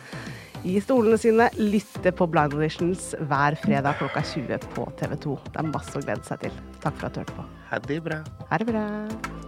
i 0.64 0.80
stolene 0.82 1.18
sine. 1.20 1.48
Lytte 1.60 2.12
på 2.16 2.28
Blind 2.30 2.56
Auditions 2.56 3.12
hver 3.28 3.58
fredag 3.62 4.00
klokka 4.00 4.24
20 4.34 4.68
på 4.74 4.88
TV 5.00 5.16
2. 5.28 5.38
Det 5.52 5.62
er 5.62 5.72
masse 5.72 5.96
å 5.98 6.04
glede 6.04 6.26
seg 6.26 6.46
til. 6.46 6.60
Takk 6.84 7.00
for 7.00 7.10
at 7.10 7.16
du 7.16 7.24
hørte 7.24 7.38
på. 7.38 7.48
Ha 7.70 7.82
det 7.88 8.02
bra. 8.04 8.22
Ha 8.50 8.62
det 8.62 8.70
bra. 8.72 9.43